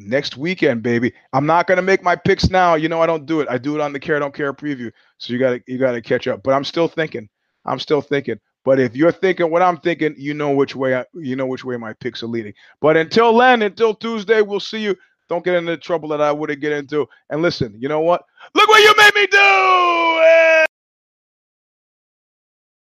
Next 0.00 0.36
weekend, 0.36 0.84
baby. 0.84 1.12
I'm 1.32 1.44
not 1.44 1.66
gonna 1.66 1.82
make 1.82 2.04
my 2.04 2.14
picks 2.14 2.50
now. 2.50 2.76
You 2.76 2.88
know 2.88 3.02
I 3.02 3.06
don't 3.06 3.26
do 3.26 3.40
it. 3.40 3.48
I 3.50 3.58
do 3.58 3.74
it 3.74 3.80
on 3.80 3.92
the 3.92 3.98
care, 3.98 4.18
don't 4.20 4.32
care 4.32 4.54
preview. 4.54 4.92
So 5.18 5.32
you 5.32 5.40
gotta 5.40 5.60
you 5.66 5.76
gotta 5.76 6.00
catch 6.00 6.28
up. 6.28 6.42
But 6.44 6.54
I'm 6.54 6.62
still 6.64 6.86
thinking. 6.86 7.28
I'm 7.64 7.80
still 7.80 8.00
thinking. 8.00 8.38
But 8.64 8.78
if 8.78 8.94
you're 8.94 9.10
thinking 9.10 9.50
what 9.50 9.60
I'm 9.60 9.78
thinking, 9.78 10.14
you 10.16 10.34
know 10.34 10.52
which 10.52 10.76
way 10.76 10.94
I, 10.94 11.04
you 11.14 11.34
know 11.34 11.46
which 11.46 11.64
way 11.64 11.76
my 11.76 11.94
picks 11.94 12.22
are 12.22 12.28
leading. 12.28 12.54
But 12.80 12.96
until 12.96 13.36
then, 13.36 13.62
until 13.62 13.94
Tuesday, 13.94 14.40
we'll 14.40 14.60
see 14.60 14.80
you. 14.80 14.94
Don't 15.28 15.44
get 15.44 15.54
into 15.54 15.72
the 15.72 15.76
trouble 15.76 16.08
that 16.10 16.20
I 16.20 16.30
wouldn't 16.32 16.60
get 16.60 16.72
into. 16.72 17.06
And 17.30 17.42
listen, 17.42 17.74
you 17.78 17.88
know 17.88 18.00
what? 18.00 18.22
Look 18.54 18.68
what 18.68 18.82
you 18.82 18.94
made 18.96 19.14
me 19.14 19.26
do! 19.26 20.67